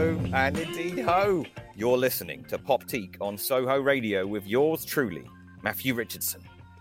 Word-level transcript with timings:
Ho 0.00 0.16
ho, 0.16 0.30
and 0.32 0.58
indeed 0.58 1.00
ho! 1.00 1.44
You're 1.76 1.98
listening 1.98 2.42
to 2.44 2.56
Pop 2.56 2.86
Teak 2.86 3.18
on 3.20 3.36
Soho 3.36 3.78
Radio 3.78 4.26
with 4.26 4.46
yours 4.46 4.82
truly, 4.82 5.24
Matthew 5.62 5.92
Richardson, 5.92 6.40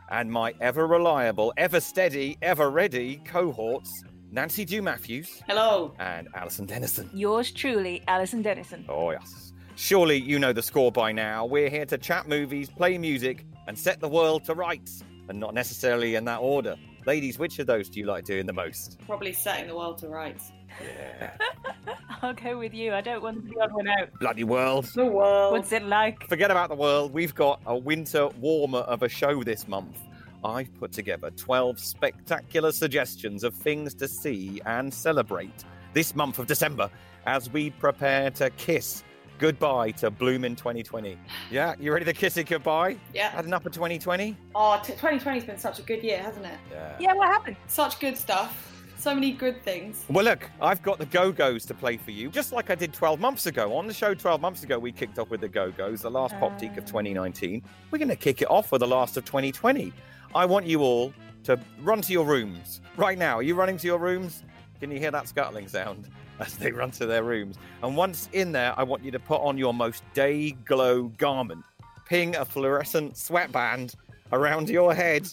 and 0.09 0.31
my 0.31 0.53
ever 0.61 0.87
reliable, 0.87 1.51
ever 1.57 1.81
steady, 1.81 2.37
ever 2.41 2.69
ready 2.69 3.17
cohorts, 3.25 4.05
Nancy 4.31 4.63
Dew 4.63 4.81
Matthews 4.81 5.43
Hello. 5.47 5.93
and 5.99 6.29
Alison 6.33 6.65
Dennison. 6.65 7.09
Yours 7.13 7.51
truly, 7.51 8.01
Alison 8.07 8.41
Dennison. 8.41 8.85
Oh, 8.87 9.11
yes. 9.11 9.51
Surely 9.75 10.15
you 10.15 10.39
know 10.39 10.53
the 10.53 10.63
score 10.63 10.89
by 10.89 11.11
now. 11.11 11.45
We're 11.45 11.69
here 11.69 11.85
to 11.87 11.97
chat 11.97 12.29
movies, 12.29 12.69
play 12.69 12.97
music, 12.97 13.45
and 13.67 13.77
set 13.77 13.99
the 13.99 14.07
world 14.07 14.45
to 14.45 14.53
rights, 14.53 15.03
and 15.27 15.37
not 15.37 15.53
necessarily 15.53 16.15
in 16.15 16.23
that 16.23 16.39
order. 16.39 16.77
Ladies, 17.05 17.37
which 17.37 17.59
of 17.59 17.67
those 17.67 17.89
do 17.89 17.99
you 17.99 18.05
like 18.05 18.23
doing 18.23 18.45
the 18.45 18.53
most? 18.53 18.97
Probably 19.05 19.33
setting 19.33 19.67
the 19.67 19.75
world 19.75 19.97
to 19.97 20.07
rights. 20.07 20.53
I'll 22.21 22.33
go 22.33 22.57
with 22.57 22.73
you. 22.73 22.93
I 22.93 23.01
don't 23.01 23.23
want 23.23 23.49
the 23.49 23.59
odd 23.61 23.71
one 23.71 23.87
out. 23.87 24.09
Bloody 24.19 24.43
world. 24.43 24.85
The 24.85 25.05
world. 25.05 25.53
What's 25.53 25.71
it 25.71 25.83
like? 25.83 26.27
Forget 26.27 26.51
about 26.51 26.69
the 26.69 26.75
world. 26.75 27.13
We've 27.13 27.33
got 27.33 27.61
a 27.65 27.77
winter 27.77 28.27
warmer 28.39 28.79
of 28.79 29.03
a 29.03 29.09
show 29.09 29.43
this 29.43 29.67
month. 29.67 29.99
I've 30.43 30.73
put 30.79 30.91
together 30.91 31.31
12 31.31 31.79
spectacular 31.79 32.71
suggestions 32.71 33.43
of 33.43 33.53
things 33.53 33.93
to 33.95 34.07
see 34.07 34.61
and 34.65 34.93
celebrate 34.93 35.65
this 35.93 36.15
month 36.15 36.39
of 36.39 36.47
December 36.47 36.89
as 37.25 37.49
we 37.51 37.71
prepare 37.71 38.31
to 38.31 38.49
kiss 38.51 39.03
goodbye 39.37 39.91
to 39.91 40.11
Blooming 40.11 40.55
2020. 40.55 41.17
Yeah, 41.49 41.73
you 41.79 41.91
ready 41.93 42.05
to 42.05 42.13
kiss 42.13 42.37
it 42.37 42.47
goodbye? 42.47 42.97
Yeah. 43.13 43.29
Had 43.29 43.45
enough 43.45 43.65
of 43.65 43.71
2020? 43.71 44.35
Oh, 44.53 44.81
t- 44.83 44.93
2020's 44.93 45.45
been 45.45 45.57
such 45.57 45.79
a 45.79 45.81
good 45.81 46.03
year, 46.03 46.19
hasn't 46.19 46.45
it? 46.45 46.57
Yeah. 46.71 46.95
Yeah, 46.99 47.13
what 47.13 47.27
happened? 47.29 47.55
Such 47.67 47.99
good 47.99 48.17
stuff. 48.17 48.78
So 48.99 49.15
many 49.15 49.31
good 49.31 49.63
things. 49.63 50.03
Well, 50.09 50.25
look, 50.25 50.49
I've 50.61 50.81
got 50.81 50.97
the 50.97 51.05
Go 51.05 51.31
Go's 51.31 51.65
to 51.67 51.73
play 51.73 51.95
for 51.95 52.11
you, 52.11 52.29
just 52.29 52.51
like 52.51 52.69
I 52.69 52.75
did 52.75 52.93
12 52.93 53.17
months 53.17 53.45
ago. 53.45 53.77
On 53.77 53.87
the 53.87 53.93
show 53.93 54.13
12 54.13 54.41
months 54.41 54.63
ago, 54.63 54.77
we 54.77 54.91
kicked 54.91 55.17
off 55.17 55.29
with 55.29 55.39
the 55.39 55.47
Go 55.47 55.71
Go's, 55.71 56.01
the 56.01 56.11
last 56.11 56.37
pop 56.37 56.59
teak 56.59 56.71
of 56.71 56.83
ah. 56.83 56.87
2019. 56.87 57.63
We're 57.91 57.97
going 57.97 58.09
to 58.09 58.17
kick 58.17 58.41
it 58.41 58.51
off 58.51 58.73
with 58.73 58.81
the 58.81 58.87
last 58.87 59.15
of 59.15 59.23
2020. 59.23 59.93
I 60.35 60.45
want 60.45 60.65
you 60.65 60.81
all 60.81 61.13
to 61.45 61.57
run 61.81 62.01
to 62.01 62.11
your 62.11 62.25
rooms 62.25 62.81
right 62.97 63.17
now. 63.17 63.37
Are 63.37 63.41
you 63.41 63.55
running 63.55 63.77
to 63.77 63.87
your 63.87 63.99
rooms? 63.99 64.43
Can 64.81 64.91
you 64.91 64.99
hear 64.99 65.11
that 65.11 65.29
scuttling 65.29 65.69
sound 65.69 66.09
as 66.41 66.57
they 66.57 66.73
run 66.73 66.91
to 66.91 67.05
their 67.05 67.23
rooms? 67.23 67.55
And 67.81 67.95
once 67.95 68.27
in 68.33 68.51
there, 68.51 68.73
I 68.77 68.83
want 68.83 69.05
you 69.05 69.11
to 69.11 69.19
put 69.19 69.39
on 69.41 69.57
your 69.57 69.73
most 69.73 70.03
day 70.13 70.51
glow 70.65 71.03
garment, 71.03 71.63
ping 72.05 72.35
a 72.35 72.43
fluorescent 72.43 73.15
sweatband 73.15 73.95
around 74.33 74.69
your 74.69 74.93
head, 74.93 75.25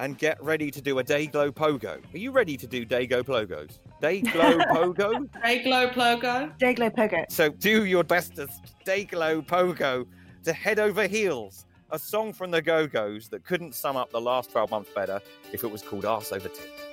and 0.00 0.16
get 0.16 0.42
ready 0.42 0.70
to 0.70 0.80
do 0.80 0.98
a 0.98 1.04
day 1.04 1.26
glow 1.26 1.52
pogo. 1.52 2.02
Are 2.12 2.18
you 2.18 2.32
ready 2.32 2.56
to 2.56 2.66
do 2.66 2.84
day 2.86 3.06
glow 3.06 3.22
pogos? 3.22 3.78
Day 4.00 4.22
glow 4.22 4.58
pogo? 4.72 5.28
day 5.42 5.62
glow 5.62 5.90
pogo? 5.90 6.58
Day 6.58 6.74
glow 6.74 6.88
Pogo. 6.90 7.30
So 7.30 7.50
do 7.50 7.84
your 7.84 8.02
best 8.02 8.34
to 8.36 8.48
day 8.84 9.04
glow 9.04 9.42
pogo 9.42 10.06
to 10.44 10.52
head 10.54 10.78
over 10.78 11.06
heels. 11.06 11.66
A 11.90 11.98
song 11.98 12.32
from 12.32 12.50
the 12.50 12.62
Go 12.62 12.86
Go's 12.86 13.28
that 13.28 13.44
couldn't 13.44 13.74
sum 13.74 13.96
up 13.96 14.10
the 14.10 14.20
last 14.20 14.52
12 14.52 14.70
months 14.70 14.90
better 14.94 15.20
if 15.52 15.64
it 15.64 15.70
was 15.70 15.82
called 15.82 16.04
Arse 16.04 16.32
Over 16.32 16.48
Tip. 16.48 16.89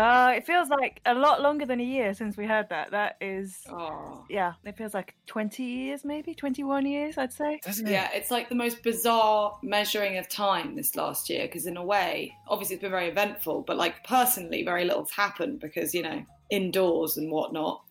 Uh, 0.00 0.32
it 0.36 0.46
feels 0.46 0.68
like 0.68 1.00
a 1.04 1.14
lot 1.14 1.42
longer 1.42 1.66
than 1.66 1.78
a 1.80 1.84
year 1.84 2.14
since 2.14 2.36
we 2.36 2.46
heard 2.46 2.68
that. 2.70 2.90
That 2.90 3.16
is, 3.20 3.58
Oh. 3.70 4.24
yeah, 4.30 4.54
it 4.64 4.76
feels 4.76 4.94
like 4.94 5.14
20 5.26 5.62
years, 5.62 6.04
maybe 6.04 6.34
21 6.34 6.86
years, 6.86 7.18
I'd 7.18 7.32
say. 7.32 7.60
Doesn't 7.64 7.86
Yeah, 7.86 8.08
it's 8.14 8.30
like 8.30 8.48
the 8.48 8.54
most 8.54 8.82
bizarre 8.82 9.58
measuring 9.62 10.16
of 10.16 10.28
time 10.28 10.74
this 10.76 10.96
last 10.96 11.28
year 11.28 11.42
because, 11.46 11.66
in 11.66 11.76
a 11.76 11.84
way, 11.84 12.34
obviously 12.48 12.76
it's 12.76 12.82
been 12.82 12.90
very 12.90 13.08
eventful, 13.08 13.62
but 13.66 13.76
like 13.76 14.02
personally, 14.04 14.64
very 14.64 14.84
little's 14.84 15.10
happened 15.10 15.60
because, 15.60 15.94
you 15.94 16.02
know, 16.02 16.24
indoors 16.50 17.16
and 17.16 17.30
whatnot. 17.30 17.82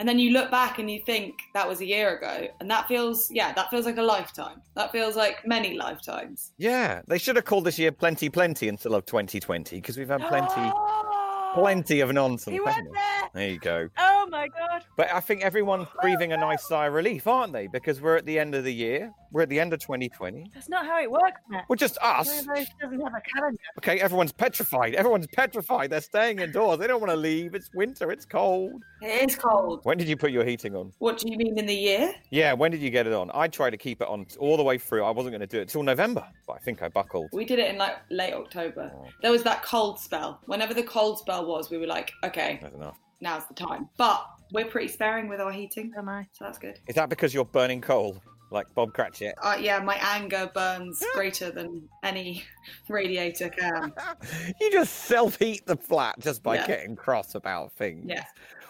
And 0.00 0.08
then 0.08 0.20
you 0.20 0.30
look 0.30 0.48
back 0.48 0.78
and 0.78 0.88
you 0.88 1.00
think 1.04 1.34
that 1.54 1.68
was 1.68 1.80
a 1.80 1.84
year 1.86 2.16
ago, 2.16 2.46
and 2.60 2.70
that 2.70 2.86
feels, 2.86 3.28
yeah, 3.32 3.52
that 3.54 3.68
feels 3.68 3.84
like 3.84 3.96
a 3.96 4.02
lifetime. 4.02 4.62
That 4.76 4.92
feels 4.92 5.16
like 5.16 5.44
many 5.44 5.76
lifetimes. 5.76 6.52
Yeah, 6.56 7.02
they 7.08 7.18
should 7.18 7.34
have 7.34 7.44
called 7.44 7.64
this 7.64 7.80
year 7.80 7.90
Plenty 7.90 8.28
Plenty 8.28 8.68
instead 8.68 8.92
of 8.92 9.06
2020 9.06 9.74
because 9.76 9.96
we've 9.98 10.08
had 10.08 10.20
plenty, 10.20 10.46
Oh, 10.56 11.07
plenty 11.54 12.00
of 12.00 12.12
nonsense. 12.12 12.52
He 12.54 12.60
went 12.60 12.88
there. 12.92 13.30
There 13.34 13.48
you 13.50 13.58
go. 13.58 13.88
Oh 13.98 14.17
my 14.30 14.48
god. 14.48 14.84
But 14.96 15.12
I 15.12 15.20
think 15.20 15.42
everyone's 15.42 15.88
oh, 15.94 16.00
breathing 16.00 16.32
a 16.32 16.36
nice 16.36 16.66
sigh 16.66 16.86
of 16.86 16.94
relief, 16.94 17.26
aren't 17.26 17.52
they? 17.52 17.66
Because 17.66 18.00
we're 18.00 18.16
at 18.16 18.26
the 18.26 18.38
end 18.38 18.54
of 18.54 18.64
the 18.64 18.72
year. 18.72 19.12
We're 19.30 19.42
at 19.42 19.48
the 19.48 19.60
end 19.60 19.72
of 19.72 19.80
2020. 19.80 20.50
That's 20.54 20.68
not 20.68 20.86
how 20.86 21.00
it 21.02 21.10
works, 21.10 21.40
Matt. 21.50 21.64
We're 21.68 21.76
just 21.76 21.98
us. 22.00 22.28
Doesn't 22.28 22.48
have 22.80 22.92
a 22.92 23.20
calendar. 23.34 23.58
Okay, 23.78 24.00
everyone's 24.00 24.32
petrified. 24.32 24.94
Everyone's 24.94 25.26
petrified. 25.26 25.90
They're 25.90 26.00
staying 26.00 26.38
indoors. 26.38 26.78
They 26.78 26.86
don't 26.86 27.00
want 27.00 27.10
to 27.10 27.16
leave. 27.16 27.54
It's 27.54 27.70
winter. 27.74 28.10
It's 28.10 28.24
cold. 28.24 28.82
It 29.02 29.28
is 29.28 29.36
cold. 29.36 29.80
When 29.82 29.98
did 29.98 30.08
you 30.08 30.16
put 30.16 30.30
your 30.30 30.44
heating 30.44 30.74
on? 30.74 30.92
What 30.98 31.18
do 31.18 31.30
you 31.30 31.36
mean 31.36 31.58
in 31.58 31.66
the 31.66 31.74
year? 31.74 32.14
Yeah, 32.30 32.54
when 32.54 32.70
did 32.70 32.80
you 32.80 32.90
get 32.90 33.06
it 33.06 33.12
on? 33.12 33.30
I 33.34 33.48
tried 33.48 33.70
to 33.70 33.76
keep 33.76 34.00
it 34.00 34.08
on 34.08 34.26
all 34.38 34.56
the 34.56 34.62
way 34.62 34.78
through. 34.78 35.04
I 35.04 35.10
wasn't 35.10 35.32
going 35.32 35.40
to 35.40 35.46
do 35.46 35.60
it 35.60 35.68
till 35.68 35.82
November, 35.82 36.26
but 36.46 36.54
I 36.54 36.58
think 36.58 36.82
I 36.82 36.88
buckled. 36.88 37.28
We 37.32 37.44
did 37.44 37.58
it 37.58 37.70
in 37.70 37.76
like 37.76 37.96
late 38.10 38.32
October. 38.32 38.90
Oh. 38.94 39.06
There 39.22 39.30
was 39.30 39.42
that 39.42 39.62
cold 39.62 40.00
spell. 40.00 40.40
Whenever 40.46 40.74
the 40.74 40.82
cold 40.82 41.18
spell 41.18 41.46
was, 41.46 41.70
we 41.70 41.78
were 41.78 41.86
like, 41.86 42.12
okay, 42.24 42.58
That's 42.62 42.74
enough. 42.74 42.98
Now's 43.20 43.46
the 43.46 43.54
time. 43.54 43.88
But 43.96 44.24
we're 44.52 44.66
pretty 44.66 44.88
sparing 44.88 45.28
with 45.28 45.40
our 45.40 45.52
heating, 45.52 45.92
Am 45.96 46.08
I? 46.08 46.26
so 46.32 46.44
that's 46.44 46.58
good. 46.58 46.78
Is 46.88 46.94
that 46.94 47.08
because 47.08 47.34
you're 47.34 47.44
burning 47.44 47.80
coal, 47.80 48.22
like 48.50 48.72
Bob 48.74 48.94
Cratchit? 48.94 49.34
Uh, 49.42 49.56
yeah, 49.60 49.78
my 49.80 49.96
anger 50.00 50.50
burns 50.54 51.02
greater 51.14 51.50
than 51.50 51.88
any 52.02 52.44
radiator 52.88 53.48
can. 53.50 53.92
you 54.60 54.70
just 54.72 54.94
self-heat 55.04 55.66
the 55.66 55.76
flat 55.76 56.14
just 56.20 56.42
by 56.42 56.56
Yeah. 56.56 56.66
getting 56.66 56.96
cross 56.96 57.34
about 57.34 57.72
things. 57.72 58.04
Yeah. 58.08 58.24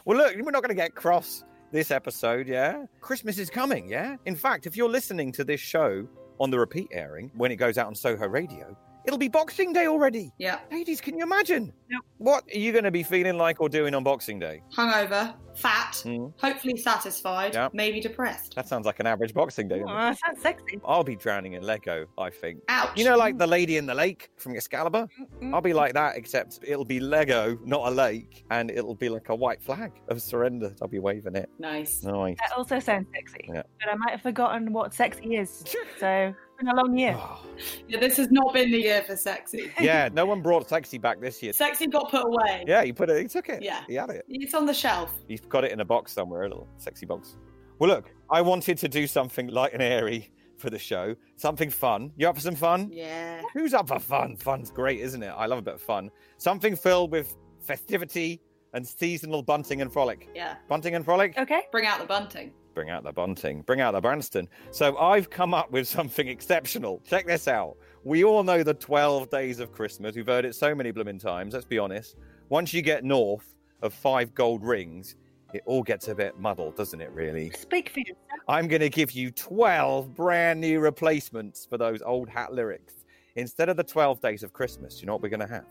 Well, 0.05 0.19
look, 0.19 0.35
we're 0.37 0.51
not 0.51 0.63
going 0.63 0.69
to 0.71 0.75
get 0.75 0.95
cross 0.95 1.45
this 1.71 1.91
episode, 1.91 2.49
yeah? 2.49 2.87
Christmas 3.01 3.39
is 3.39 3.51
coming, 3.51 3.89
yeah? 3.89 4.17
In 4.25 4.35
fact, 4.35 4.67
if 4.67 4.77
you're 4.77 4.89
listening 4.89 5.31
to 5.33 5.45
this 5.45 5.61
show 5.61 6.09
on 6.41 6.51
the 6.51 6.59
repeat 6.59 6.89
airing 6.93 7.31
when 7.35 7.53
it 7.53 7.57
goes 7.57 7.77
out 7.79 7.87
on 7.89 7.95
Soho 7.95 8.27
Radio, 8.27 8.77
it'll 9.09 9.19
be 9.19 9.29
Boxing 9.29 9.73
Day 9.73 9.87
already. 9.87 10.31
Yeah. 10.39 10.59
Ladies, 10.71 11.01
can 11.01 11.17
you 11.17 11.25
imagine? 11.25 11.73
Yep. 11.91 12.01
What 12.19 12.45
are 12.55 12.59
you 12.59 12.73
going 12.73 12.85
to 12.85 12.91
be 12.91 13.03
feeling 13.03 13.39
like 13.39 13.59
or 13.59 13.69
doing 13.71 13.95
on 13.95 14.05
Boxing 14.05 14.39
Day? 14.39 14.63
Hungover, 14.77 15.35
fat, 15.57 15.97
Hmm. 16.05 16.27
hopefully 16.39 16.77
satisfied, 16.77 17.55
Yeah. 17.55 17.69
maybe 17.73 18.01
depressed. 18.01 18.55
That 18.55 18.69
sounds 18.69 18.85
like 18.85 19.01
an 19.01 19.07
average 19.07 19.33
Boxing 19.33 19.67
Day. 19.67 19.81
Oh, 19.83 19.87
that 19.89 20.19
sounds 20.19 20.43
sexy. 20.43 20.79
I'll 20.85 21.03
be 21.05 21.17
drowning 21.17 21.55
in 21.55 21.63
Lego, 21.63 22.07
I 22.19 22.29
think. 22.29 22.61
Ouch. 22.69 22.99
You 22.99 23.07
know, 23.07 23.17
like 23.17 23.39
the 23.39 23.47
lady 23.47 23.79
in 23.79 23.87
the 23.87 23.95
lake 23.95 24.31
from 24.37 24.55
Excalibur? 24.55 25.09
Mm-mm. 25.41 25.55
I'll 25.55 25.63
be 25.63 25.73
like 25.73 25.95
that, 25.95 26.17
except 26.17 26.59
it'll 26.63 26.85
be 26.85 27.01
Lego, 27.01 27.59
not 27.65 27.89
a 27.89 27.91
lake, 27.91 28.45
and 28.51 28.71
it'll 28.71 28.95
be 28.95 29.09
like 29.09 29.31
a 29.31 29.35
white 29.35 29.63
flag 29.63 29.93
of 30.09 30.21
surrender. 30.21 30.75
I'll 30.83 30.89
be 30.89 30.99
waving 30.99 31.35
it. 31.35 31.49
Nice. 31.59 32.03
Nice. 32.03 32.37
That 32.47 32.59
also 32.59 32.79
sounds 32.79 33.07
sexy. 33.15 33.47
Yeah. 33.49 33.63
But 33.81 33.89
I 33.91 33.95
might 33.95 34.11
have 34.11 34.23
forgotten 34.23 34.71
what 34.75 34.93
sexy 34.93 35.37
is. 35.37 35.65
So, 35.99 36.35
it's 36.35 36.48
been 36.59 36.69
a 36.69 36.75
long 36.75 36.97
year. 36.99 37.17
Oh. 37.17 37.41
Yeah, 37.89 38.01
this 38.01 38.17
has 38.17 38.31
not 38.31 38.53
been 38.53 38.71
the 38.71 38.79
year 38.79 39.03
for 39.03 39.17
sexy. 39.17 39.71
yeah, 39.81 40.09
no 40.13 40.27
one 40.27 40.43
brought 40.43 40.69
sexy 40.69 40.99
back 40.99 41.21
this 41.21 41.43
year. 41.43 41.53
Sexy 41.53 41.87
got 41.87 42.11
put 42.11 42.25
away. 42.27 42.65
Yeah, 42.67 42.85
he 42.85 42.93
put 42.93 43.11
it. 43.11 43.23
He 43.23 43.29
took 43.29 43.49
it. 43.49 43.63
Yeah. 43.63 43.83
he 43.87 43.95
had 43.95 44.11
it. 44.11 44.25
It's 44.29 44.55
on 44.55 44.67
the 44.67 44.75
shelf. 44.75 45.13
He's 45.29 45.41
got 45.41 45.65
it 45.65 45.73
in 45.73 45.81
a 45.81 45.85
box 45.85 46.13
somewhere, 46.13 46.43
a 46.43 46.49
little 46.49 46.69
sexy 46.77 47.07
box. 47.07 47.37
Well, 47.79 47.89
look, 47.91 48.11
I 48.31 48.43
wanted 48.43 48.79
to 48.79 48.89
do 48.89 49.07
something 49.07 49.49
light 49.49 49.73
and 49.73 49.83
airy 49.83 50.31
for 50.57 50.71
the 50.71 50.79
show. 50.79 51.15
Something 51.37 51.71
fun. 51.71 52.13
You 52.17 52.29
up 52.29 52.35
for 52.35 52.41
some 52.41 52.57
fun? 52.57 52.91
Yeah. 52.93 53.41
Who's 53.55 53.73
up 53.73 53.89
for 53.89 54.01
fun? 54.01 54.37
Fun's 54.37 54.71
great, 54.71 55.01
isn't 55.01 55.23
it? 55.23 55.33
I 55.37 55.47
love 55.47 55.61
a 55.61 55.63
bit 55.63 55.75
of 55.75 55.81
fun. 55.81 56.11
Something 56.39 56.75
filled 56.75 57.13
with 57.13 57.37
festivity 57.61 58.41
and 58.75 58.87
seasonal 58.87 59.43
bunting 59.43 59.81
and 59.81 59.93
frolic. 59.93 60.29
Yeah. 60.35 60.57
Bunting 60.69 60.97
and 60.97 61.05
frolic? 61.05 61.39
Okay. 61.39 61.63
Bring 61.71 61.87
out 61.87 62.01
the 62.01 62.07
bunting. 62.07 62.53
Bring 62.79 62.91
out 62.91 63.03
the 63.03 63.13
bunting. 63.13 63.63
Bring 63.63 63.81
out 63.81 63.95
the 63.95 64.01
Branston. 64.01 64.49
So 64.71 64.97
I've 64.99 65.29
come 65.29 65.53
up 65.53 65.73
with 65.73 65.89
something 65.89 66.29
exceptional. 66.29 67.03
Check 67.05 67.27
this 67.27 67.49
out. 67.49 67.77
We 68.05 68.23
all 68.23 68.45
know 68.45 68.63
the 68.63 68.75
12 68.75 69.29
days 69.31 69.59
of 69.59 69.73
Christmas. 69.73 70.15
We've 70.15 70.25
heard 70.25 70.45
it 70.45 70.55
so 70.55 70.77
many 70.77 70.93
blooming 70.93 71.19
times. 71.19 71.55
Let's 71.55 71.67
be 71.67 71.81
honest. 71.81 72.15
Once 72.51 72.73
you 72.73 72.81
get 72.81 73.03
north 73.03 73.57
of 73.83 73.93
five 73.93 74.33
gold 74.33 74.63
rings, 74.63 75.17
it 75.53 75.65
all 75.67 75.83
gets 75.83 76.07
a 76.07 76.15
bit 76.15 76.39
muddled, 76.39 76.77
doesn't 76.77 77.01
it, 77.01 77.11
really? 77.11 77.51
Speak 77.51 77.89
for 77.89 77.99
yourself. 77.99 78.19
I'm 78.47 78.69
going 78.69 78.83
to 78.83 78.91
give 78.91 79.11
you 79.11 79.33
12 79.33 80.15
brand 80.15 80.61
new 80.61 80.79
replacements 80.79 81.67
for 81.67 81.79
those 81.79 82.01
old 82.03 82.29
hat 82.29 82.53
lyrics. 82.53 82.95
Instead 83.35 83.69
of 83.69 83.77
the 83.77 83.83
12 83.83 84.21
days 84.21 84.45
of 84.45 84.53
Christmas, 84.53 85.01
you 85.01 85.07
know 85.07 85.15
what 85.15 85.23
we're 85.23 85.31
going 85.31 85.41
to 85.41 85.53
have? 85.53 85.67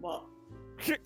What? 0.00 0.24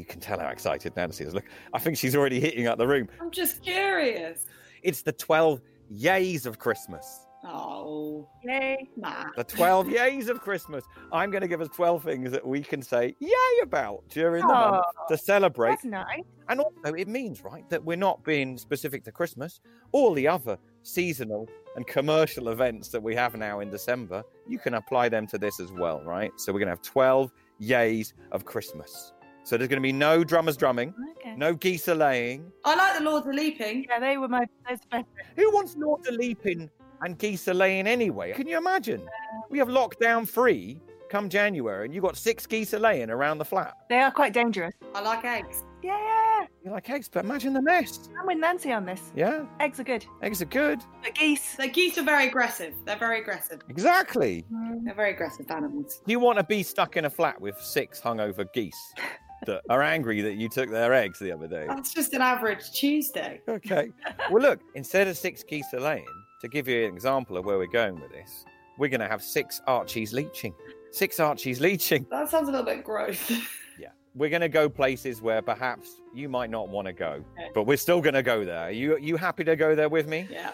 You 0.00 0.06
can 0.06 0.18
tell 0.18 0.40
how 0.40 0.48
excited 0.48 0.96
Nancy 0.96 1.24
is. 1.24 1.34
Look, 1.34 1.44
I 1.74 1.78
think 1.78 1.98
she's 1.98 2.16
already 2.16 2.40
hitting 2.40 2.66
up 2.66 2.78
the 2.78 2.88
room. 2.88 3.06
I'm 3.20 3.30
just 3.30 3.62
curious. 3.62 4.46
It's 4.82 5.02
the 5.02 5.12
12 5.12 5.60
yays 5.94 6.46
of 6.46 6.58
Christmas. 6.58 7.26
Oh, 7.44 8.26
Yay. 8.42 8.88
Matt. 8.96 9.28
The 9.36 9.44
12 9.44 9.88
yays 9.88 10.30
of 10.30 10.40
Christmas. 10.40 10.84
I'm 11.12 11.30
going 11.30 11.42
to 11.42 11.48
give 11.48 11.60
us 11.60 11.68
12 11.76 12.02
things 12.02 12.30
that 12.30 12.46
we 12.46 12.62
can 12.62 12.80
say 12.80 13.14
yay 13.18 13.62
about 13.62 14.02
during 14.08 14.40
the 14.46 14.54
month 14.54 14.86
to 15.10 15.18
celebrate. 15.18 15.72
That's 15.72 15.84
nice. 15.84 16.22
And 16.48 16.60
also, 16.60 16.94
it 16.94 17.06
means, 17.06 17.44
right, 17.44 17.68
that 17.68 17.84
we're 17.84 17.98
not 17.98 18.24
being 18.24 18.56
specific 18.56 19.04
to 19.04 19.12
Christmas. 19.12 19.60
All 19.92 20.14
the 20.14 20.26
other 20.26 20.56
seasonal 20.82 21.46
and 21.76 21.86
commercial 21.86 22.48
events 22.48 22.88
that 22.88 23.02
we 23.02 23.14
have 23.16 23.36
now 23.36 23.60
in 23.60 23.68
December, 23.68 24.22
you 24.48 24.58
can 24.58 24.74
apply 24.74 25.10
them 25.10 25.26
to 25.26 25.36
this 25.36 25.60
as 25.60 25.70
well, 25.72 26.02
right? 26.04 26.32
So 26.36 26.54
we're 26.54 26.60
going 26.60 26.68
to 26.68 26.72
have 26.72 26.82
12 26.82 27.30
yays 27.60 28.14
of 28.32 28.46
Christmas. 28.46 29.12
So 29.42 29.56
there's 29.56 29.68
going 29.68 29.80
to 29.82 29.86
be 29.86 29.92
no 29.92 30.22
drummers 30.22 30.56
drumming, 30.56 30.94
Okay. 31.18 31.34
no 31.36 31.54
geese 31.54 31.88
a 31.88 31.94
laying. 31.94 32.52
I 32.64 32.74
like 32.76 32.98
the 32.98 33.04
Lords 33.04 33.26
of 33.26 33.34
Leaping. 33.34 33.86
Yeah, 33.88 33.98
they 33.98 34.16
were 34.18 34.28
my 34.28 34.46
those 34.68 34.78
best. 34.90 35.06
Who 35.36 35.50
wants 35.52 35.76
Lords 35.76 36.06
a 36.08 36.12
leaping 36.12 36.70
and 37.02 37.18
geese 37.18 37.48
a 37.48 37.54
laying 37.54 37.86
anyway? 37.86 38.32
Can 38.32 38.46
you 38.46 38.58
imagine? 38.58 39.02
We 39.48 39.58
have 39.58 39.68
lockdown 39.68 40.28
free 40.28 40.80
come 41.08 41.28
January, 41.28 41.86
and 41.86 41.94
you've 41.94 42.04
got 42.04 42.16
six 42.16 42.46
geese 42.46 42.72
a 42.72 42.78
laying 42.78 43.10
around 43.10 43.38
the 43.38 43.44
flat. 43.44 43.74
They 43.88 43.98
are 43.98 44.12
quite 44.12 44.32
dangerous. 44.32 44.74
I 44.94 45.00
like 45.00 45.24
eggs. 45.24 45.64
Yeah, 45.82 46.44
You're 46.62 46.74
like 46.74 46.88
eggs, 46.90 47.08
but 47.08 47.24
imagine 47.24 47.54
the 47.54 47.62
mess. 47.62 48.10
I'm 48.20 48.26
with 48.26 48.36
Nancy 48.38 48.70
on 48.70 48.84
this. 48.84 49.00
Yeah, 49.16 49.46
Eggs 49.60 49.80
are 49.80 49.84
good, 49.84 50.04
eggs 50.22 50.42
are 50.42 50.44
good. 50.44 50.78
but 51.02 51.14
geese. 51.14 51.56
The 51.56 51.66
geese 51.68 51.96
are 51.96 52.02
very 52.04 52.28
aggressive. 52.28 52.74
They're 52.84 52.98
very 52.98 53.20
aggressive. 53.20 53.62
Exactly. 53.70 54.44
mm, 54.52 54.84
They're 54.84 54.94
very 54.94 55.12
aggressive 55.12 55.50
animals. 55.50 56.02
Do 56.06 56.12
you 56.12 56.20
want 56.20 56.38
to 56.38 56.44
be 56.44 56.62
stuck 56.62 56.98
in 56.98 57.06
a 57.06 57.10
flat 57.10 57.40
with 57.40 57.58
six 57.60 57.98
hungover 58.00 58.44
geese 58.52 58.92
that 59.46 59.62
are 59.68 59.82
angry 59.82 60.20
that 60.22 60.34
you 60.34 60.48
took 60.48 60.70
their 60.70 60.92
eggs 60.94 61.18
the 61.18 61.32
other 61.32 61.46
day? 61.48 61.66
That's 61.68 61.92
just 61.94 62.12
an 62.14 62.22
average 62.22 62.70
Tuesday. 62.72 63.40
Okay. 63.48 63.90
Well, 64.30 64.42
look, 64.42 64.60
instead 64.74 65.08
of 65.08 65.16
six 65.16 65.42
geese 65.42 65.72
a 65.72 65.78
laying, 65.80 66.06
to 66.40 66.48
give 66.48 66.68
you 66.68 66.86
an 66.86 66.94
example 66.94 67.36
of 67.36 67.44
where 67.44 67.58
we're 67.58 67.66
going 67.66 68.00
with 68.00 68.10
this, 68.10 68.44
we're 68.78 68.88
going 68.88 69.00
to 69.00 69.08
have 69.08 69.22
six 69.22 69.60
Archies 69.66 70.12
leeching. 70.12 70.54
Six 70.92 71.20
Archies 71.20 71.60
leeching. 71.60 72.06
That 72.10 72.28
sounds 72.30 72.48
a 72.48 72.52
little 72.52 72.66
bit 72.66 72.84
gross. 72.84 73.18
Yeah. 73.78 73.90
We're 74.14 74.28
going 74.28 74.42
to 74.42 74.48
go 74.50 74.68
places 74.68 75.22
where 75.22 75.40
perhaps 75.40 75.88
you 76.14 76.28
might 76.28 76.50
not 76.50 76.68
want 76.68 76.86
to 76.86 76.92
go, 76.92 77.24
Okay. 77.38 77.50
but 77.54 77.64
we're 77.64 77.78
still 77.78 78.02
going 78.02 78.14
to 78.14 78.22
go 78.22 78.44
there. 78.44 78.64
Are 78.64 78.70
you, 78.70 78.98
you 78.98 79.16
happy 79.16 79.42
to 79.44 79.56
go 79.56 79.74
there 79.74 79.88
with 79.88 80.06
me? 80.06 80.26
yeah. 80.30 80.50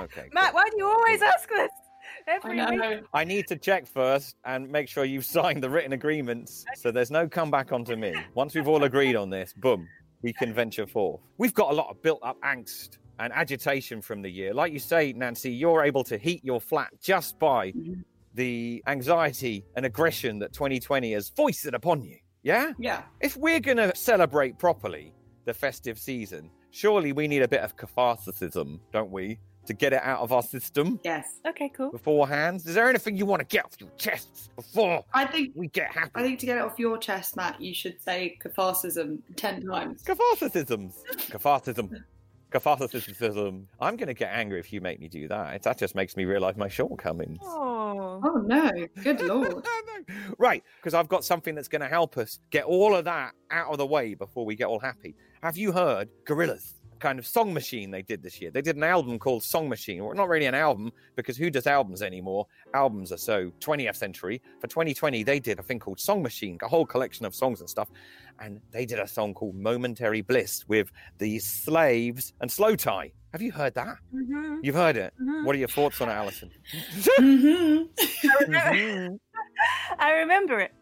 Okay. 0.00 0.28
Matt, 0.32 0.54
why 0.54 0.68
do 0.70 0.76
you 0.76 0.86
always 0.86 1.22
ask 1.22 1.48
this? 1.48 1.70
I 2.26 2.30
Every 2.36 2.78
week. 2.96 3.04
I 3.14 3.24
need 3.24 3.46
to 3.48 3.56
check 3.56 3.86
first 3.86 4.36
and 4.44 4.68
make 4.70 4.88
sure 4.88 5.04
you've 5.04 5.24
signed 5.38 5.62
the 5.62 5.70
written 5.70 5.92
agreements 5.92 6.64
so 6.76 6.90
there's 6.90 7.10
no 7.10 7.28
comeback 7.28 7.72
onto 7.72 7.96
me. 7.96 8.14
Once 8.34 8.54
we've 8.54 8.68
all 8.68 8.84
agreed 8.84 9.16
on 9.16 9.30
this, 9.30 9.52
boom, 9.52 9.86
we 10.22 10.32
can 10.32 10.52
venture 10.52 10.86
forth. 10.86 11.20
We've 11.38 11.54
got 11.54 11.70
a 11.70 11.74
lot 11.74 11.88
of 11.90 12.02
built 12.02 12.20
up 12.22 12.36
angst 12.42 12.98
and 13.20 13.32
agitation 13.32 14.00
from 14.02 14.22
the 14.22 14.30
year. 14.30 14.54
Like 14.54 14.72
you 14.72 14.78
say, 14.78 15.12
Nancy, 15.12 15.50
you're 15.50 15.82
able 15.84 16.04
to 16.04 16.16
heat 16.18 16.44
your 16.44 16.60
flat 16.60 16.90
just 17.00 17.38
by 17.38 17.72
Mhm. 17.72 18.04
the 18.34 18.82
anxiety 18.86 19.64
and 19.76 19.84
aggression 19.86 20.38
that 20.40 20.52
2020 20.52 21.12
has 21.12 21.28
foisted 21.30 21.74
upon 21.74 22.02
you. 22.04 22.16
Yeah? 22.44 22.72
Yeah. 22.78 23.02
If 23.20 23.36
we're 23.36 23.58
going 23.60 23.78
to 23.78 23.94
celebrate 23.96 24.58
properly 24.58 25.12
the 25.44 25.52
festive 25.54 25.98
season, 25.98 26.50
surely 26.70 27.12
we 27.12 27.26
need 27.26 27.42
a 27.42 27.48
bit 27.48 27.60
of 27.62 27.76
catharticism, 27.76 28.78
don't 28.92 29.10
we? 29.10 29.40
To 29.68 29.74
get 29.74 29.92
it 29.92 30.00
out 30.02 30.20
of 30.20 30.32
our 30.32 30.42
system 30.42 30.98
Yes. 31.04 31.40
Okay, 31.46 31.68
cool. 31.68 31.90
beforehand? 31.90 32.62
Is 32.66 32.74
there 32.74 32.88
anything 32.88 33.16
you 33.16 33.26
want 33.26 33.40
to 33.40 33.46
get 33.46 33.64
off 33.66 33.72
your 33.78 33.90
chest 33.98 34.50
before 34.56 35.04
I 35.14 35.26
think 35.26 35.52
we 35.54 35.68
get 35.68 35.90
happy? 35.92 36.10
I 36.14 36.22
think 36.22 36.38
to 36.40 36.46
get 36.46 36.56
it 36.56 36.62
off 36.62 36.78
your 36.78 36.96
chest, 36.98 37.36
Matt, 37.36 37.60
you 37.60 37.74
should 37.74 38.00
say 38.02 38.38
catharsism 38.42 39.18
ten 39.36 39.66
times. 39.66 40.02
Catharticisms. 40.04 40.94
Catharticism. 41.30 42.02
Catharticism. 42.50 43.64
I'm 43.78 43.96
going 43.96 44.06
to 44.06 44.14
get 44.14 44.30
angry 44.32 44.58
if 44.58 44.72
you 44.72 44.80
make 44.80 45.00
me 45.00 45.08
do 45.08 45.28
that. 45.28 45.62
That 45.62 45.78
just 45.78 45.94
makes 45.94 46.16
me 46.16 46.24
realise 46.24 46.56
my 46.56 46.68
shortcomings. 46.68 47.38
Oh, 47.42 48.20
Oh 48.24 48.38
no! 48.46 48.70
Good 49.02 49.20
lord. 49.32 49.64
right, 50.38 50.62
because 50.76 50.94
I've 50.94 51.08
got 51.08 51.24
something 51.24 51.54
that's 51.54 51.68
going 51.68 51.82
to 51.82 51.88
help 51.88 52.16
us 52.16 52.38
get 52.50 52.64
all 52.64 52.94
of 52.96 53.04
that 53.04 53.32
out 53.50 53.70
of 53.70 53.78
the 53.78 53.86
way 53.86 54.14
before 54.14 54.44
we 54.46 54.56
get 54.56 54.66
all 54.66 54.80
happy. 54.80 55.14
Have 55.42 55.56
you 55.56 55.72
heard 55.72 56.08
Gorillaz? 56.26 56.74
Kind 57.00 57.18
of 57.18 57.26
song 57.26 57.54
machine 57.54 57.90
they 57.90 58.02
did 58.02 58.22
this 58.22 58.40
year. 58.40 58.50
They 58.50 58.60
did 58.62 58.76
an 58.76 58.82
album 58.82 59.18
called 59.18 59.44
Song 59.44 59.68
Machine. 59.68 60.04
Well, 60.04 60.14
not 60.14 60.28
really 60.28 60.46
an 60.46 60.54
album 60.54 60.92
because 61.14 61.36
who 61.36 61.48
does 61.48 61.66
albums 61.66 62.02
anymore? 62.02 62.46
Albums 62.74 63.12
are 63.12 63.16
so 63.18 63.52
20th 63.60 63.94
century. 63.96 64.42
For 64.60 64.66
2020, 64.66 65.22
they 65.22 65.38
did 65.38 65.58
a 65.58 65.62
thing 65.62 65.78
called 65.78 66.00
Song 66.00 66.22
Machine, 66.22 66.58
a 66.62 66.68
whole 66.68 66.84
collection 66.84 67.24
of 67.24 67.34
songs 67.34 67.60
and 67.60 67.70
stuff. 67.70 67.88
And 68.40 68.60
they 68.72 68.84
did 68.84 68.98
a 68.98 69.06
song 69.06 69.32
called 69.34 69.54
Momentary 69.54 70.22
Bliss 70.22 70.64
with 70.68 70.90
the 71.18 71.38
Slaves 71.38 72.32
and 72.40 72.50
slowthai. 72.50 73.12
Have 73.32 73.42
you 73.42 73.52
heard 73.52 73.74
that? 73.74 73.96
Mhm, 74.14 74.60
You've 74.62 74.74
heard 74.74 74.96
it. 74.96 75.12
mhm. 75.22 75.44
What 75.44 75.54
are 75.54 75.58
your 75.58 75.68
thoughts 75.68 76.00
on 76.00 76.08
it, 76.08 76.12
Alison? 76.12 76.50
hmm 77.18 77.82
I 79.98 80.12
remember 80.12 80.60
it, 80.60 80.72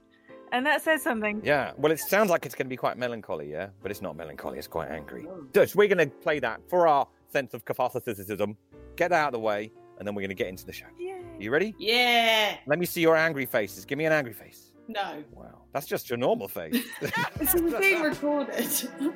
and 0.56 0.64
that 0.67 0.82
says 0.82 1.03
something. 1.03 1.43
Yeah, 1.44 1.73
well, 1.76 1.93
it 1.93 2.00
sounds 2.00 2.31
like 2.31 2.47
it's 2.47 2.55
going 2.55 2.67
to 2.67 2.70
be 2.70 2.76
quite 2.76 2.97
melancholy, 2.97 3.50
yeah, 3.50 3.69
but 3.82 3.91
it's 3.91 4.00
not 4.00 4.17
melancholy. 4.17 4.58
It's 4.58 4.67
quite 4.67 4.91
angry. 4.91 5.26
Dutch, 5.53 5.75
we're 5.75 5.88
going 5.88 6.08
to 6.08 6.14
play 6.17 6.38
that 6.41 6.61
for 6.69 6.88
our 6.88 7.06
sense 7.29 7.53
of 7.53 7.64
catharticism. 7.64 8.56
Get 8.97 9.11
that 9.11 9.20
out 9.20 9.29
of 9.29 9.32
the 9.35 9.41
way, 9.41 9.70
and 9.99 10.08
then 10.08 10.14
we're 10.14 10.23
going 10.23 10.31
to 10.31 10.35
get 10.35 10.49
into 10.49 10.64
the 10.64 10.73
show. 10.73 10.87
Yay. 10.99 11.23
You 11.38 11.50
ready? 11.50 11.75
Yeah. 11.79 12.56
Let 12.67 12.79
me 12.79 12.87
see 12.87 13.03
your 13.03 13.17
angry 13.17 13.44
faces. 13.44 13.85
Give 13.85 13.99
me 13.99 14.06
an 14.06 14.12
angry 14.12 14.32
face. 14.32 14.73
No. 14.88 15.23
Wow, 15.32 15.62
that's 15.73 15.87
just 15.87 16.08
your 16.08 16.17
normal 16.17 16.49
face. 16.49 16.82
This 17.39 17.55
is 17.55 17.75
being 17.75 18.03
recorded. 18.03 18.67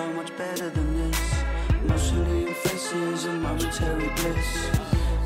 so 0.00 0.12
much 0.14 0.34
better 0.38 0.70
than 0.70 0.96
this. 0.96 1.20
Mostly 1.86 2.44
your 2.44 2.54
faces 2.54 3.26
and 3.26 3.42
momentary 3.42 4.08
bliss. 4.16 4.70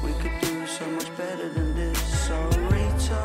We 0.02 0.12
could 0.14 0.37
do 0.40 0.66
so 0.66 0.85
much 0.88 1.16
better 1.16 1.49
than 1.49 1.76
this. 1.76 2.28
Oh 2.28 2.49
Rita, 2.73 3.23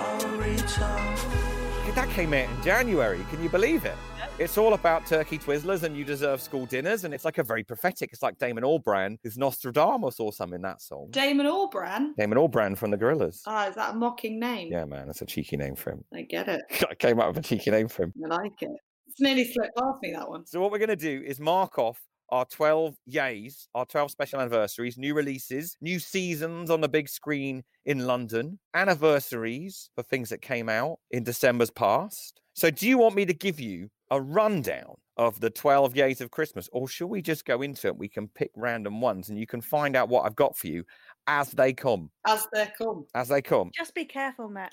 oh 0.00 0.36
Rita. 0.36 1.94
that 1.94 2.08
came 2.10 2.34
out 2.34 2.48
in 2.50 2.62
January. 2.64 3.24
Can 3.30 3.40
you 3.40 3.48
believe 3.48 3.84
it? 3.84 3.94
It's 4.40 4.58
all 4.58 4.74
about 4.74 5.06
turkey 5.06 5.38
twizzlers 5.38 5.84
and 5.84 5.96
you 5.96 6.04
deserve 6.04 6.40
school 6.40 6.66
dinners, 6.66 7.04
and 7.04 7.14
it's 7.14 7.24
like 7.24 7.38
a 7.38 7.44
very 7.44 7.62
prophetic. 7.62 8.10
It's 8.12 8.22
like 8.22 8.36
Damon 8.38 8.64
Albarn 8.64 9.16
is 9.22 9.38
Nostradamus 9.38 10.18
or 10.18 10.32
something 10.32 10.56
in 10.56 10.62
that 10.62 10.82
song. 10.82 11.06
Damon 11.10 11.46
Albarn. 11.46 12.16
Damon 12.18 12.36
Albarn 12.36 12.76
from 12.76 12.90
the 12.90 12.98
Gorillaz. 12.98 13.42
Ah, 13.46 13.68
is 13.68 13.76
that 13.76 13.94
a 13.94 13.96
mocking 13.96 14.40
name? 14.40 14.72
Yeah, 14.72 14.86
man, 14.86 15.06
that's 15.06 15.22
a 15.22 15.26
cheeky 15.26 15.56
name 15.56 15.76
for 15.76 15.92
him. 15.92 16.04
I 16.12 16.22
get 16.22 16.48
it. 16.48 16.62
I 16.90 16.96
came 16.96 17.20
up 17.20 17.28
with 17.28 17.44
a 17.44 17.48
cheeky 17.48 17.70
name 17.70 17.86
for 17.86 18.04
him. 18.04 18.12
I 18.24 18.34
like 18.34 18.60
it. 18.62 18.70
It's 19.20 19.26
nearly 19.26 19.44
slipped 19.52 19.76
past 19.76 19.98
me 20.00 20.12
that 20.12 20.26
one. 20.30 20.46
So 20.46 20.62
what 20.62 20.72
we're 20.72 20.78
going 20.78 20.88
to 20.88 20.96
do 20.96 21.22
is 21.26 21.38
mark 21.38 21.78
off 21.78 22.00
our 22.30 22.46
12 22.46 22.94
yays, 23.10 23.66
our 23.74 23.84
12 23.84 24.10
special 24.10 24.40
anniversaries, 24.40 24.96
new 24.96 25.12
releases, 25.14 25.76
new 25.82 25.98
seasons 25.98 26.70
on 26.70 26.80
the 26.80 26.88
big 26.88 27.06
screen 27.06 27.62
in 27.84 28.06
London, 28.06 28.58
anniversaries 28.72 29.90
for 29.94 30.02
things 30.02 30.30
that 30.30 30.40
came 30.40 30.70
out 30.70 31.00
in 31.10 31.22
December's 31.22 31.70
past. 31.70 32.40
So 32.54 32.70
do 32.70 32.88
you 32.88 32.96
want 32.96 33.14
me 33.14 33.26
to 33.26 33.34
give 33.34 33.60
you 33.60 33.90
a 34.10 34.18
rundown 34.18 34.94
of 35.18 35.38
the 35.40 35.50
12 35.50 35.92
yays 35.92 36.22
of 36.22 36.30
Christmas 36.30 36.66
or 36.72 36.88
shall 36.88 37.08
we 37.08 37.20
just 37.20 37.44
go 37.44 37.60
into 37.60 37.88
it? 37.88 37.98
We 37.98 38.08
can 38.08 38.26
pick 38.28 38.50
random 38.56 39.02
ones 39.02 39.28
and 39.28 39.38
you 39.38 39.46
can 39.46 39.60
find 39.60 39.96
out 39.96 40.08
what 40.08 40.24
I've 40.24 40.34
got 40.36 40.56
for 40.56 40.66
you 40.68 40.82
as 41.26 41.50
they 41.50 41.74
come, 41.74 42.10
As 42.26 42.46
they 42.54 42.68
come. 42.78 43.04
as 43.14 43.28
they 43.28 43.42
come. 43.42 43.70
Just 43.76 43.94
be 43.94 44.06
careful, 44.06 44.48
Matt. 44.48 44.72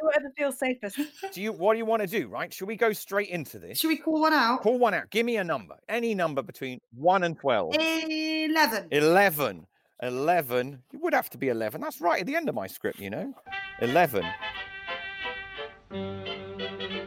Do 0.00 0.06
whatever 0.06 0.30
feels 0.36 0.58
safest. 0.58 0.98
Do 1.32 1.42
you 1.42 1.52
what 1.52 1.74
do 1.74 1.78
you 1.78 1.84
want 1.84 2.02
to 2.02 2.08
do, 2.08 2.28
right? 2.28 2.52
Should 2.52 2.68
we 2.68 2.76
go 2.76 2.92
straight 2.92 3.28
into 3.30 3.58
this? 3.58 3.78
Should 3.78 3.88
we 3.88 3.96
call 3.96 4.20
one 4.20 4.32
out? 4.32 4.62
Call 4.62 4.78
one 4.78 4.94
out. 4.94 5.10
Give 5.10 5.26
me 5.26 5.36
a 5.36 5.44
number. 5.44 5.76
Any 5.88 6.14
number 6.14 6.42
between 6.42 6.80
1 6.96 7.24
and 7.24 7.38
12. 7.38 7.74
Eleven. 7.78 8.88
11. 8.90 9.66
11. 10.02 10.82
It 10.92 11.00
would 11.02 11.14
have 11.14 11.30
to 11.30 11.38
be 11.38 11.48
11. 11.48 11.80
That's 11.80 12.00
right 12.00 12.20
at 12.20 12.26
the 12.26 12.36
end 12.36 12.48
of 12.48 12.54
my 12.54 12.66
script, 12.66 13.00
you 13.00 13.10
know. 13.10 13.34
11. 13.80 14.24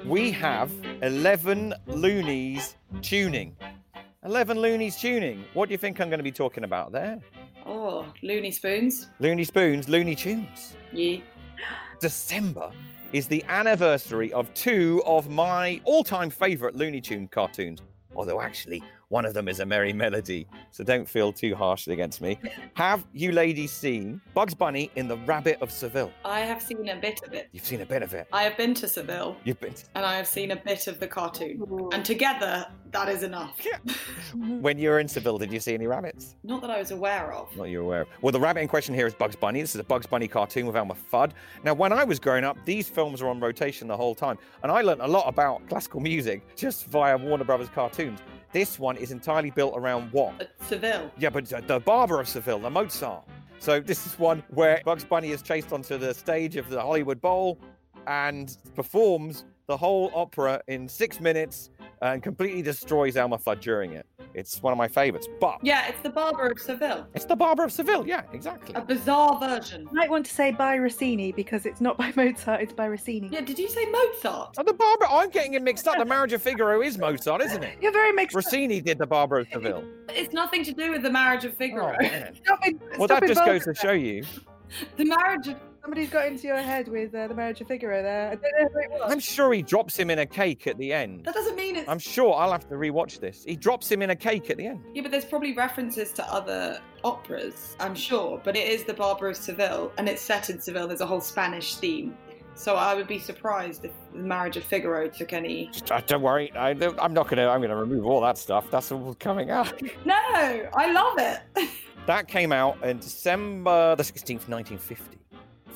We 0.05 0.31
have 0.31 0.71
11 1.01 1.74
loonies 1.88 2.75
tuning. 3.01 3.55
11 4.25 4.60
loonies 4.60 4.98
tuning. 4.98 5.45
What 5.53 5.69
do 5.69 5.74
you 5.74 5.77
think 5.77 6.01
I'm 6.01 6.10
going 6.10 6.19
to 6.19 6.24
be 6.24 6.31
talking 6.31 6.63
about 6.63 6.91
there? 6.91 7.19
Oh, 7.65 8.05
Looney 8.24 8.51
Spoons. 8.51 9.07
Looney 9.19 9.43
Spoons, 9.43 9.88
Looney 9.88 10.15
Tunes. 10.15 10.75
Yeah. 10.91 11.19
December 12.01 12.72
is 13.13 13.27
the 13.27 13.43
anniversary 13.48 14.34
of 14.34 14.51
two 14.55 15.03
of 15.05 15.29
my 15.29 15.79
all 15.84 16.03
time 16.03 16.31
favourite 16.31 16.75
Looney 16.75 17.00
Tune 17.00 17.27
cartoons. 17.27 17.79
Although, 18.15 18.41
actually, 18.41 18.84
one 19.12 19.25
of 19.25 19.34
them 19.34 19.50
is 19.50 19.60
a 19.60 19.65
merry 19.65 19.91
melody, 19.91 20.48
so 20.72 20.86
don't 20.86 21.08
feel 21.08 21.34
too 21.34 21.53
harshly 21.53 21.94
against 21.94 22.22
me. 22.22 22.39
Have 22.75 23.06
you 23.13 23.34
ladies 23.34 23.74
seen 23.74 24.22
Bugs 24.34 24.53
Bunny 24.53 24.89
in 24.96 25.10
The 25.10 25.18
Rabbit 25.18 25.58
of 25.62 25.70
Seville? 25.70 26.13
I 26.24 26.39
have 26.39 26.62
seen 26.62 26.88
a 26.88 26.96
bit 26.96 27.22
of 27.27 27.34
it. 27.34 27.50
You've 27.51 27.65
seen 27.65 27.82
a 27.82 27.86
bit 27.86 28.03
of 28.03 28.13
it. 28.13 28.27
I 28.32 28.44
have 28.44 28.56
been 28.56 28.74
to 28.75 28.88
Seville 28.88 29.36
You've 29.44 29.60
been. 29.60 29.75
and 29.96 30.06
I 30.06 30.15
have 30.15 30.27
seen 30.27 30.51
a 30.51 30.56
bit 30.56 30.88
of 30.88 31.01
the 31.01 31.08
cartoon. 31.08 31.62
And 31.91 32.06
together, 32.06 32.65
that 32.91 33.10
is 33.10 33.24
enough. 33.24 33.60
When 34.34 34.77
you 34.77 34.89
were 34.89 35.00
in 35.00 35.10
Seville, 35.10 35.38
did 35.38 35.51
you 35.51 35.60
see 35.60 35.74
any 35.74 35.88
rabbits? 35.88 36.36
Not 36.44 36.62
that 36.62 36.70
I 36.70 36.80
was 36.80 36.91
aware 36.91 37.34
of. 37.34 37.53
Not 37.58 37.65
you're 37.65 37.82
aware 37.82 38.01
of. 38.01 38.08
Well, 38.22 38.32
the 38.32 38.39
rabbit 38.39 38.62
in 38.62 38.70
question 38.70 38.96
here 38.96 39.08
is 39.08 39.13
Bugs 39.13 39.36
Bunny. 39.36 39.60
This 39.60 39.75
is 39.75 39.82
a 39.82 39.84
Bugs 39.84 40.06
Bunny 40.06 40.27
cartoon 40.27 40.65
with 40.65 40.75
Elmer 40.77 40.96
Fudd. 41.12 41.32
Now, 41.65 41.74
when 41.74 41.91
I 41.91 42.06
was 42.06 42.18
growing 42.18 42.46
up, 42.46 42.58
these 42.65 42.88
films 42.88 43.22
were 43.22 43.27
on 43.30 43.41
rotation 43.41 43.89
the 43.89 43.98
whole 43.98 44.15
time, 44.15 44.38
and 44.63 44.72
I 44.72 44.82
learned 44.82 45.01
a 45.01 45.08
lot 45.08 45.27
about 45.27 45.68
classical 45.68 46.00
music 46.00 46.56
just 46.56 46.86
via 46.86 47.18
Warner 47.18 47.44
Brothers 47.44 47.70
cartoons. 47.70 48.20
This 48.51 48.77
one 48.79 48.98
is 48.98 49.12
entirely 49.12 49.50
built 49.51 49.74
around 49.77 50.12
what? 50.12 50.51
Seville. 50.67 51.12
Yeah, 51.17 51.29
but 51.29 51.46
the- 51.46 51.62
the 51.62 51.79
Barber 51.79 52.20
of 52.20 52.27
Seville, 52.27 52.60
the 52.60 52.70
Mozart. 52.70 53.24
So 53.60 53.79
this 53.79 54.05
is 54.05 54.17
one 54.20 54.43
where 54.50 54.81
Bugs 54.84 55.03
Bunny 55.05 55.31
is 55.31 55.41
chased 55.41 55.72
onto 55.72 55.98
the 55.98 56.13
stage 56.13 56.55
of 56.58 56.70
the 56.70 56.81
Hollywood 56.81 57.22
Bowl 57.22 57.60
and 58.08 58.58
performs 58.75 59.46
the 59.67 59.77
whole 59.77 60.12
opera 60.15 60.62
in 60.67 60.89
six 60.89 61.20
minutes 61.20 61.70
and 62.01 62.22
completely 62.24 62.62
destroys 62.63 63.15
Elmer 63.15 63.38
Fudd 63.38 63.62
during 63.62 63.93
it. 63.93 64.05
It's 64.33 64.61
one 64.61 64.71
of 64.71 64.77
my 64.77 64.88
favorites. 64.88 65.27
But 65.39 65.57
Yeah, 65.61 65.88
it's 65.88 66.00
the 66.01 66.09
Barber 66.09 66.47
of 66.47 66.59
Seville. 66.59 67.07
it's 67.13 67.25
the 67.25 67.35
Barber 67.35 67.63
of 67.63 67.71
Seville. 67.71 68.07
Yeah, 68.07 68.23
exactly. 68.33 68.73
A 68.75 68.81
bizarre 68.81 69.39
version. 69.39 69.81
You 69.81 69.93
might 69.93 70.09
want 70.09 70.25
to 70.27 70.33
say 70.33 70.51
by 70.51 70.75
Rossini 70.75 71.31
because 71.31 71.65
it's 71.65 71.81
not 71.81 71.97
by 71.97 72.11
Mozart, 72.15 72.61
it's 72.61 72.73
by 72.73 72.88
Rossini. 72.88 73.29
Yeah, 73.31 73.41
did 73.41 73.59
you 73.59 73.67
say 73.69 73.85
Mozart? 73.85 74.55
Oh, 74.57 74.63
the 74.63 74.73
Barber. 74.73 75.05
I'm 75.09 75.29
getting 75.29 75.53
it 75.55 75.61
mixed 75.61 75.88
up. 75.88 75.97
The 75.97 76.05
Marriage 76.05 76.33
of 76.33 76.41
Figaro 76.41 76.81
is 76.81 76.97
Mozart, 76.97 77.41
isn't 77.41 77.63
it? 77.63 77.77
You're 77.81 77.91
very 77.91 78.11
mixed 78.13 78.35
up. 78.35 78.43
Rossini 78.43 78.81
did 78.81 78.97
the 78.97 79.07
Barber 79.07 79.39
of 79.39 79.47
Seville. 79.51 79.83
It's 80.09 80.33
nothing 80.33 80.63
to 80.65 80.73
do 80.73 80.91
with 80.91 81.03
the 81.03 81.09
marriage 81.11 81.45
of 81.45 81.55
Figaro. 81.55 81.95
Oh, 82.00 82.01
man. 82.03 82.35
Stop 82.43 82.67
in- 82.67 82.79
Well, 82.97 83.07
stop 83.07 83.21
that 83.21 83.27
just 83.27 83.45
goes 83.45 83.63
to 83.65 83.73
show 83.73 83.91
you. 83.91 84.23
the 84.97 85.05
marriage 85.05 85.47
of 85.50 85.55
Somebody's 85.81 86.09
got 86.11 86.27
into 86.27 86.45
your 86.47 86.57
head 86.57 86.88
with 86.88 87.13
uh, 87.15 87.27
the 87.27 87.33
marriage 87.33 87.59
of 87.59 87.67
Figaro 87.67 88.03
there. 88.03 88.29
I 88.31 88.35
don't 88.35 88.43
know 88.43 88.69
who 88.71 88.79
it 88.79 88.91
was. 88.91 89.11
I'm 89.11 89.19
sure 89.19 89.51
he 89.51 89.63
drops 89.63 89.97
him 89.97 90.11
in 90.11 90.19
a 90.19 90.25
cake 90.27 90.67
at 90.67 90.77
the 90.77 90.93
end. 90.93 91.25
that 91.25 91.33
doesn't 91.33 91.55
mean 91.55 91.75
it's 91.75 91.89
I'm 91.89 91.97
sure 91.97 92.35
I'll 92.35 92.51
have 92.51 92.67
to 92.69 92.75
rewatch 92.75 93.19
this. 93.19 93.43
He 93.43 93.55
drops 93.55 93.91
him 93.91 94.03
in 94.03 94.11
a 94.11 94.15
cake 94.15 94.51
at 94.51 94.57
the 94.57 94.67
end. 94.67 94.83
Yeah, 94.93 95.01
but 95.01 95.09
there's 95.09 95.25
probably 95.25 95.53
references 95.53 96.11
to 96.13 96.33
other 96.33 96.79
operas, 97.03 97.75
I'm 97.79 97.95
sure. 97.95 98.39
But 98.43 98.55
it 98.55 98.67
is 98.67 98.83
the 98.83 98.93
Barber 98.93 99.29
of 99.29 99.38
Seville, 99.38 99.91
and 99.97 100.07
it's 100.07 100.21
set 100.21 100.51
in 100.51 100.61
Seville. 100.61 100.88
There's 100.88 101.01
a 101.01 101.05
whole 101.05 101.21
Spanish 101.21 101.75
theme. 101.75 102.15
So 102.53 102.75
I 102.75 102.93
would 102.93 103.07
be 103.07 103.17
surprised 103.17 103.85
if 103.85 103.91
the 104.13 104.19
Marriage 104.19 104.57
of 104.57 104.63
Figaro 104.63 105.07
took 105.07 105.33
any. 105.33 105.71
Uh, 105.89 106.01
don't 106.05 106.21
worry. 106.21 106.51
I, 106.53 106.71
I'm 107.00 107.13
not 107.13 107.27
gonna. 107.27 107.47
I'm 107.47 107.61
gonna 107.61 107.75
remove 107.77 108.05
all 108.05 108.21
that 108.21 108.38
stuff. 108.38 108.69
That's 108.69 108.91
all 108.91 109.15
coming 109.19 109.50
out. 109.50 109.81
No, 110.05 110.15
I 110.15 110.91
love 110.91 111.17
it. 111.17 111.69
that 112.05 112.27
came 112.27 112.51
out 112.51 112.83
in 112.83 113.00
December 113.00 113.95
the 113.95 114.03
16th, 114.03 114.47
1950. 114.50 115.20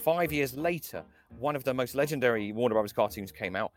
Five 0.06 0.32
years 0.32 0.56
later, 0.56 1.04
one 1.40 1.56
of 1.56 1.64
the 1.64 1.74
most 1.74 1.96
legendary 1.96 2.52
Warner 2.52 2.76
Brothers 2.76 2.94
cartoons 2.94 3.32
came 3.32 3.56
out. 3.56 3.72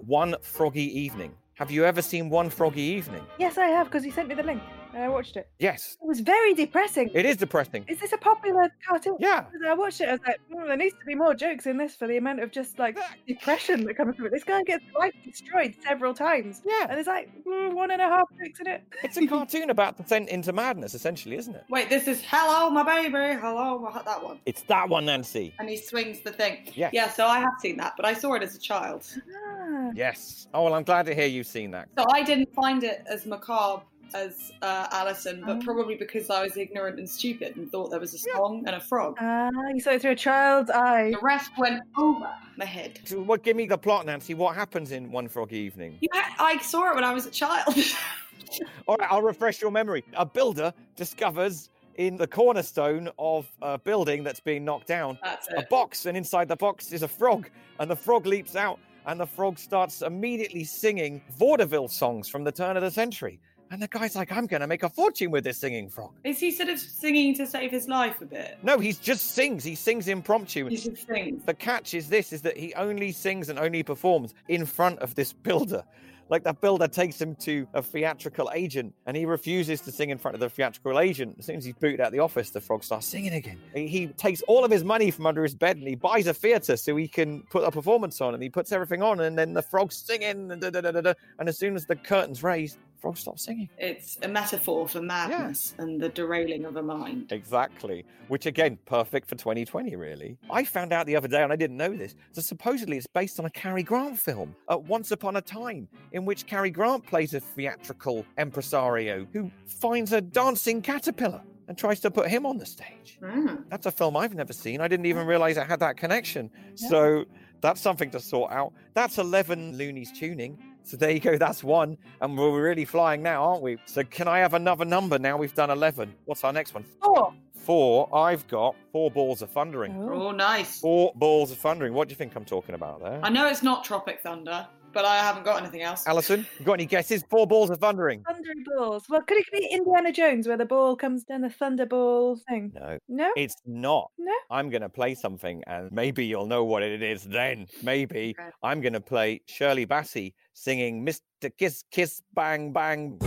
One 0.00 0.34
Froggy 0.42 0.82
Evening. 0.98 1.36
Have 1.54 1.70
you 1.70 1.84
ever 1.84 2.02
seen 2.02 2.28
One 2.28 2.50
Froggy 2.50 2.80
Evening? 2.80 3.24
Yes, 3.38 3.58
I 3.58 3.66
have 3.66 3.86
because 3.86 4.04
you 4.04 4.10
sent 4.10 4.26
me 4.26 4.34
the 4.34 4.42
link 4.42 4.60
and 4.94 5.02
I 5.02 5.08
watched 5.08 5.36
it. 5.36 5.48
Yes. 5.58 5.96
It 6.02 6.06
was 6.06 6.20
very 6.20 6.54
depressing. 6.54 7.10
It 7.14 7.26
is 7.26 7.36
depressing. 7.36 7.84
Is 7.88 7.98
this 8.00 8.12
a 8.12 8.18
popular 8.18 8.72
cartoon? 8.86 9.16
Yeah. 9.18 9.42
Because 9.42 9.66
I 9.66 9.74
watched 9.74 10.00
it. 10.00 10.08
I 10.08 10.12
was 10.12 10.20
like, 10.26 10.40
"Hmm, 10.52 10.66
there 10.66 10.76
needs 10.76 10.94
to 10.98 11.04
be 11.04 11.14
more 11.14 11.34
jokes 11.34 11.66
in 11.66 11.76
this 11.76 11.94
for 11.94 12.06
the 12.06 12.16
amount 12.16 12.40
of 12.40 12.50
just 12.50 12.78
like 12.78 12.98
depression 13.26 13.84
that 13.84 13.94
comes 13.94 14.16
from 14.16 14.26
it. 14.26 14.32
This 14.32 14.44
guy 14.44 14.62
gets 14.62 14.84
life 14.98 15.14
destroyed 15.24 15.74
several 15.86 16.14
times, 16.14 16.62
Yeah. 16.64 16.86
and 16.88 16.92
there's 16.92 17.06
like 17.06 17.30
mm, 17.44 17.74
one 17.74 17.90
and 17.90 18.00
a 18.00 18.08
half 18.08 18.28
jokes 18.42 18.60
in 18.60 18.66
it. 18.66 18.82
It's 19.02 19.16
a 19.16 19.26
cartoon 19.26 19.70
about 19.70 19.96
descent 19.96 20.28
into 20.28 20.52
madness, 20.52 20.94
essentially, 20.94 21.36
isn't 21.36 21.54
it? 21.54 21.64
Wait, 21.68 21.88
this 21.88 22.08
is 22.08 22.22
Hello, 22.26 22.70
my 22.70 22.82
baby. 22.82 23.38
Hello, 23.40 23.78
my... 23.78 24.02
that 24.02 24.22
one. 24.22 24.38
It's 24.46 24.62
that 24.62 24.88
one, 24.88 25.06
Nancy. 25.06 25.54
And 25.58 25.68
he 25.68 25.76
swings 25.76 26.20
the 26.20 26.32
thing. 26.32 26.68
Yeah. 26.74 26.90
Yeah, 26.92 27.08
so 27.08 27.26
I 27.26 27.38
have 27.40 27.54
seen 27.60 27.76
that, 27.78 27.94
but 27.96 28.04
I 28.06 28.14
saw 28.14 28.34
it 28.34 28.42
as 28.42 28.54
a 28.54 28.58
child. 28.58 29.06
Ah. 29.36 29.90
Yes. 29.94 30.48
Oh, 30.54 30.64
well, 30.64 30.74
I'm 30.74 30.84
glad 30.84 31.06
to 31.06 31.14
hear 31.14 31.26
you've 31.26 31.46
seen 31.46 31.70
that. 31.72 31.88
So 31.98 32.04
I 32.12 32.22
didn't 32.22 32.52
find 32.54 32.82
it 32.84 33.02
as 33.10 33.26
macabre 33.26 33.82
as 34.14 34.52
uh, 34.62 34.86
Alison, 34.90 35.42
but 35.44 35.58
Oh. 35.58 35.60
probably 35.64 35.94
because 35.94 36.30
I 36.30 36.42
was 36.42 36.56
ignorant 36.56 36.98
and 36.98 37.08
stupid 37.08 37.56
and 37.56 37.70
thought 37.70 37.90
there 37.90 38.00
was 38.00 38.14
a 38.14 38.18
song 38.18 38.64
and 38.66 38.76
a 38.76 38.80
frog. 38.80 39.16
Ah, 39.20 39.50
you 39.72 39.80
saw 39.80 39.90
it 39.90 40.02
through 40.02 40.12
a 40.12 40.16
child's 40.16 40.70
eye. 40.70 41.10
The 41.12 41.18
rest 41.20 41.50
went 41.58 41.82
over 41.96 42.28
my 42.56 42.64
head. 42.64 43.00
So 43.04 43.20
what? 43.20 43.42
Give 43.42 43.56
me 43.56 43.66
the 43.66 43.78
plot, 43.78 44.06
Nancy. 44.06 44.34
What 44.34 44.54
happens 44.54 44.92
in 44.92 45.10
One 45.12 45.28
Frog 45.28 45.52
Evening? 45.52 45.98
Yeah, 46.00 46.24
I 46.38 46.58
saw 46.58 46.90
it 46.90 46.94
when 46.94 47.04
I 47.04 47.12
was 47.12 47.26
a 47.26 47.30
child. 47.30 47.74
All 48.86 48.96
right, 48.96 49.08
I'll 49.10 49.22
refresh 49.22 49.60
your 49.60 49.70
memory. 49.70 50.04
A 50.14 50.24
builder 50.24 50.72
discovers 50.96 51.70
in 51.96 52.16
the 52.16 52.26
cornerstone 52.26 53.10
of 53.18 53.50
a 53.60 53.76
building 53.78 54.22
that's 54.22 54.40
being 54.40 54.64
knocked 54.64 54.86
down 54.86 55.18
That's 55.22 55.48
a 55.56 55.62
box, 55.68 56.06
and 56.06 56.16
inside 56.16 56.48
the 56.48 56.56
box 56.56 56.92
is 56.92 57.02
a 57.02 57.08
frog, 57.08 57.50
and 57.80 57.90
the 57.90 57.96
frog 57.96 58.24
leaps 58.24 58.54
out, 58.56 58.78
and 59.06 59.18
the 59.18 59.26
frog 59.26 59.58
starts 59.58 60.02
immediately 60.02 60.62
singing 60.64 61.20
vaudeville 61.36 61.88
songs 61.88 62.28
from 62.28 62.44
the 62.44 62.52
turn 62.52 62.76
of 62.76 62.82
the 62.82 62.90
century. 62.90 63.40
And 63.70 63.82
the 63.82 63.88
guy's 63.88 64.16
like, 64.16 64.32
I'm 64.32 64.46
going 64.46 64.60
to 64.62 64.66
make 64.66 64.82
a 64.82 64.88
fortune 64.88 65.30
with 65.30 65.44
this 65.44 65.58
singing 65.58 65.88
frog. 65.88 66.12
Is 66.24 66.38
he 66.38 66.50
sort 66.50 66.70
of 66.70 66.78
singing 66.78 67.34
to 67.34 67.46
save 67.46 67.70
his 67.70 67.86
life 67.86 68.20
a 68.22 68.26
bit? 68.26 68.58
No, 68.62 68.78
he 68.78 68.92
just 68.92 69.32
sings. 69.32 69.62
He 69.62 69.74
sings 69.74 70.08
impromptu. 70.08 70.66
He 70.66 70.76
just 70.76 71.06
sings. 71.06 71.44
The 71.44 71.54
catch 71.54 71.94
is 71.94 72.08
this: 72.08 72.32
is 72.32 72.42
that 72.42 72.56
he 72.56 72.72
only 72.74 73.12
sings 73.12 73.48
and 73.48 73.58
only 73.58 73.82
performs 73.82 74.34
in 74.48 74.64
front 74.64 74.98
of 75.00 75.14
this 75.14 75.32
builder. 75.32 75.84
Like 76.30 76.44
the 76.44 76.52
builder 76.52 76.88
takes 76.88 77.20
him 77.20 77.34
to 77.36 77.66
a 77.72 77.82
theatrical 77.82 78.50
agent, 78.54 78.94
and 79.06 79.16
he 79.16 79.24
refuses 79.24 79.80
to 79.82 79.92
sing 79.92 80.10
in 80.10 80.18
front 80.18 80.34
of 80.34 80.40
the 80.40 80.50
theatrical 80.50 81.00
agent. 81.00 81.36
As 81.38 81.46
soon 81.46 81.56
as 81.56 81.64
he's 81.64 81.74
booted 81.74 82.00
out 82.00 82.12
the 82.12 82.18
office, 82.18 82.50
the 82.50 82.60
frog 82.60 82.84
starts 82.84 83.06
singing 83.06 83.32
again. 83.32 83.58
He, 83.74 84.08
takes 84.18 84.42
all 84.42 84.64
of 84.64 84.70
his 84.70 84.84
money 84.84 85.10
from 85.10 85.26
under 85.26 85.42
his 85.42 85.54
bed 85.54 85.76
and 85.76 85.86
he 85.86 85.94
buys 85.94 86.26
a 86.26 86.34
theatre 86.34 86.76
so 86.76 86.96
he 86.96 87.08
can 87.08 87.42
put 87.50 87.64
a 87.64 87.70
performance 87.70 88.20
on, 88.20 88.34
and 88.34 88.42
he 88.42 88.50
puts 88.50 88.72
everything 88.72 89.02
on, 89.02 89.20
and 89.20 89.38
then 89.38 89.54
the 89.54 89.62
frog's 89.62 89.96
singing, 89.96 90.50
and, 90.52 90.60
da, 90.60 90.70
da, 90.70 90.80
da, 90.80 90.90
da, 90.90 91.00
da. 91.00 91.14
and 91.38 91.48
as 91.48 91.58
soon 91.58 91.74
as 91.76 91.86
the 91.86 91.96
curtain's 91.96 92.42
raised, 92.42 92.78
frog 92.98 93.16
stops 93.16 93.44
singing. 93.44 93.68
It's 93.78 94.18
a 94.22 94.28
metaphor 94.28 94.88
for 94.88 95.00
madness 95.00 95.74
and 95.78 96.00
the 96.00 96.08
derailing 96.08 96.64
of 96.64 96.76
a 96.76 96.82
mind. 96.82 97.32
Exactly. 97.32 98.04
Which 98.28 98.46
again, 98.46 98.78
perfect 98.86 99.28
for 99.28 99.36
2020, 99.36 99.96
really. 99.96 100.36
I 100.50 100.64
found 100.64 100.92
out 100.92 101.06
the 101.06 101.16
other 101.16 101.28
day, 101.28 101.42
and 101.42 101.52
I 101.52 101.56
didn't 101.56 101.76
know 101.76 101.96
this, 101.96 102.14
that 102.34 102.42
supposedly 102.42 102.96
it's 102.96 103.06
based 103.06 103.38
on 103.38 103.46
a 103.46 103.50
Cary 103.50 103.82
Grant 103.82 104.18
film, 104.18 104.54
uh, 104.68 104.76
Once 104.76 105.10
Upon 105.10 105.36
a 105.36 105.40
Time, 105.40 105.88
in 106.12 106.24
which 106.24 106.46
Cary 106.46 106.70
Grant 106.70 107.06
plays 107.06 107.34
a 107.34 107.40
theatrical 107.40 108.24
impresario 108.38 109.26
who 109.32 109.50
finds 109.66 110.12
a 110.12 110.20
dancing 110.20 110.82
caterpillar 110.82 111.42
and 111.68 111.76
tries 111.76 112.00
to 112.00 112.10
put 112.10 112.28
him 112.28 112.46
on 112.46 112.58
the 112.58 112.66
stage. 112.66 113.18
Mm. 113.22 113.64
That's 113.68 113.86
a 113.86 113.90
film 113.90 114.16
I've 114.16 114.34
never 114.34 114.52
seen. 114.52 114.80
I 114.80 114.88
didn't 114.88 115.06
even 115.06 115.26
realize 115.26 115.56
it 115.56 115.66
had 115.66 115.80
that 115.80 115.96
connection. 115.96 116.50
So 116.74 117.26
that's 117.60 117.80
something 117.80 118.10
to 118.10 118.20
sort 118.20 118.52
out. 118.52 118.72
That's 118.94 119.18
11 119.18 119.76
loonies 119.76 120.12
tuning. 120.12 120.58
So 120.88 120.96
there 120.96 121.10
you 121.10 121.20
go, 121.20 121.36
that's 121.36 121.62
one. 121.62 121.98
And 122.22 122.38
we're 122.38 122.62
really 122.62 122.86
flying 122.86 123.22
now, 123.22 123.44
aren't 123.44 123.60
we? 123.62 123.76
So 123.84 124.02
can 124.04 124.26
I 124.26 124.38
have 124.38 124.54
another 124.54 124.86
number 124.86 125.18
now? 125.18 125.36
We've 125.36 125.54
done 125.54 125.68
11. 125.68 126.14
What's 126.24 126.44
our 126.44 126.52
next 126.52 126.72
one? 126.72 126.82
Four. 127.02 127.34
Four. 127.52 128.08
I've 128.16 128.48
got 128.48 128.74
four 128.90 129.10
balls 129.10 129.42
of 129.42 129.50
thundering. 129.50 129.94
Oh. 129.98 130.28
Oh, 130.28 130.30
nice. 130.30 130.80
Four 130.80 131.12
balls 131.14 131.50
of 131.50 131.58
thundering. 131.58 131.92
What 131.92 132.08
do 132.08 132.12
you 132.12 132.16
think 132.16 132.34
I'm 132.36 132.46
talking 132.46 132.74
about 132.74 133.02
there? 133.02 133.20
I 133.22 133.28
know 133.28 133.46
it's 133.48 133.62
not 133.62 133.84
Tropic 133.84 134.22
Thunder, 134.22 134.66
but 134.92 135.04
I 135.04 135.16
haven't 135.18 135.44
got 135.44 135.60
anything 135.60 135.82
else. 135.82 136.06
Alison, 136.06 136.46
you 136.58 136.64
got 136.64 136.74
any 136.74 136.86
guesses? 136.86 137.24
Four 137.28 137.46
balls 137.46 137.70
of 137.70 137.78
thundering. 137.78 138.22
Thundering 138.26 138.64
balls. 138.64 139.04
Well, 139.08 139.22
could 139.22 139.38
it 139.38 139.46
be 139.52 139.66
Indiana 139.70 140.12
Jones 140.12 140.48
where 140.48 140.56
the 140.56 140.64
ball 140.64 140.96
comes 140.96 141.24
down 141.24 141.42
the 141.42 141.48
thunderball 141.48 142.38
thing? 142.48 142.72
No, 142.74 142.98
No? 143.08 143.32
it's 143.36 143.56
not. 143.66 144.10
No? 144.18 144.32
I'm 144.50 144.70
going 144.70 144.82
to 144.82 144.88
play 144.88 145.14
something 145.14 145.62
and 145.66 145.90
maybe 145.92 146.24
you'll 146.26 146.46
know 146.46 146.64
what 146.64 146.82
it 146.82 147.02
is 147.02 147.24
then. 147.24 147.66
Maybe 147.82 148.34
Okay. 148.38 148.50
I'm 148.62 148.80
going 148.80 148.94
to 148.94 149.00
play 149.00 149.42
Shirley 149.46 149.86
Bassey 149.86 150.34
singing 150.54 151.04
Mr. 151.06 151.50
Kiss 151.56 151.84
Kiss 151.90 152.22
Bang 152.34 152.72
Bang. 152.72 153.18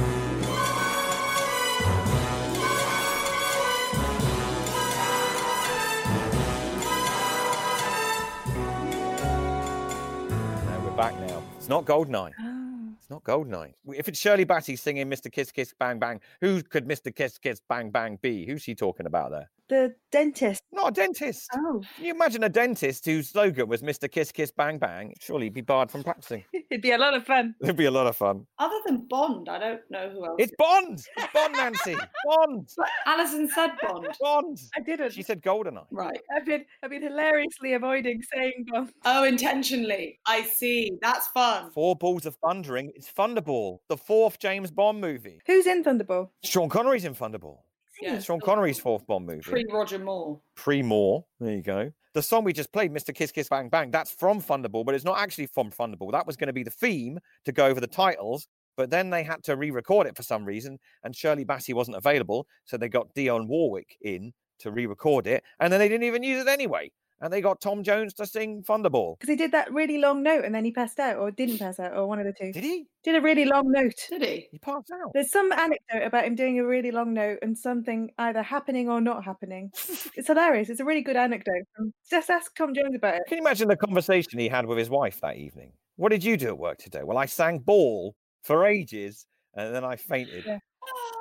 Now 9.53 10.79
we're 10.83 10.95
back 10.95 11.19
now. 11.19 11.40
It's 11.61 11.69
not 11.69 11.85
Goldeneye. 11.85 12.31
Oh. 12.39 12.89
It's 12.97 13.11
not 13.11 13.23
Goldeneye. 13.23 13.73
If 13.95 14.07
it's 14.07 14.17
Shirley 14.17 14.47
Bassey 14.47 14.75
singing 14.75 15.07
Mr. 15.07 15.31
Kiss 15.31 15.51
Kiss 15.51 15.75
Bang 15.77 15.99
Bang, 15.99 16.19
who 16.41 16.63
could 16.63 16.87
Mr. 16.87 17.15
Kiss 17.15 17.37
Kiss 17.37 17.61
Bang 17.69 17.91
Bang 17.91 18.17
be? 18.19 18.47
Who's 18.47 18.63
she 18.63 18.73
talking 18.73 19.05
about 19.05 19.29
there? 19.29 19.51
The 19.69 19.95
dentist. 20.11 20.61
Not 20.71 20.89
a 20.89 20.91
dentist. 20.91 21.47
Oh, 21.55 21.81
Can 21.95 22.05
you 22.05 22.13
imagine 22.13 22.43
a 22.43 22.49
dentist 22.49 23.05
whose 23.05 23.29
slogan 23.29 23.67
was 23.67 23.81
Mr. 23.81 24.11
Kiss 24.11 24.31
Kiss 24.31 24.51
Bang 24.51 24.77
Bang? 24.77 25.13
Surely 25.19 25.45
he'd 25.45 25.53
be 25.53 25.61
barred 25.61 25.89
from 25.89 26.03
practicing. 26.03 26.43
it'd 26.53 26.81
be 26.81 26.91
a 26.91 26.97
lot 26.97 27.13
of 27.13 27.25
fun. 27.25 27.55
It'd 27.61 27.75
be 27.75 27.85
a 27.85 27.91
lot 27.91 28.07
of 28.07 28.15
fun. 28.15 28.45
Other 28.59 28.75
than 28.85 29.07
Bond, 29.07 29.47
I 29.49 29.59
don't 29.59 29.81
know 29.89 30.09
who 30.09 30.25
else. 30.25 30.35
It's 30.39 30.51
Bond! 30.57 30.99
It's 31.17 31.33
Bond, 31.33 31.53
Nancy! 31.53 31.95
Bond! 32.25 32.69
Alison 33.05 33.49
said 33.49 33.71
Bond. 33.81 34.07
Bond! 34.19 34.59
I 34.75 34.81
didn't. 34.81 35.13
She 35.13 35.23
said 35.23 35.41
Goldeneye. 35.41 35.85
Right. 35.91 36.19
I've 36.35 36.45
been 36.45 36.65
I've 36.83 36.89
been 36.89 37.03
hilariously 37.03 37.73
avoiding 37.73 38.21
saying 38.33 38.65
Bond. 38.71 38.91
Oh, 39.05 39.23
intentionally. 39.23 40.19
I 40.25 40.43
see. 40.43 40.91
That's 41.01 41.27
fun. 41.27 41.71
Four 41.71 41.95
Balls 41.95 42.25
of 42.25 42.35
Thundering. 42.35 42.91
It's 42.95 43.11
Thunderball, 43.11 43.79
the 43.87 43.97
fourth 43.97 44.39
James 44.39 44.71
Bond 44.71 44.99
movie. 45.01 45.39
Who's 45.47 45.65
in 45.67 45.83
Thunderball? 45.83 46.29
Sean 46.43 46.69
Connery's 46.69 47.05
in 47.05 47.15
Thunderball. 47.15 47.59
Yeah, 48.01 48.19
Sean 48.19 48.39
Connery's 48.39 48.79
fourth 48.79 49.05
Bond 49.05 49.25
movie. 49.25 49.41
Pre 49.41 49.65
Roger 49.71 49.99
Moore. 49.99 50.39
Pre 50.55 50.81
Moore. 50.81 51.25
There 51.39 51.53
you 51.53 51.61
go. 51.61 51.91
The 52.13 52.21
song 52.21 52.43
we 52.43 52.51
just 52.51 52.73
played, 52.73 52.91
Mr. 52.91 53.15
Kiss 53.15 53.31
Kiss 53.31 53.47
Bang 53.47 53.69
Bang, 53.69 53.89
that's 53.89 54.11
from 54.11 54.41
Thunderball, 54.41 54.85
but 54.85 54.95
it's 54.95 55.05
not 55.05 55.19
actually 55.19 55.45
from 55.45 55.71
Thunderball. 55.71 56.11
That 56.11 56.27
was 56.27 56.35
going 56.35 56.47
to 56.47 56.53
be 56.53 56.63
the 56.63 56.69
theme 56.69 57.19
to 57.45 57.51
go 57.53 57.67
over 57.67 57.79
the 57.79 57.87
titles, 57.87 58.47
but 58.75 58.89
then 58.89 59.09
they 59.09 59.23
had 59.23 59.43
to 59.43 59.55
re 59.55 59.71
record 59.71 60.07
it 60.07 60.17
for 60.17 60.23
some 60.23 60.43
reason, 60.43 60.77
and 61.03 61.15
Shirley 61.15 61.45
Bassey 61.45 61.73
wasn't 61.73 61.97
available. 61.97 62.47
So 62.65 62.77
they 62.77 62.89
got 62.89 63.13
Dionne 63.15 63.47
Warwick 63.47 63.97
in 64.01 64.33
to 64.59 64.71
re 64.71 64.87
record 64.87 65.25
it, 65.25 65.43
and 65.59 65.71
then 65.71 65.79
they 65.79 65.87
didn't 65.87 66.05
even 66.05 66.23
use 66.23 66.41
it 66.41 66.49
anyway. 66.49 66.91
And 67.21 67.31
they 67.31 67.39
got 67.39 67.61
Tom 67.61 67.83
Jones 67.83 68.15
to 68.15 68.25
sing 68.25 68.63
Thunderball. 68.63 69.19
Because 69.19 69.29
he 69.29 69.35
did 69.35 69.51
that 69.51 69.71
really 69.71 69.99
long 69.99 70.23
note 70.23 70.43
and 70.43 70.53
then 70.53 70.65
he 70.65 70.71
passed 70.71 70.99
out, 70.99 71.17
or 71.17 71.29
didn't 71.29 71.59
pass 71.59 71.79
out, 71.79 71.93
or 71.93 72.07
one 72.07 72.19
of 72.19 72.25
the 72.25 72.33
two. 72.33 72.51
Did 72.51 72.63
he? 72.63 72.87
Did 73.03 73.15
a 73.15 73.21
really 73.21 73.45
long 73.45 73.71
note. 73.71 73.93
Did 74.09 74.23
he? 74.23 74.47
He 74.51 74.57
passed 74.57 74.91
out. 74.91 75.11
There's 75.13 75.31
some 75.31 75.51
anecdote 75.51 76.03
about 76.03 76.25
him 76.25 76.35
doing 76.35 76.59
a 76.59 76.65
really 76.65 76.89
long 76.89 77.13
note 77.13 77.37
and 77.43 77.55
something 77.55 78.09
either 78.17 78.41
happening 78.41 78.89
or 78.89 78.99
not 78.99 79.23
happening. 79.23 79.71
It's 80.13 80.27
hilarious. 80.27 80.69
It's 80.69 80.79
a 80.79 80.85
really 80.85 81.01
good 81.01 81.15
anecdote. 81.15 81.63
Um, 81.79 81.93
Just 82.09 82.29
ask 82.29 82.53
Tom 82.55 82.73
Jones 82.73 82.95
about 82.95 83.15
it. 83.15 83.21
Can 83.27 83.37
you 83.37 83.43
imagine 83.43 83.69
the 83.69 83.77
conversation 83.77 84.39
he 84.39 84.49
had 84.49 84.65
with 84.65 84.77
his 84.77 84.89
wife 84.89 85.21
that 85.21 85.37
evening? 85.37 85.71
What 85.95 86.09
did 86.09 86.23
you 86.23 86.37
do 86.37 86.47
at 86.47 86.57
work 86.57 86.79
today? 86.79 87.01
Well, 87.03 87.17
I 87.17 87.27
sang 87.27 87.59
ball 87.59 88.15
for 88.43 88.65
ages 88.65 89.25
and 89.53 89.73
then 89.73 89.83
I 89.83 89.95
fainted. 89.95 90.43
Yeah. 90.45 90.59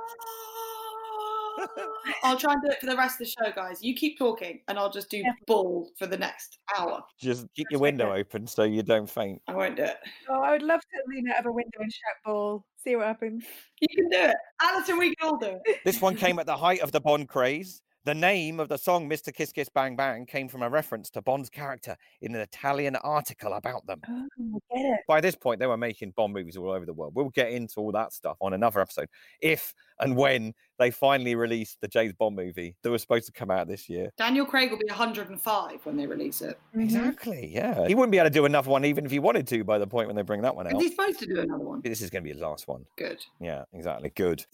I'll 2.22 2.36
try 2.36 2.52
and 2.54 2.62
do 2.62 2.70
it 2.70 2.80
for 2.80 2.86
the 2.86 2.96
rest 2.96 3.20
of 3.20 3.26
the 3.26 3.32
show, 3.44 3.52
guys. 3.54 3.82
You 3.82 3.94
keep 3.94 4.18
talking, 4.18 4.60
and 4.68 4.78
I'll 4.78 4.90
just 4.90 5.10
do 5.10 5.18
Yeah. 5.18 5.32
ball 5.46 5.90
for 5.98 6.06
the 6.06 6.16
next 6.16 6.58
hour. 6.76 7.02
Just 7.18 7.46
keep 7.54 7.66
your 7.70 7.80
window 7.80 8.12
open 8.14 8.46
so 8.46 8.62
you 8.64 8.82
don't 8.82 9.08
faint. 9.08 9.40
I 9.48 9.54
won't 9.54 9.76
do 9.76 9.82
it. 9.84 9.96
Oh, 10.28 10.40
I 10.40 10.52
would 10.52 10.62
love 10.62 10.80
to 10.80 11.02
lean 11.14 11.28
out 11.30 11.40
of 11.40 11.46
a 11.46 11.52
window 11.52 11.78
and 11.80 11.92
shout 11.92 12.14
ball. 12.24 12.64
See 12.78 12.96
what 12.96 13.06
happens. 13.06 13.44
You 13.80 13.88
can 13.94 14.08
do 14.08 14.28
it, 14.30 14.36
Alison. 14.62 14.98
We 14.98 15.14
can 15.14 15.28
all 15.28 15.38
do 15.38 15.58
it. 15.64 15.78
This 15.84 16.00
one 16.00 16.16
came 16.16 16.38
at 16.38 16.46
the 16.46 16.56
height 16.56 16.80
of 16.80 16.92
the 16.92 17.00
Bond 17.00 17.28
craze. 17.28 17.82
The 18.04 18.14
name 18.14 18.60
of 18.60 18.70
the 18.70 18.78
song, 18.78 19.10
Mr. 19.10 19.32
Kiss 19.32 19.52
Kiss 19.52 19.68
Bang 19.68 19.94
Bang, 19.94 20.24
came 20.24 20.48
from 20.48 20.62
a 20.62 20.70
reference 20.70 21.10
to 21.10 21.20
Bond's 21.20 21.50
character 21.50 21.96
in 22.22 22.34
an 22.34 22.40
Italian 22.40 22.96
article 22.96 23.52
about 23.52 23.86
them. 23.86 24.00
Oh, 24.08 24.26
I 24.38 24.74
get 24.74 24.92
it. 24.94 25.00
By 25.06 25.20
this 25.20 25.34
point, 25.36 25.60
they 25.60 25.66
were 25.66 25.76
making 25.76 26.12
Bond 26.16 26.32
movies 26.32 26.56
all 26.56 26.70
over 26.70 26.86
the 26.86 26.94
world. 26.94 27.14
We'll 27.14 27.28
get 27.28 27.50
into 27.52 27.74
all 27.78 27.92
that 27.92 28.14
stuff 28.14 28.38
on 28.40 28.54
another 28.54 28.80
episode. 28.80 29.08
If 29.42 29.74
and 29.98 30.16
when 30.16 30.54
they 30.78 30.90
finally 30.90 31.34
release 31.34 31.76
the 31.82 31.88
James 31.88 32.14
Bond 32.14 32.36
movie 32.36 32.74
that 32.82 32.90
was 32.90 33.02
supposed 33.02 33.26
to 33.26 33.32
come 33.32 33.50
out 33.50 33.68
this 33.68 33.86
year. 33.86 34.10
Daniel 34.16 34.46
Craig 34.46 34.70
will 34.70 34.78
be 34.78 34.86
105 34.88 35.84
when 35.84 35.98
they 35.98 36.06
release 36.06 36.40
it. 36.40 36.58
Mhm. 36.74 36.84
Exactly, 36.84 37.48
yeah. 37.52 37.86
He 37.86 37.94
wouldn't 37.94 38.12
be 38.12 38.18
able 38.18 38.30
to 38.30 38.34
do 38.34 38.46
another 38.46 38.70
one 38.70 38.86
even 38.86 39.04
if 39.04 39.10
he 39.10 39.18
wanted 39.18 39.46
to 39.48 39.62
by 39.62 39.76
the 39.78 39.86
point 39.86 40.06
when 40.06 40.16
they 40.16 40.22
bring 40.22 40.40
that 40.40 40.56
one 40.56 40.66
Is 40.66 40.72
out. 40.72 40.80
he 40.80 40.88
supposed 40.88 41.18
to 41.18 41.26
do 41.26 41.38
another 41.40 41.64
one? 41.64 41.82
This 41.82 42.00
is 42.00 42.08
going 42.08 42.22
to 42.22 42.28
be 42.28 42.32
his 42.32 42.40
last 42.40 42.66
one. 42.66 42.86
Good. 42.96 43.22
Yeah, 43.40 43.64
exactly. 43.74 44.08
Good. 44.16 44.46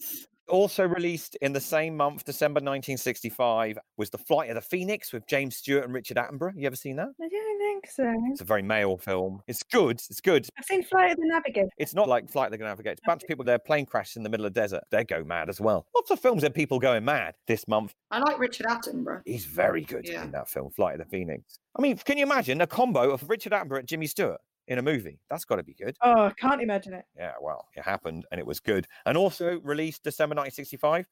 Also 0.49 0.87
released 0.87 1.35
in 1.41 1.51
the 1.53 1.59
same 1.59 1.97
month, 1.97 2.23
December 2.23 2.59
1965, 2.59 3.77
was 3.97 4.09
The 4.09 4.17
Flight 4.17 4.49
of 4.49 4.55
the 4.55 4.61
Phoenix 4.61 5.11
with 5.11 5.27
James 5.27 5.57
Stewart 5.57 5.83
and 5.83 5.93
Richard 5.93 6.17
Attenborough. 6.17 6.53
You 6.55 6.67
ever 6.67 6.75
seen 6.75 6.95
that? 6.97 7.09
I 7.21 7.27
don't 7.27 7.59
think 7.59 7.87
so. 7.87 8.13
It's 8.31 8.41
a 8.41 8.45
very 8.45 8.61
male 8.61 8.97
film. 8.97 9.41
It's 9.47 9.63
good. 9.63 10.01
It's 10.09 10.21
good. 10.21 10.47
I've 10.57 10.65
seen 10.65 10.83
Flight 10.83 11.11
of 11.11 11.17
the 11.17 11.27
Navigator. 11.27 11.69
It's 11.77 11.93
not 11.93 12.07
like 12.07 12.29
Flight 12.29 12.53
of 12.53 12.59
the 12.59 12.65
Navigator. 12.65 12.93
It's 12.93 13.01
a 13.05 13.09
bunch 13.09 13.23
of 13.23 13.27
people, 13.27 13.43
their 13.43 13.59
plane 13.59 13.85
crashes 13.85 14.15
in 14.17 14.23
the 14.23 14.29
middle 14.29 14.45
of 14.45 14.53
the 14.53 14.59
desert. 14.61 14.83
They 14.89 15.03
go 15.03 15.23
mad 15.23 15.49
as 15.49 15.59
well. 15.59 15.85
Lots 15.93 16.11
of 16.11 16.19
films 16.19 16.43
that 16.43 16.53
people 16.53 16.79
going 16.79 17.03
mad 17.03 17.35
this 17.47 17.67
month. 17.67 17.93
I 18.11 18.19
like 18.19 18.39
Richard 18.39 18.67
Attenborough. 18.67 19.21
He's 19.25 19.45
very 19.45 19.81
good 19.81 20.07
Yeah. 20.07 20.23
in 20.23 20.31
that 20.31 20.47
film, 20.49 20.71
Flight 20.71 20.99
of 20.99 20.99
the 20.99 21.09
Phoenix. 21.17 21.59
I 21.77 21.81
mean, 21.81 21.97
can 21.97 22.17
you 22.17 22.23
imagine 22.23 22.61
a 22.61 22.67
combo 22.67 23.11
of 23.11 23.29
Richard 23.29 23.51
Attenborough 23.51 23.79
and 23.79 23.87
Jimmy 23.87 24.07
Stewart 24.07 24.39
in 24.67 24.77
a 24.79 24.81
movie? 24.81 25.19
That's 25.29 25.45
got 25.45 25.57
to 25.57 25.63
be 25.63 25.73
good. 25.73 25.95
Oh, 26.01 26.25
I 26.25 26.31
can't 26.37 26.61
imagine 26.61 26.93
it. 26.93 27.05
Yeah, 27.17 27.33
well, 27.41 27.67
it 27.75 27.83
happened 27.83 28.25
and 28.31 28.39
it 28.39 28.45
was 28.45 28.59
good. 28.59 28.87
And 29.05 29.17
also 29.17 29.59
released 29.63 30.03
December 30.03 30.33
1965, 30.35 31.07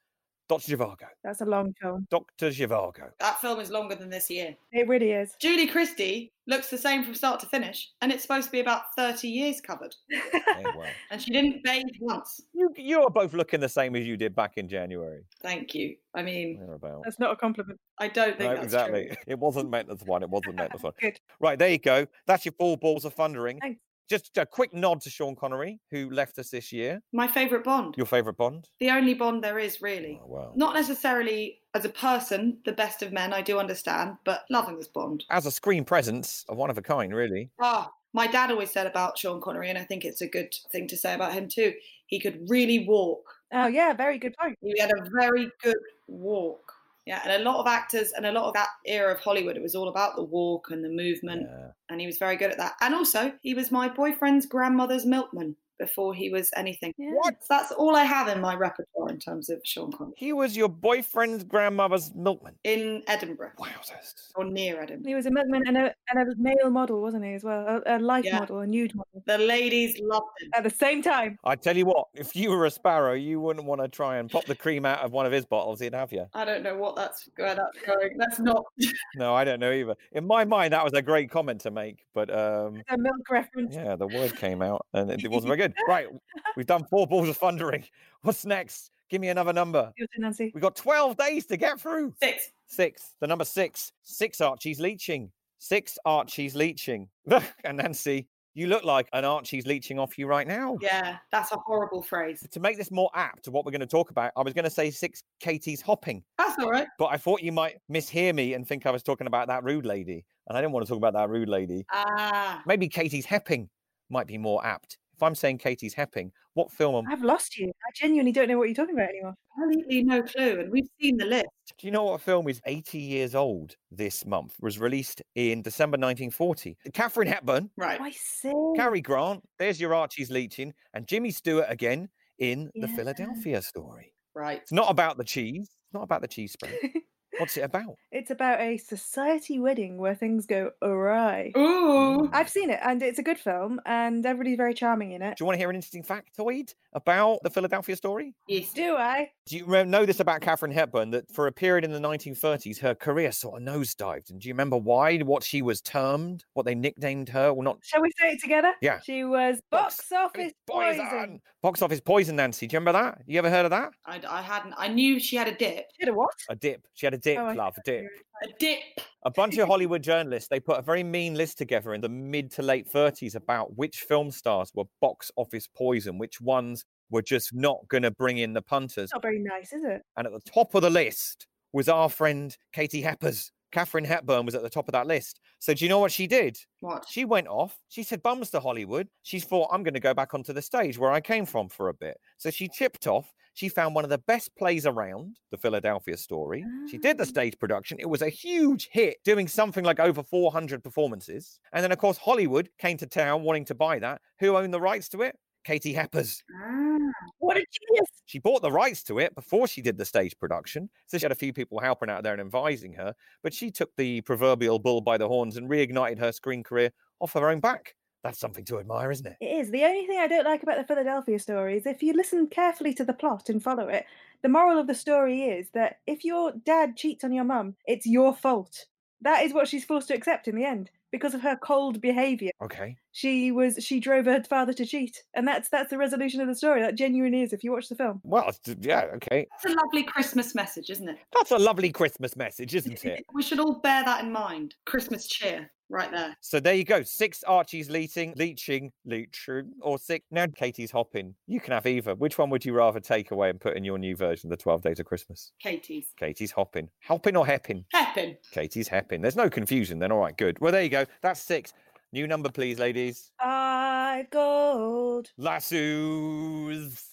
Dr. 0.47 0.77
Zhivago. 0.77 1.07
That's 1.23 1.41
a 1.41 1.45
long 1.45 1.73
film. 1.81 2.05
Dr. 2.09 2.49
Zhivago. 2.49 3.09
That 3.19 3.39
film 3.41 3.59
is 3.59 3.71
longer 3.71 3.95
than 3.95 4.09
this 4.09 4.29
year. 4.29 4.55
It 4.71 4.87
really 4.87 5.11
is. 5.11 5.33
Julie 5.41 5.67
Christie 5.67 6.31
looks 6.47 6.69
the 6.69 6.77
same 6.77 7.03
from 7.03 7.15
start 7.15 7.39
to 7.39 7.47
finish, 7.47 7.89
and 8.01 8.11
it's 8.11 8.21
supposed 8.21 8.45
to 8.45 8.51
be 8.51 8.59
about 8.59 8.93
30 8.95 9.27
years 9.27 9.61
covered. 9.61 9.95
Oh, 10.47 10.59
yeah, 10.61 10.71
well. 10.77 10.87
And 11.11 11.21
she 11.21 11.31
didn't 11.31 11.63
bathe 11.63 11.83
once. 11.99 12.39
You, 12.53 12.71
you 12.77 13.01
are 13.01 13.09
both 13.09 13.33
looking 13.33 13.59
the 13.59 13.67
same 13.67 13.95
as 13.95 14.05
you 14.05 14.15
did 14.15 14.33
back 14.35 14.53
in 14.57 14.69
January. 14.69 15.25
Thank 15.41 15.73
you. 15.75 15.95
I 16.13 16.21
mean, 16.21 16.59
Thereabout. 16.59 17.01
That's 17.03 17.19
not 17.19 17.31
a 17.31 17.35
compliment. 17.35 17.77
I 17.99 18.07
don't 18.07 18.37
think 18.37 18.49
No, 18.51 18.53
that's 18.55 18.63
exactly. 18.65 19.07
true. 19.07 19.15
It 19.27 19.39
wasn't 19.39 19.69
meant 19.69 19.89
as 19.91 20.01
one. 20.05 20.23
It 20.23 20.29
wasn't 20.29 20.55
meant 20.55 20.73
as 20.73 20.81
one. 20.83 20.93
Good. 21.01 21.19
Right, 21.41 21.59
there 21.59 21.69
you 21.69 21.77
go. 21.79 22.05
That's 22.25 22.45
your 22.45 22.53
four 22.57 22.77
balls 22.77 23.03
of 23.03 23.13
thundering. 23.15 23.59
Thanks. 23.59 23.81
Just 24.09 24.37
a 24.37 24.45
quick 24.45 24.73
nod 24.73 25.01
to 25.01 25.09
Sean 25.09 25.35
Connery, 25.35 25.79
who 25.89 26.09
left 26.11 26.37
us 26.37 26.49
this 26.49 26.71
year. 26.71 27.01
My 27.11 27.27
favourite 27.27 27.63
Bond. 27.63 27.95
Your 27.97 28.05
favourite 28.05 28.37
Bond? 28.37 28.69
The 28.79 28.91
only 28.91 29.15
Bond 29.15 29.43
there 29.43 29.57
is, 29.57 29.81
really. 29.81 30.19
Oh, 30.23 30.27
well. 30.27 30.53
Not 30.55 30.75
necessarily 30.75 31.59
as 31.73 31.85
a 31.85 31.89
person, 31.89 32.59
the 32.65 32.71
best 32.71 33.01
of 33.01 33.11
men, 33.11 33.33
I 33.33 33.41
do 33.41 33.59
understand, 33.59 34.17
but 34.23 34.45
loving 34.49 34.75
him 34.75 34.79
as 34.79 34.87
Bond. 34.87 35.25
As 35.29 35.45
a 35.45 35.51
screen 35.51 35.83
presence, 35.85 36.45
a 36.49 36.55
one 36.55 36.69
of 36.69 36.77
a 36.77 36.81
kind, 36.81 37.13
really. 37.13 37.49
Ah, 37.59 37.91
my 38.13 38.27
dad 38.27 38.51
always 38.51 38.71
said 38.71 38.87
about 38.87 39.17
Sean 39.17 39.41
Connery, 39.41 39.69
and 39.69 39.77
I 39.77 39.83
think 39.83 40.05
it's 40.05 40.21
a 40.21 40.27
good 40.27 40.53
thing 40.71 40.87
to 40.87 40.97
say 40.97 41.13
about 41.13 41.33
him 41.33 41.49
too. 41.49 41.73
He 42.05 42.19
could 42.19 42.47
really 42.47 42.85
walk. 42.87 43.25
Oh, 43.51 43.67
yeah, 43.67 43.93
very 43.93 44.17
good 44.19 44.35
point. 44.39 44.57
He 44.61 44.79
had 44.79 44.91
a 44.91 45.09
very 45.19 45.49
good 45.61 45.75
walk. 46.07 46.64
Yeah, 47.05 47.21
and 47.23 47.39
a 47.41 47.45
lot 47.49 47.59
of 47.59 47.67
actors 47.67 48.11
and 48.13 48.25
a 48.25 48.31
lot 48.31 48.47
of 48.47 48.53
that 48.55 48.69
era 48.85 49.13
of 49.13 49.19
Hollywood, 49.19 49.55
it 49.55 49.61
was 49.61 49.75
all 49.75 49.89
about 49.89 50.15
the 50.15 50.23
walk 50.23 50.71
and 50.71 50.83
the 50.83 50.89
movement, 50.89 51.43
Yeah. 51.43 51.67
and 51.89 51.99
he 52.01 52.07
was 52.07 52.17
very 52.17 52.35
good 52.35 52.51
at 52.51 52.57
that. 52.57 52.73
And 52.81 52.95
also, 52.95 53.33
he 53.41 53.53
was 53.53 53.71
my 53.71 53.87
boyfriend's 53.89 54.47
grandmother's 54.47 55.05
milkman 55.05 55.55
before 55.79 56.13
he 56.13 56.29
was 56.29 56.49
anything. 56.55 56.93
Yeah. 56.97 57.11
What? 57.13 57.35
So 57.41 57.47
that's 57.49 57.71
all 57.71 57.95
I 57.95 58.03
have 58.03 58.27
in 58.27 58.41
my 58.41 58.55
repertoire 58.55 59.09
in 59.09 59.19
terms 59.19 59.49
of 59.49 59.59
Sean 59.63 59.91
Connery. 59.91 60.13
He 60.17 60.33
was 60.33 60.55
your 60.55 60.69
boyfriend's 60.69 61.43
grandmother's 61.43 62.13
milkman. 62.15 62.55
In 62.63 63.03
Edinburgh, 63.07 63.51
Wowzers. 63.59 64.31
or 64.35 64.45
near 64.45 64.81
Edinburgh. 64.81 65.09
He 65.09 65.15
was 65.15 65.25
a 65.25 65.31
milkman 65.31 65.63
and 65.67 65.77
a, 65.77 65.93
and 66.09 66.19
a 66.31 66.35
male 66.37 66.69
model, 66.69 67.01
wasn't 67.01 67.25
he, 67.25 67.33
as 67.33 67.43
well? 67.43 67.81
A, 67.85 67.97
a 67.97 67.99
life 67.99 68.25
Yeah. 68.25 68.39
model, 68.39 68.59
a 68.59 68.67
nude 68.67 68.95
model. 68.95 69.23
The 69.25 69.37
ladies 69.37 69.99
loved 70.01 70.27
him. 70.41 70.49
At 70.55 70.63
the 70.63 70.69
same 70.69 71.01
time. 71.01 71.37
I 71.43 71.55
tell 71.55 71.75
you 71.75 71.85
what, 71.85 72.07
if 72.13 72.35
you 72.35 72.49
were 72.51 72.65
a 72.65 72.71
sparrow, 72.71 73.13
you 73.13 73.39
wouldn't 73.39 73.65
want 73.65 73.81
to 73.81 73.87
try 73.87 74.17
and 74.17 74.29
pop 74.29 74.45
the 74.45 74.55
cream 74.55 74.85
out 74.85 74.99
of 74.99 75.11
one 75.11 75.25
of 75.25 75.31
his 75.31 75.45
bottles. 75.45 75.79
He'd 75.79 75.93
have 75.93 76.11
you. 76.13 76.25
I 76.33 76.45
don't 76.45 76.63
know 76.63 76.75
what 76.77 76.95
that's 76.95 77.27
where 77.35 77.55
that's 77.55 77.77
going. 77.85 78.17
That's 78.17 78.39
not. 78.39 78.63
No, 79.17 79.33
I 79.33 79.43
don't 79.45 79.59
know 79.59 79.71
either. 79.71 79.95
In 80.11 80.25
my 80.27 80.43
mind, 80.43 80.73
that 80.73 80.83
was 80.83 80.93
a 80.93 81.01
great 81.01 81.29
comment 81.29 81.61
to 81.61 81.71
make, 81.71 82.05
but 82.13 82.29
um, 82.29 82.81
A 82.89 82.97
milk 82.97 83.29
reference. 83.29 83.73
yeah, 83.73 83.95
the 83.95 84.07
word 84.07 84.35
came 84.35 84.61
out 84.61 84.85
and 84.93 85.09
it, 85.09 85.23
it 85.23 85.31
wasn't 85.31 85.47
very 85.47 85.57
good. 85.57 85.64
Right, 85.87 86.07
we've 86.57 86.65
done 86.65 86.85
four 86.85 87.07
balls 87.07 87.29
of 87.29 87.37
thundering. 87.37 87.83
What's 88.21 88.45
next? 88.45 88.91
Give 89.09 89.21
me 89.21 89.29
another 89.29 89.53
number. 89.53 89.91
Your 89.97 90.07
turn, 90.07 90.23
Nancy. 90.23 90.51
We've 90.53 90.63
got 90.63 90.75
12 90.75 91.15
days 91.17 91.45
to 91.47 91.57
get 91.57 91.79
through. 91.79 92.13
Six. 92.21 92.51
Six. 92.67 93.13
The 93.21 93.27
number 93.27 93.45
six. 93.45 93.91
Six 94.03 94.41
Archie's 94.41 94.79
leeching. 94.79 95.31
Six 95.59 95.97
Archie's 96.05 96.55
leeching. 96.55 97.07
and 97.63 97.77
Nancy, 97.77 98.27
you 98.55 98.65
look 98.65 98.83
like 98.83 99.07
an 99.13 99.23
Archie's 99.23 99.67
leeching 99.67 99.99
off 99.99 100.17
you 100.17 100.25
right 100.25 100.47
now. 100.47 100.77
Yeah, 100.81 101.17
that's 101.31 101.51
a 101.51 101.57
horrible 101.57 102.01
phrase. 102.01 102.45
To 102.49 102.59
make 102.59 102.77
this 102.77 102.89
more 102.89 103.11
apt 103.13 103.43
to 103.43 103.51
what 103.51 103.63
we're 103.63 103.71
going 103.71 103.81
to 103.81 103.85
talk 103.85 104.09
about, 104.09 104.31
I 104.35 104.41
was 104.41 104.53
going 104.53 104.65
to 104.65 104.71
say 104.71 104.89
six 104.89 105.21
Katie's 105.39 105.81
hopping, 105.81 106.23
That's 106.39 106.57
all 106.57 106.71
right. 106.71 106.87
but 106.97 107.07
I 107.07 107.17
thought 107.17 107.43
you 107.43 107.51
might 107.51 107.75
mishear 107.91 108.33
me 108.33 108.53
and 108.55 108.67
think 108.67 108.87
I 108.87 108.91
was 108.91 109.03
talking 109.03 109.27
about 109.27 109.47
that 109.49 109.63
rude 109.63 109.85
lady. 109.85 110.25
And 110.47 110.57
I 110.57 110.61
didn't 110.61 110.73
want 110.73 110.85
to 110.85 110.89
talk 110.89 110.97
about 110.97 111.13
that 111.13 111.29
rude 111.29 111.49
lady. 111.49 111.85
Ah, 111.91 112.63
Maybe 112.65 112.87
Katie's 112.87 113.25
hepping 113.25 113.67
might 114.09 114.25
be 114.27 114.37
more 114.39 114.65
apt. 114.65 114.97
If 115.15 115.23
I'm 115.23 115.35
saying 115.35 115.59
Katie's 115.59 115.93
hepping, 115.95 116.31
what 116.55 116.71
film 116.71 116.95
am 116.95 117.11
I've 117.11 117.23
lost 117.23 117.57
you. 117.57 117.67
I 117.69 117.91
genuinely 117.95 118.31
don't 118.31 118.47
know 118.49 118.57
what 118.57 118.65
you're 118.65 118.75
talking 118.75 118.95
about 118.95 119.09
anymore. 119.09 119.33
completely 119.57 120.03
no 120.03 120.21
clue, 120.21 120.59
and 120.59 120.71
we've 120.71 120.87
seen 121.01 121.17
the 121.17 121.25
list. 121.25 121.45
Do 121.77 121.87
you 121.87 121.91
know 121.91 122.03
what 122.03 122.21
film 122.21 122.47
is 122.49 122.61
80 122.65 122.97
years 122.99 123.33
old 123.35 123.75
this 123.91 124.25
month? 124.25 124.55
Was 124.61 124.77
released 124.79 125.21
in 125.35 125.61
December 125.61 125.95
1940. 125.95 126.77
Katharine 126.93 127.27
Hepburn, 127.29 127.69
Right. 127.77 127.99
I 128.01 128.11
see. 128.11 128.51
Cary 128.75 129.01
Grant, 129.01 129.43
there's 129.59 129.79
your 129.79 129.93
Archie's 129.93 130.29
leeching, 130.29 130.73
and 130.93 131.07
Jimmy 131.07 131.31
Stewart 131.31 131.67
again 131.69 132.09
in 132.39 132.69
the 132.75 132.87
Philadelphia 132.89 133.61
story. 133.61 134.13
Right. 134.35 134.59
It's 134.61 134.73
not 134.73 134.91
about 134.91 135.17
the 135.17 135.23
cheese. 135.23 135.61
It's 135.69 135.93
not 135.93 136.03
about 136.03 136.21
the 136.21 136.27
cheese 136.27 136.51
spread. 136.51 136.77
What's 137.37 137.57
it 137.57 137.61
about? 137.61 137.95
It's 138.11 138.31
about 138.31 138.61
a 138.61 138.77
society 138.77 139.59
wedding 139.59 139.97
where 139.97 140.15
things 140.15 140.45
go 140.45 140.71
awry. 140.81 141.51
Ooh. 141.57 142.29
I've 142.31 142.49
seen 142.49 142.69
it 142.69 142.79
and 142.81 143.01
it's 143.01 143.19
a 143.19 143.23
good 143.23 143.37
film 143.37 143.81
and 143.85 144.25
everybody's 144.25 144.57
very 144.57 144.73
charming 144.73 145.11
in 145.11 145.21
it. 145.21 145.37
Do 145.37 145.43
you 145.43 145.45
want 145.45 145.55
to 145.55 145.59
hear 145.59 145.69
an 145.69 145.75
interesting 145.75 146.03
factoid 146.03 146.73
about 146.93 147.39
the 147.43 147.49
Philadelphia 147.49 147.95
story? 147.95 148.33
Yes. 148.47 148.73
Do 148.73 148.95
I? 148.95 149.31
Do 149.47 149.57
you 149.57 149.85
know 149.85 150.05
this 150.05 150.19
about 150.19 150.41
Katharine 150.41 150.71
Hepburn 150.71 151.11
that 151.11 151.31
for 151.31 151.47
a 151.47 151.51
period 151.51 151.83
in 151.83 151.91
the 151.91 151.99
1930s, 151.99 152.79
her 152.79 152.95
career 152.95 153.31
sort 153.31 153.61
of 153.61 153.67
nosedived? 153.67 154.29
And 154.29 154.39
do 154.39 154.47
you 154.47 154.53
remember 154.53 154.77
why? 154.77 155.17
What 155.19 155.43
she 155.43 155.61
was 155.61 155.81
termed? 155.81 156.43
What 156.53 156.65
they 156.65 156.75
nicknamed 156.75 157.29
her? 157.29 157.53
Well, 157.53 157.63
not 157.63 157.79
Shall 157.83 158.01
we 158.01 158.11
say 158.19 158.31
it 158.31 158.41
together? 158.41 158.73
Yeah. 158.81 158.99
She 159.01 159.23
was 159.23 159.61
Box 159.71 159.85
box 159.97 160.11
office 160.11 160.53
poison. 160.67 161.41
Box 161.65 161.81
office 161.81 161.99
poison, 161.99 162.35
Nancy. 162.35 162.67
Do 162.67 162.75
you 162.75 162.79
remember 162.79 162.99
that? 162.99 163.23
You 163.25 163.39
ever 163.39 163.49
heard 163.49 163.65
of 163.65 163.71
that? 163.71 163.89
I, 164.05 164.21
I 164.29 164.43
hadn't. 164.43 164.75
I 164.77 164.87
knew 164.87 165.19
she 165.19 165.35
had 165.35 165.47
a 165.47 165.55
dip. 165.55 165.87
She 165.95 166.05
had 166.05 166.09
a 166.09 166.13
what? 166.13 166.35
A 166.47 166.55
dip. 166.55 166.85
She 166.93 167.07
had 167.07 167.15
a 167.15 167.17
dip, 167.17 167.39
Oh, 167.39 167.53
love, 167.53 167.73
a 167.75 167.81
dip. 167.83 168.05
A 168.43 168.47
dip. 168.59 168.81
A 169.23 169.31
bunch 169.31 169.57
of 169.57 169.67
Hollywood 169.67 170.03
journalists, 170.03 170.47
they 170.47 170.59
put 170.59 170.77
a 170.77 170.83
very 170.83 171.01
mean 171.01 171.33
list 171.33 171.57
together 171.57 171.95
in 171.95 172.01
the 172.01 172.07
mid 172.07 172.51
to 172.51 172.61
late 172.61 172.87
30s 172.93 173.33
about 173.33 173.75
which 173.75 174.01
film 174.01 174.29
stars 174.29 174.73
were 174.75 174.83
box 175.01 175.31
office 175.37 175.67
poison, 175.75 176.19
which 176.19 176.39
ones 176.39 176.85
were 177.09 177.23
just 177.23 177.51
not 177.51 177.79
going 177.87 178.03
to 178.03 178.11
bring 178.11 178.37
in 178.37 178.53
the 178.53 178.61
punters. 178.61 179.05
It's 179.05 179.13
not 179.13 179.23
very 179.23 179.39
nice, 179.39 179.73
is 179.73 179.83
it? 179.83 180.03
And 180.17 180.27
at 180.27 180.33
the 180.33 180.41
top 180.41 180.75
of 180.75 180.83
the 180.83 180.91
list 180.91 181.47
was 181.73 181.89
our 181.89 182.09
friend 182.09 182.55
Katie 182.73 183.01
Heppers. 183.01 183.49
Katharine 183.75 184.05
Hepburn 184.05 184.45
was 184.45 184.55
at 184.55 184.61
the 184.63 184.69
top 184.69 184.87
of 184.87 184.93
that 184.93 185.05
list. 185.05 185.41
So 185.59 185.73
do 185.73 185.83
you 185.83 185.89
know 185.89 185.99
what 185.99 186.11
she 186.13 186.27
did? 186.27 186.57
What? 186.79 187.05
She 187.09 187.25
went 187.25 187.47
off. 187.47 187.77
She 187.89 188.03
said, 188.03 188.23
bums 188.23 188.49
to 188.51 188.61
Hollywood. 188.61 189.09
She 189.23 189.41
thought, 189.41 189.67
I'm 189.69 189.83
going 189.83 189.93
to 189.95 189.99
go 189.99 190.13
back 190.13 190.33
onto 190.33 190.53
the 190.53 190.61
stage 190.61 190.97
where 190.97 191.11
I 191.11 191.19
came 191.19 191.45
from 191.45 191.67
for 191.67 191.89
a 191.89 191.93
bit. 191.93 192.15
So 192.37 192.49
she 192.49 192.69
chipped 192.69 193.05
off. 193.05 193.33
She 193.53 193.67
found 193.67 193.93
one 193.93 194.05
of 194.05 194.09
the 194.09 194.17
best 194.17 194.55
plays 194.57 194.85
around, 194.85 195.35
the 195.51 195.57
Philadelphia 195.57 196.15
story. 196.15 196.63
She 196.89 196.97
did 196.97 197.17
the 197.17 197.23
Ah. 197.23 197.27
stage 197.27 197.57
production. 197.59 197.97
It 197.99 198.09
was 198.09 198.21
a 198.21 198.29
huge 198.29 198.87
hit, 198.93 199.17
doing 199.25 199.47
something 199.47 199.83
like 199.83 199.99
over 199.99 200.23
400 200.23 200.81
performances. 200.81 201.59
And 201.73 201.83
then, 201.83 201.91
of 201.91 201.97
course, 201.97 202.17
Hollywood 202.17 202.69
came 202.77 202.95
to 202.97 203.05
town 203.07 203.43
wanting 203.43 203.65
to 203.65 203.75
buy 203.75 203.99
that. 203.99 204.21
Who 204.39 204.55
owned 204.55 204.73
the 204.73 204.81
rights 204.81 205.09
to 205.09 205.21
it? 205.21 205.37
Katie 205.65 205.93
Heppers. 205.93 206.43
Ah. 206.53 206.97
What 207.39 207.57
a 207.57 207.65
genius! 207.71 208.09
She 208.25 208.39
bought 208.39 208.61
the 208.61 208.71
rights 208.71 209.03
to 209.03 209.19
it 209.19 209.33
before 209.35 209.67
she 209.67 209.81
did 209.81 209.97
the 209.97 210.05
stage 210.05 210.37
production. 210.39 210.89
So 211.07 211.17
she 211.17 211.25
had 211.25 211.31
a 211.31 211.35
few 211.35 211.53
people 211.53 211.79
helping 211.79 212.09
out 212.09 212.23
there 212.23 212.33
and 212.33 212.41
advising 212.41 212.93
her. 212.93 213.13
But 213.43 213.53
she 213.53 213.71
took 213.71 213.95
the 213.97 214.21
proverbial 214.21 214.79
bull 214.79 215.01
by 215.01 215.17
the 215.17 215.27
horns 215.27 215.57
and 215.57 215.69
reignited 215.69 216.19
her 216.19 216.31
screen 216.31 216.63
career 216.63 216.91
off 217.19 217.33
her 217.33 217.49
own 217.49 217.59
back. 217.59 217.95
That's 218.23 218.39
something 218.39 218.65
to 218.65 218.79
admire, 218.79 219.11
isn't 219.11 219.27
it? 219.27 219.37
It 219.41 219.59
is. 219.59 219.71
The 219.71 219.83
only 219.83 220.07
thing 220.07 220.19
I 220.19 220.27
don't 220.27 220.45
like 220.45 220.63
about 220.63 220.77
the 220.77 220.83
Philadelphia 220.83 221.37
story 221.37 221.77
is 221.77 221.85
if 221.85 222.01
you 222.01 222.13
listen 222.13 222.47
carefully 222.47 222.93
to 222.95 223.05
the 223.05 223.13
plot 223.13 223.49
and 223.49 223.61
follow 223.61 223.87
it, 223.87 224.05
the 224.41 224.49
moral 224.49 224.79
of 224.79 224.87
the 224.87 224.95
story 224.95 225.43
is 225.43 225.69
that 225.73 225.97
if 226.07 226.23
your 226.23 226.53
dad 226.63 226.97
cheats 226.97 227.23
on 227.23 227.33
your 227.33 227.43
mum, 227.43 227.75
it's 227.85 228.07
your 228.07 228.33
fault. 228.33 228.85
That 229.21 229.43
is 229.43 229.53
what 229.53 229.67
she's 229.67 229.85
forced 229.85 230.07
to 230.07 230.15
accept 230.15 230.47
in 230.47 230.55
the 230.55 230.65
end 230.65 230.89
because 231.15 231.33
of 231.33 231.41
her 231.41 231.55
cold 231.55 232.01
behavior. 232.01 232.51
Okay. 232.61 232.97
She 233.13 233.49
was 233.51 233.77
she 233.79 234.01
drove 234.01 234.25
her 234.25 234.43
father 234.43 234.73
to 234.73 234.85
cheat, 234.85 235.23
and 235.33 235.47
that's 235.47 235.69
that's 235.69 235.89
the 235.89 235.97
resolution 235.97 236.41
of 236.41 236.47
the 236.47 236.55
story. 236.55 236.81
That 236.81 236.95
genuinely 236.95 237.41
is 237.41 237.53
if 237.53 237.63
you 237.63 237.71
watch 237.71 237.87
the 237.87 237.95
film. 237.95 238.19
Well, 238.23 238.51
yeah, 238.81 239.05
okay. 239.15 239.47
That's 239.51 239.73
a 239.73 239.77
lovely 239.77 240.03
Christmas 240.03 240.53
message, 240.53 240.89
isn't 240.89 241.07
it? 241.07 241.17
That's 241.33 241.51
a 241.51 241.57
lovely 241.57 241.91
Christmas 241.91 242.35
message, 242.35 242.75
isn't 242.75 243.05
it? 243.05 243.25
We 243.33 243.41
should 243.41 243.59
all 243.59 243.79
bear 243.79 244.03
that 244.03 244.25
in 244.25 244.31
mind. 244.33 244.75
Christmas 244.85 245.27
cheer, 245.27 245.71
right 245.89 246.11
there. 246.11 246.35
So 246.41 246.59
there 246.59 246.73
you 246.73 246.83
go. 246.83 247.03
Six 247.03 247.43
Archie's 247.43 247.89
leeching, 247.89 248.33
leeching, 248.35 248.91
leeching, 249.05 249.71
or 249.81 249.97
six. 249.97 250.25
Now 250.31 250.47
Katie's 250.47 250.91
hopping. 250.91 251.35
You 251.47 251.59
can 251.59 251.73
have 251.73 251.85
either. 251.85 252.15
Which 252.15 252.37
one 252.37 252.49
would 252.49 252.65
you 252.65 252.73
rather 252.73 252.99
take 252.99 253.31
away 253.31 253.49
and 253.49 253.59
put 253.59 253.77
in 253.77 253.83
your 253.83 253.97
new 253.97 254.15
version, 254.15 254.49
the 254.49 254.57
12 254.57 254.81
Days 254.81 254.99
of 254.99 255.05
Christmas? 255.05 255.51
Katie's. 255.59 256.07
Katie's 256.17 256.51
hopping. 256.51 256.89
Hopping 257.03 257.35
or 257.35 257.45
hepping? 257.45 257.83
Heppin. 257.93 258.37
Katie's 258.51 258.89
hepping. 258.89 259.21
There's 259.21 259.35
no 259.35 259.49
confusion 259.49 259.99
then. 259.99 260.11
All 260.11 260.19
right, 260.19 260.35
good. 260.37 260.59
Well, 260.59 260.71
there 260.71 260.83
you 260.83 260.89
go. 260.89 261.05
That's 261.21 261.41
six. 261.41 261.73
New 262.13 262.27
number, 262.27 262.49
please, 262.49 262.79
ladies. 262.79 263.31
Five 263.41 264.29
gold. 264.29 265.31
Lassos. 265.37 267.03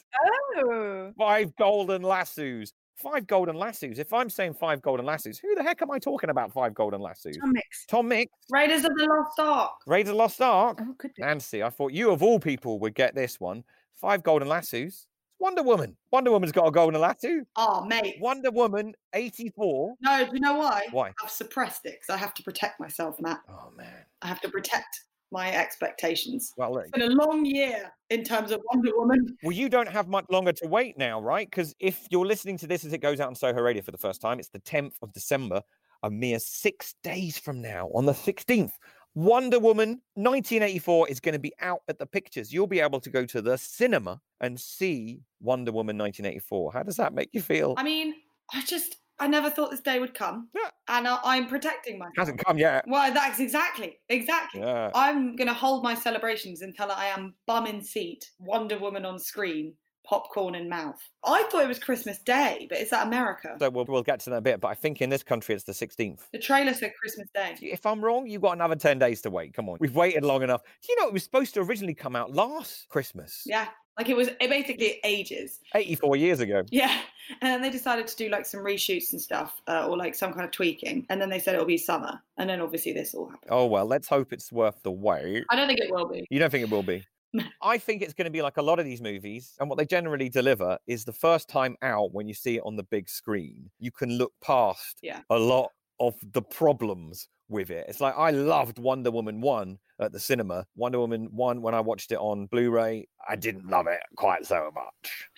Oh, 0.65 1.13
Five 1.19 1.57
golden 1.57 2.03
lassos. 2.03 2.73
Five 3.03 3.27
golden 3.27 3.57
lassos. 3.57 3.99
If 3.99 4.13
I'm 4.13 4.31
saying 4.31 4.55
five 4.55 4.81
golden 4.81 5.05
lassos, 5.05 5.39
who 5.39 5.55
the 5.57 5.63
heck 5.63 5.83
am 5.83 5.91
I 5.91 5.99
talking 5.99 6.31
about? 6.31 6.53
Five 6.53 6.73
golden 6.75 7.01
lassos. 7.01 7.37
Tom 7.37 7.53
Mix. 7.53 7.87
Tom 7.87 8.09
Mix, 8.09 8.33
Raiders 8.51 8.85
of 8.85 8.95
the 8.95 9.07
Lost 9.07 9.41
Ark. 9.41 9.73
Raiders 9.87 10.11
of 10.11 10.15
the 10.15 10.19
Lost 10.19 10.41
Ark. 10.41 10.81
Oh. 10.81 11.09
Nancy, 11.19 11.63
I 11.63 11.71
thought 11.71 11.93
you 11.93 12.13
of 12.13 12.23
all 12.23 12.39
people 12.39 12.79
would 12.79 12.95
get 12.95 13.15
this 13.15 13.41
one. 13.41 13.65
Five 13.95 14.23
golden 14.23 14.49
lassos. 14.49 15.07
Wonder 15.41 15.65
Woman. 15.65 15.97
Wonder 16.13 16.31
Woman's 16.31 16.53
got 16.53 16.69
a 16.69 16.71
golden 16.71 17.01
lasso. 17.01 17.41
Oh, 17.57 17.85
mate. 17.85 18.17
Wonder 18.21 18.53
Woman 18.53 18.95
84. 19.13 19.95
No, 20.01 20.25
do 20.25 20.31
you 20.35 20.41
know 20.41 20.55
why? 20.55 20.87
Why? 20.93 21.13
I've 21.21 21.31
suppressed 21.31 21.85
it 21.85 21.99
because 22.01 22.15
I 22.15 22.17
have 22.17 22.33
to 22.35 22.45
protect 22.45 22.79
myself, 22.79 23.21
Matt. 23.21 23.41
Oh 23.49 23.73
man. 23.77 24.05
I 24.23 24.29
have 24.29 24.41
to 24.43 24.49
protect 24.49 25.01
my 25.33 25.51
expectations. 25.53 26.53
Well, 26.57 26.75
look, 26.75 26.83
It's 26.85 26.93
been 26.93 27.03
a 27.11 27.15
long 27.15 27.45
year 27.45 27.91
in 28.11 28.23
terms 28.23 28.51
of 28.53 28.61
Wonder 28.73 28.91
Woman. 28.97 29.37
well, 29.43 29.53
you 29.53 29.69
don't 29.69 29.89
have 29.89 30.09
much 30.09 30.27
longer 30.31 30.53
to 30.53 30.67
wait 30.69 30.97
now, 30.99 31.21
right? 31.21 31.49
Because 31.51 31.75
if 31.81 32.07
you're 32.11 32.27
listening 32.27 32.59
to 32.59 32.67
this 32.67 32.85
as 32.85 32.93
it 32.93 32.99
goes 32.99 33.19
out 33.21 33.29
on 33.29 33.35
Soho 33.35 33.61
Radio 33.61 33.83
for 33.83 33.91
the 33.91 33.99
first 33.99 34.21
time, 34.21 34.39
it's 34.39 34.51
the 34.51 34.61
10th 34.61 34.95
of 35.03 35.13
December, 35.13 35.63
a 36.03 36.11
mere 36.11 36.39
six 36.39 36.95
days 37.03 37.39
from 37.39 37.61
now, 37.63 37.89
on 37.95 38.05
the 38.07 38.13
16th. 38.13 38.73
Wonder 39.15 39.59
Woman 39.59 40.01
1984 40.15 41.09
is 41.11 41.21
going 41.21 41.35
to 41.35 41.39
be 41.39 41.53
out 41.61 41.81
at 41.89 41.99
the 41.99 42.07
pictures. 42.07 42.53
You'll 42.53 42.67
be 42.67 42.81
able 42.81 43.01
to 43.01 43.11
go 43.11 43.27
to 43.27 43.43
the 43.43 43.59
cinema 43.59 44.21
and 44.41 44.59
see 44.59 45.21
Wonder 45.41 45.71
Woman 45.71 45.99
1984. 45.99 46.73
How 46.73 46.83
does 46.83 46.97
that 46.97 47.13
make 47.13 47.29
you 47.33 47.43
feel? 47.43 47.75
I 47.77 47.83
mean, 47.83 48.15
I 48.55 48.63
just, 48.63 48.97
I 49.23 49.29
never 49.29 49.51
thought 49.51 49.71
this 49.71 49.81
day 49.81 50.01
would 50.01 50.15
come. 50.15 50.49
Yeah. 50.53 50.71
And 50.89 51.07
I, 51.07 51.17
I'm 51.23 51.47
protecting 51.47 51.97
myself. 51.97 52.15
Hasn't 52.17 52.45
come 52.45 52.59
yet. 52.59 52.85
Well, 52.89 53.15
that's 53.15 53.39
exactly, 53.39 54.01
exactly. 54.09 54.61
Yeah. 54.61 54.91
I'm 54.97 55.37
going 55.37 55.47
to 55.47 55.55
hold 55.55 55.85
my 55.85 55.95
celebrations 55.95 56.61
until 56.61 56.91
I 56.91 57.07
am 57.07 57.35
bum 57.47 57.69
in 57.69 57.85
seat, 57.85 58.29
Wonder 58.41 58.81
Woman 58.81 59.05
on 59.05 59.21
screen, 59.21 59.75
popcorn 60.05 60.57
in 60.57 60.69
mouth. 60.69 60.99
I 61.25 61.45
thought 61.45 61.63
it 61.63 61.69
was 61.69 61.79
Christmas 61.79 62.19
Day, 62.19 62.67
but 62.69 62.79
is 62.79 62.91
that 62.91 63.07
America? 63.07 63.55
So 63.61 63.71
we'll, 63.71 63.85
we'll 63.85 64.03
get 64.03 64.19
to 64.21 64.31
that 64.31 64.37
in 64.37 64.39
a 64.39 64.43
bit, 64.43 64.61
but 64.61 64.69
I 64.69 64.75
think 64.75 65.01
in 65.01 65.09
this 65.09 65.23
country 65.23 65.55
it's 65.55 65.63
the 65.63 65.73
16th. 65.73 66.23
The 66.33 66.41
trailer 66.41 66.75
said 66.75 66.91
Christmas 66.99 67.29
Day. 67.33 67.55
If 67.61 67.87
I'm 67.87 68.05
wrong, 68.05 68.27
you've 68.27 68.43
got 68.43 68.55
another 68.55 68.75
10 68.75 68.99
days 68.99 69.21
to 69.23 69.31
wait. 69.31 69.55
Come 69.55 69.69
on. 69.69 69.77
We've 69.79 69.95
waited 69.95 70.25
long 70.25 70.43
enough. 70.43 70.63
Do 70.65 70.93
you 70.93 71.01
know 71.01 71.07
it 71.07 71.13
was 71.13 71.23
supposed 71.23 71.55
to 71.55 71.61
originally 71.61 71.95
come 71.95 72.17
out 72.17 72.35
last 72.35 72.89
Christmas? 72.89 73.45
Yeah. 73.47 73.69
Like 73.99 74.09
it 74.09 74.17
was 74.17 74.29
it 74.29 74.49
basically 74.49 75.01
ages. 75.05 75.61
84 75.75 76.17
years 76.17 76.41
ago. 76.41 76.63
Yeah. 76.71 76.99
And 77.41 77.51
then 77.53 77.63
they 77.63 77.71
decided 77.71 78.07
to 78.09 78.17
do 78.17 78.29
like 78.29 78.47
some 78.47 78.61
reshoots 78.61 79.13
and 79.13 79.21
stuff, 79.21 79.61
uh, 79.69 79.87
or 79.87 79.97
like 79.97 80.15
some 80.15 80.33
kind 80.33 80.45
of 80.45 80.51
tweaking. 80.51 81.07
And 81.09 81.21
then 81.21 81.29
they 81.31 81.39
said 81.39 81.55
it'll 81.55 81.67
be 81.67 81.79
summer. 81.79 82.21
And 82.37 82.49
then 82.49 82.61
obviously 82.61 82.93
this 82.93 83.15
all 83.15 83.27
happened. 83.29 83.51
Oh, 83.51 83.67
well, 83.67 83.87
let's 83.87 84.09
hope 84.09 84.33
it's 84.33 84.51
worth 84.51 84.83
the 84.83 84.91
wait. 84.91 85.45
I 85.51 85.57
don't 85.57 85.69
think 85.69 85.81
it 85.81 85.91
will 85.91 86.09
be. 86.09 86.27
You 86.31 86.39
don't 86.39 86.51
think 86.51 86.65
it 86.65 86.71
will 86.71 86.83
be? 86.83 87.05
I 87.63 87.79
think 87.79 88.03
it's 88.03 88.13
going 88.13 88.27
to 88.27 88.31
be 88.31 88.43
like 88.43 88.57
a 88.59 88.63
lot 88.63 88.79
of 88.79 88.85
these 88.85 89.01
movies, 89.01 89.55
and 89.61 89.69
what 89.69 89.79
they 89.79 89.87
generally 89.87 90.29
deliver 90.29 90.79
is 90.87 91.05
the 91.05 91.13
first 91.15 91.49
time 91.49 91.77
out 91.83 92.13
when 92.13 92.29
you 92.29 92.35
see 92.35 92.57
it 92.57 92.63
on 92.67 92.77
the 92.77 92.83
big 92.83 93.09
screen, 93.09 93.71
you 93.79 93.91
can 93.91 94.19
look 94.19 94.33
past 94.45 94.99
Yeah. 95.03 95.21
a 95.31 95.39
lot 95.39 95.71
of 96.01 96.15
the 96.33 96.43
problems 96.43 97.29
with 97.49 97.71
it. 97.71 97.87
It's 97.89 98.01
like 98.01 98.15
I 98.19 98.31
loved 98.33 98.79
Wonder 98.79 99.11
Woman 99.11 99.41
1 99.41 99.79
at 100.03 100.13
the 100.13 100.21
cinema. 100.21 100.67
Wonder 100.77 101.01
Woman 101.01 101.29
1, 101.33 101.63
when 101.63 101.75
I 101.75 101.81
watched 101.81 102.13
it 102.13 102.19
on 102.19 102.47
Blu 102.47 102.71
ray, 102.71 103.09
I 103.29 103.37
didn't 103.37 103.69
love 103.69 103.87
it 103.87 104.01
quite 104.17 104.47
so 104.47 104.71
much. 104.75 105.29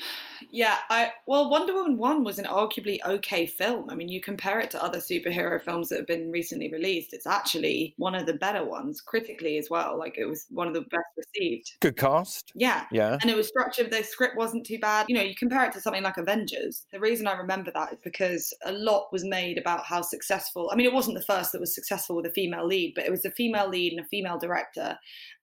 Yeah, 0.50 0.76
I 0.90 1.12
well, 1.26 1.50
Wonder 1.50 1.74
Woman 1.74 1.98
one 1.98 2.24
was 2.24 2.38
an 2.38 2.44
arguably 2.46 2.98
okay 3.04 3.46
film. 3.46 3.90
I 3.90 3.94
mean, 3.94 4.08
you 4.08 4.20
compare 4.20 4.60
it 4.60 4.70
to 4.72 4.82
other 4.82 4.98
superhero 4.98 5.60
films 5.60 5.88
that 5.88 5.98
have 5.98 6.06
been 6.06 6.30
recently 6.30 6.70
released, 6.70 7.12
it's 7.12 7.26
actually 7.26 7.94
one 7.96 8.14
of 8.14 8.26
the 8.26 8.34
better 8.34 8.64
ones 8.64 9.00
critically 9.00 9.58
as 9.58 9.68
well. 9.70 9.98
Like 9.98 10.18
it 10.18 10.26
was 10.26 10.46
one 10.50 10.66
of 10.68 10.74
the 10.74 10.82
best 10.82 11.04
received. 11.16 11.72
Good 11.80 11.96
cast. 11.96 12.52
Yeah. 12.54 12.84
Yeah. 12.90 13.18
And 13.20 13.30
it 13.30 13.36
was 13.36 13.48
structured, 13.48 13.90
the 13.90 14.02
script 14.02 14.36
wasn't 14.36 14.66
too 14.66 14.78
bad. 14.78 15.06
You 15.08 15.16
know, 15.16 15.22
you 15.22 15.34
compare 15.34 15.64
it 15.64 15.72
to 15.72 15.80
something 15.80 16.02
like 16.02 16.16
Avengers. 16.16 16.86
The 16.92 17.00
reason 17.00 17.26
I 17.26 17.34
remember 17.34 17.70
that 17.74 17.92
is 17.92 17.98
because 18.02 18.54
a 18.64 18.72
lot 18.72 19.08
was 19.12 19.24
made 19.24 19.58
about 19.58 19.84
how 19.84 20.02
successful, 20.02 20.70
I 20.72 20.76
mean, 20.76 20.86
it 20.86 20.92
wasn't 20.92 21.18
the 21.18 21.24
first 21.24 21.52
that 21.52 21.60
was 21.60 21.74
successful 21.74 22.16
with 22.16 22.26
a 22.26 22.30
female 22.30 22.66
lead, 22.66 22.94
but 22.94 23.04
it 23.04 23.10
was 23.10 23.24
a 23.24 23.30
female 23.30 23.68
lead 23.68 23.92
and 23.92 24.04
a 24.04 24.08
female 24.08 24.38
director. 24.38 24.53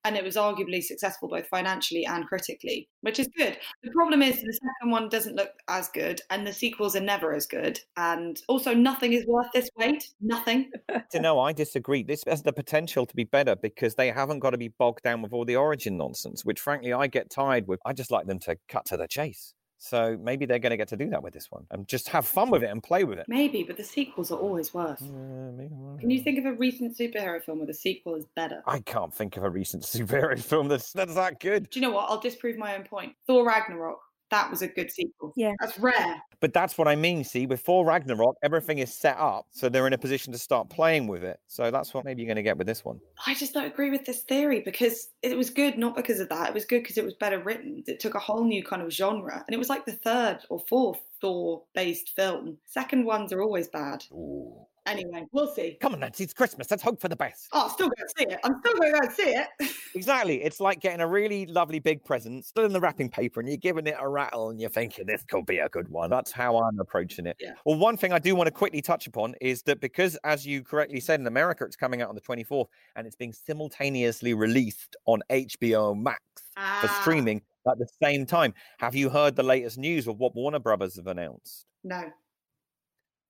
And 0.04 0.18
it 0.18 0.24
was 0.24 0.36
arguably 0.36 0.82
successful 0.82 1.30
both 1.30 1.48
financially 1.48 2.06
and 2.06 2.26
critically, 2.26 2.90
which 3.02 3.20
is 3.20 3.30
good. 3.38 3.58
The 3.84 3.92
problem 3.92 4.22
is 4.22 4.42
the 4.42 4.54
second 4.54 4.92
one 4.92 5.10
doesn't 5.10 5.36
look 5.36 5.52
as 5.68 5.90
good, 5.90 6.22
and 6.30 6.46
the 6.46 6.54
sequels 6.54 6.96
are 6.96 7.02
never 7.02 7.34
as 7.34 7.46
good. 7.46 7.80
And 7.98 8.42
also, 8.48 8.74
nothing 8.74 9.14
is 9.14 9.26
worth 9.28 9.52
this 9.54 9.70
wait. 9.78 10.10
Nothing. 10.20 10.72
to 11.12 11.20
know, 11.20 11.40
I 11.40 11.54
disagree. 11.54 12.04
This 12.04 12.24
has 12.28 12.42
the 12.42 12.54
potential 12.54 13.06
to 13.06 13.16
be 13.16 13.26
better 13.26 13.56
because 13.56 13.96
they 13.96 14.10
haven't 14.10 14.40
got 14.40 14.52
to 14.52 14.58
be 14.58 14.70
bogged 14.70 15.04
down 15.04 15.22
with 15.22 15.34
all 15.34 15.46
the 15.46 15.56
origin 15.56 15.98
nonsense, 15.98 16.44
which 16.46 16.60
frankly 16.60 16.94
I 16.94 17.08
get 17.08 17.30
tired 17.30 17.68
with. 17.68 17.80
I 17.86 17.94
just 17.94 18.12
like 18.12 18.26
them 18.26 18.40
to 18.40 18.58
cut 18.68 18.86
to 18.86 18.98
the 18.98 19.08
chase. 19.08 19.54
So 19.84 20.16
maybe 20.22 20.46
they're 20.46 20.60
going 20.60 20.70
to 20.70 20.78
get 20.78 20.90
to 20.90 20.96
do 20.96 21.10
that 21.10 21.24
with 21.24 21.34
this 21.34 21.50
one 21.50 21.66
and 21.72 21.88
just 21.88 22.08
have 22.10 22.28
fun 22.28 22.52
with 22.52 22.62
it 22.62 22.70
and 22.70 22.84
play 22.84 23.04
with 23.04 23.18
it. 23.18 23.26
Maybe, 23.28 23.64
but 23.64 23.78
the 23.78 23.84
sequels 23.84 24.32
are 24.32 24.38
always 24.38 24.76
worse. 24.76 25.02
Maybe- 25.02 25.72
Can 26.00 26.12
you 26.12 26.22
think 26.22 26.38
of 26.38 26.46
a 26.46 26.54
recent 26.54 26.96
superhero 26.96 27.42
film 27.44 27.58
where 27.58 27.66
the 27.68 27.74
sequel 27.74 28.14
is 28.14 28.28
better? 28.36 28.62
I 28.68 28.82
can't 28.82 29.12
think 29.12 29.38
of 29.38 29.44
a 29.44 29.50
recent 29.50 29.82
superhero 29.92 30.40
film 30.40 30.68
that's, 30.68 30.94
that's 30.94 31.16
that 31.16 31.40
good. 31.40 31.68
Do 31.72 31.80
you 31.80 31.88
know 31.88 31.92
what? 31.94 32.12
I'll 32.12 32.20
disprove 32.20 32.58
my 32.58 32.76
own 32.78 32.84
point. 32.84 33.16
Thor 33.26 33.44
Ragnarok. 33.44 34.00
That 34.32 34.50
was 34.50 34.62
a 34.62 34.68
good 34.68 34.90
sequel. 34.90 35.34
Yeah. 35.36 35.54
That's 35.60 35.78
rare. 35.78 36.22
But 36.40 36.54
that's 36.54 36.78
what 36.78 36.88
I 36.88 36.96
mean. 36.96 37.24
See, 37.24 37.46
before 37.46 37.86
Ragnarok, 37.86 38.36
everything 38.42 38.80
is 38.80 38.92
set 38.92 39.18
up, 39.18 39.46
so 39.52 39.70
they're 39.70 39.86
in 39.86 39.94
a 39.94 39.98
position 39.98 40.34
to 40.34 40.40
start 40.40 40.70
playing 40.70 41.08
with 41.08 41.24
it. 41.24 41.40
So 41.48 41.70
that's 41.70 41.94
what 41.94 42.04
maybe 42.04 42.24
you're 42.24 42.28
going 42.28 42.38
to 42.38 42.42
get 42.42 42.58
with 42.58 42.66
this 42.66 42.84
one. 42.84 43.00
I 43.28 43.36
just 43.36 43.54
don't 43.54 43.66
agree 43.66 43.92
with 43.92 44.06
this 44.06 44.22
theory 44.22 44.62
because 44.62 45.10
it 45.22 45.38
was 45.38 45.52
good 45.52 45.78
not 45.78 45.96
because 45.96 46.20
of 46.20 46.30
that. 46.30 46.48
It 46.48 46.54
was 46.56 46.66
good 46.66 46.82
because 46.82 46.98
it 46.98 47.06
was 47.06 47.14
better 47.14 47.40
written. 47.40 47.84
It 47.86 48.00
took 48.00 48.16
a 48.16 48.20
whole 48.20 48.44
new 48.44 48.64
kind 48.64 48.82
of 48.82 48.92
genre, 48.92 49.44
and 49.48 49.54
it 49.54 49.60
was 49.60 49.70
like 49.70 49.86
the 49.86 49.92
third 49.92 50.40
or 50.50 50.60
fourth 50.68 51.00
Thor-based 51.22 52.10
film. 52.16 52.58
Second 52.66 53.06
ones 53.06 53.32
are 53.32 53.44
always 53.44 53.68
bad. 53.68 54.04
Ooh. 54.12 54.66
Anyway, 54.88 55.26
we'll 55.32 55.54
see. 55.54 55.78
Come 55.80 55.94
on, 55.94 56.00
Nancy, 56.00 56.24
it's 56.24 56.34
Christmas. 56.34 56.70
Let's 56.72 56.82
hope 56.82 57.00
for 57.00 57.08
the 57.08 57.16
best. 57.16 57.50
Oh, 57.54 57.66
I'm 57.66 57.70
still 57.70 57.88
going 57.88 58.08
to 58.08 58.14
see 58.18 58.26
it. 58.34 58.40
I'm 58.44 58.60
still 58.60 58.74
going 58.74 58.92
to 58.92 59.00
go 59.00 59.06
and 59.06 59.14
see 59.14 59.36
it. 59.36 59.48
Exactly. 59.94 60.42
It's 60.42 60.62
like 60.62 60.80
getting 60.80 61.02
a 61.02 61.08
really 61.08 61.46
lovely 61.48 61.80
big 61.80 62.02
present, 62.06 62.46
still 62.46 62.64
in 62.64 62.72
the 62.72 62.80
wrapping 62.80 63.10
paper, 63.10 63.42
and 63.42 63.50
you're 63.50 63.58
giving 63.58 63.86
it 63.88 63.96
a 64.00 64.08
rattle 64.08 64.50
and 64.50 64.60
you're 64.62 64.70
thinking, 64.70 65.06
this 65.06 65.22
could 65.24 65.46
be 65.46 65.58
a 65.58 65.68
good 65.68 65.90
one. 65.90 66.10
That's 66.10 66.32
how 66.32 66.56
I'm 66.58 66.80
approaching 66.80 67.26
it. 67.26 67.36
Yeah. 67.42 67.56
Well, 67.66 67.78
one 67.78 67.98
thing 67.98 68.14
I 68.14 68.18
do 68.20 68.34
want 68.34 68.48
to 68.48 68.52
quickly 68.52 68.82
touch 68.82 69.06
upon 69.06 69.36
is 69.42 69.64
that 69.64 69.82
because, 69.82 70.18
as 70.24 70.48
you 70.48 70.64
correctly 70.64 71.02
said, 71.02 71.20
in 71.20 71.28
America, 71.28 71.66
it's 71.66 71.76
coming 71.76 72.02
out 72.02 72.08
on 72.08 72.16
the 72.16 72.22
24th 72.22 72.68
and 72.96 73.06
it's 73.06 73.18
being 73.18 73.34
simultaneously 73.34 74.34
released 74.34 74.96
on 75.08 75.22
HBO 75.30 75.94
Max 76.02 76.22
for 76.56 76.62
Ah, 76.62 77.00
streaming 77.02 77.42
at 77.70 77.78
the 77.78 77.88
same 78.02 78.26
time. 78.26 78.54
Have 78.80 78.96
you 78.96 79.10
heard 79.10 79.36
the 79.36 79.44
latest 79.44 79.78
news 79.78 80.08
of 80.08 80.20
what 80.20 80.34
Warner 80.36 80.60
Brothers 80.60 80.96
have 80.96 81.08
announced? 81.08 81.66
No. 81.84 82.04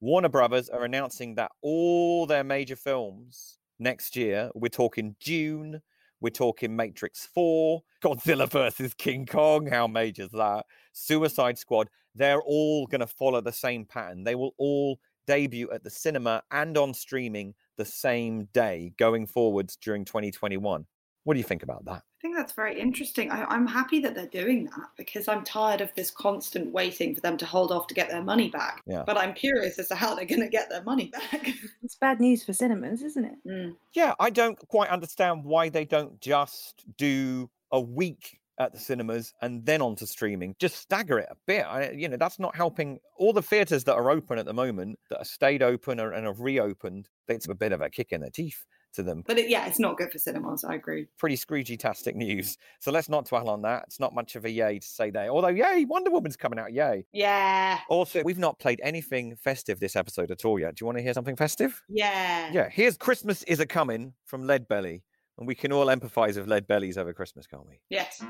Warner 0.02 0.30
Brothers 0.30 0.68
are 0.68 0.84
announcing 0.84 1.36
that 1.36 1.52
all 1.62 2.26
their 2.26 2.44
major 2.44 2.76
films 2.76 3.60
next 3.78 4.16
year, 4.16 4.50
we're 4.56 4.70
talking 4.70 5.16
June, 5.20 5.80
we're 6.20 6.32
talking 6.32 6.76
Matrix 6.76 7.28
4, 7.28 7.84
Godzilla 8.04 8.50
versus 8.50 8.96
King 8.96 9.28
Kong, 9.28 9.68
how 9.68 9.86
major 9.86 10.24
is 10.24 10.32
that? 10.32 10.66
Suicide 10.92 11.60
Squad, 11.60 11.88
they're 12.16 12.42
all 12.42 12.88
going 12.88 13.02
to 13.02 13.08
follow 13.08 13.42
the 13.42 13.52
same 13.52 13.86
pattern. 13.86 14.24
They 14.24 14.34
will 14.34 14.56
all 14.58 15.00
debut 15.28 15.70
at 15.72 15.84
the 15.84 15.92
cinema 15.92 16.42
and 16.50 16.80
on 16.80 16.96
streaming 16.96 17.54
the 17.78 17.86
same 17.86 18.46
day 18.54 18.94
going 18.98 19.28
forwards 19.28 19.78
during 19.78 20.04
2021. 20.04 20.88
What 21.26 21.34
do 21.36 21.40
you 21.40 21.44
think 21.44 21.62
about 21.62 21.86
that? 21.86 22.02
I 22.22 22.28
think 22.28 22.36
that's 22.36 22.54
very 22.54 22.80
interesting. 22.80 23.32
I, 23.32 23.46
I'm 23.46 23.66
happy 23.66 24.00
that 24.02 24.14
they're 24.14 24.28
doing 24.28 24.66
that 24.66 24.90
because 24.96 25.28
I'm 25.28 25.44
tired 25.44 25.82
of 25.82 25.90
this 25.96 26.12
constant 26.12 26.72
waiting 26.72 27.16
for 27.16 27.22
them 27.22 27.36
to 27.38 27.48
hold 27.48 27.72
off 27.72 27.88
to 27.88 27.96
get 27.96 28.12
their 28.12 28.22
money 28.22 28.48
back. 28.48 28.84
Yeah. 28.86 29.02
But 29.08 29.18
I'm 29.18 29.34
curious 29.34 29.80
as 29.80 29.88
to 29.88 29.96
how 29.96 30.14
they're 30.14 30.26
going 30.26 30.42
to 30.42 30.48
get 30.48 30.70
their 30.70 30.84
money 30.84 31.08
back. 31.08 31.50
It's 31.84 31.96
bad 31.96 32.20
news 32.20 32.44
for 32.44 32.54
cinemas, 32.54 33.02
isn't 33.02 33.26
it? 33.26 33.34
Mm. 33.48 33.76
Yeah, 33.96 34.14
I 34.20 34.30
don't 34.30 34.56
quite 34.68 34.90
understand 34.90 35.44
why 35.44 35.70
they 35.70 35.84
don't 35.84 36.22
just 36.22 36.86
do 36.96 37.50
a 37.72 37.82
week 37.82 38.38
at 38.60 38.72
the 38.72 38.78
cinemas 38.80 39.34
and 39.42 39.66
then 39.66 39.82
onto 39.82 40.06
streaming. 40.06 40.56
Just 40.60 40.76
stagger 40.76 41.18
it 41.18 41.28
a 41.32 41.36
bit. 41.48 41.66
I, 41.66 41.90
you 41.90 42.08
know, 42.08 42.18
that's 42.18 42.38
not 42.38 42.56
helping 42.56 43.00
all 43.18 43.34
the 43.34 43.42
theaters 43.42 43.84
that 43.86 43.96
are 43.96 44.12
open 44.12 44.38
at 44.38 44.46
the 44.46 44.54
moment 44.54 45.00
that 45.10 45.18
have 45.18 45.28
stayed 45.28 45.64
open 45.64 46.00
or- 46.00 46.12
and 46.12 46.28
have 46.28 46.40
reopened. 46.40 47.10
It's 47.28 47.50
a 47.50 47.56
bit 47.56 47.72
of 47.72 47.82
a 47.82 47.90
kick 47.90 48.12
in 48.12 48.22
the 48.22 48.30
teeth 48.30 48.64
to 48.94 49.04
them. 49.04 49.24
But 49.26 49.38
it, 49.38 49.50
yeah, 49.50 49.68
it's 49.68 49.80
not 49.80 49.98
good 49.98 50.12
for 50.12 50.18
cinemas. 50.18 50.64
I 50.64 50.76
agree. 50.76 51.08
Pretty 51.18 51.36
scroogey-tastic 51.36 52.16
news. 52.16 52.58
So 52.80 52.92
let's 52.92 53.10
not 53.10 53.26
dwell 53.26 53.50
on 53.50 53.62
that. 53.64 53.84
It's 53.88 54.00
not 54.00 54.14
much 54.14 54.36
of 54.36 54.46
a 54.46 54.50
yay 54.50 54.80
to 54.80 54.88
say 54.88 55.10
there. 55.10 55.30
Although, 55.30 55.50
yay, 55.50 55.86
Wonder 55.86 56.12
Woman's 56.12 56.38
coming 56.38 56.60
out. 56.60 56.74
Yay. 56.74 57.06
Yeah. 57.14 57.80
Also, 57.90 58.24
we've 58.24 58.38
not 58.38 58.60
played 58.60 58.80
anything 58.84 59.36
festive 59.36 59.80
this 59.80 59.96
episode 59.96 60.32
at 60.32 60.46
all 60.46 60.60
yet. 60.60 60.76
Do 60.76 60.84
you 60.84 60.86
want 60.86 60.98
to 60.98 61.04
hear 61.04 61.14
something 61.14 61.36
festive? 61.36 61.82
Yeah. 61.90 62.52
Yeah, 62.52 62.70
here's 62.70 62.98
Christmas 62.98 63.44
is 63.44 63.60
a 63.60 63.66
coming 63.66 64.14
from 64.26 64.46
Lead 64.46 64.68
Belly. 64.68 65.04
And 65.38 65.48
we 65.48 65.56
can 65.56 65.72
all 65.72 65.88
empathize 65.88 66.38
with 66.38 66.48
lead 66.48 66.68
bellies 66.68 66.98
over 66.98 67.14
Christmas, 67.14 67.48
can't 67.48 67.66
we? 67.66 67.80
Yes. 67.90 68.24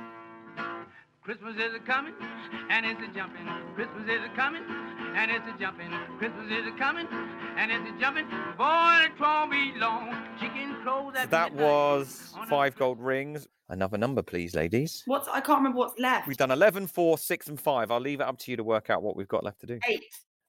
Christmas 1.23 1.55
is 1.55 1.75
a 1.75 1.79
coming 1.79 2.15
and 2.71 2.83
it's 2.83 2.99
a 2.99 3.13
jumping. 3.13 3.45
Christmas 3.75 4.09
is 4.09 4.21
a 4.25 4.35
coming 4.35 4.63
and 5.15 5.29
it's 5.29 5.45
a 5.55 5.59
jumping. 5.59 5.91
Christmas 6.17 6.51
is 6.51 6.65
a 6.65 6.71
coming 6.79 7.07
and 7.57 7.71
it's 7.71 7.95
a 7.95 7.99
jumping. 7.99 8.25
Boy, 8.57 9.05
it 9.05 9.19
won't 9.19 9.51
be 9.51 9.71
long. 9.77 10.15
Chicken 10.39 10.77
crows 10.81 11.13
So 11.15 11.27
that 11.27 11.53
was 11.53 12.33
five 12.49 12.75
gold 12.75 12.99
rings. 12.99 13.47
Another 13.69 13.99
number, 13.99 14.23
please, 14.23 14.55
ladies. 14.55 15.03
What's 15.05 15.27
I 15.27 15.41
can't 15.41 15.59
remember 15.59 15.77
what's 15.77 15.99
left. 15.99 16.27
We've 16.27 16.37
done 16.37 16.49
11, 16.49 16.87
4, 16.87 17.19
6, 17.19 17.47
and 17.49 17.59
5. 17.61 17.91
I'll 17.91 17.99
leave 17.99 18.19
it 18.19 18.23
up 18.27 18.39
to 18.39 18.51
you 18.51 18.57
to 18.57 18.63
work 18.63 18.89
out 18.89 19.03
what 19.03 19.15
we've 19.15 19.27
got 19.27 19.43
left 19.43 19.61
to 19.61 19.67
do. 19.67 19.79
eight. 19.87 20.03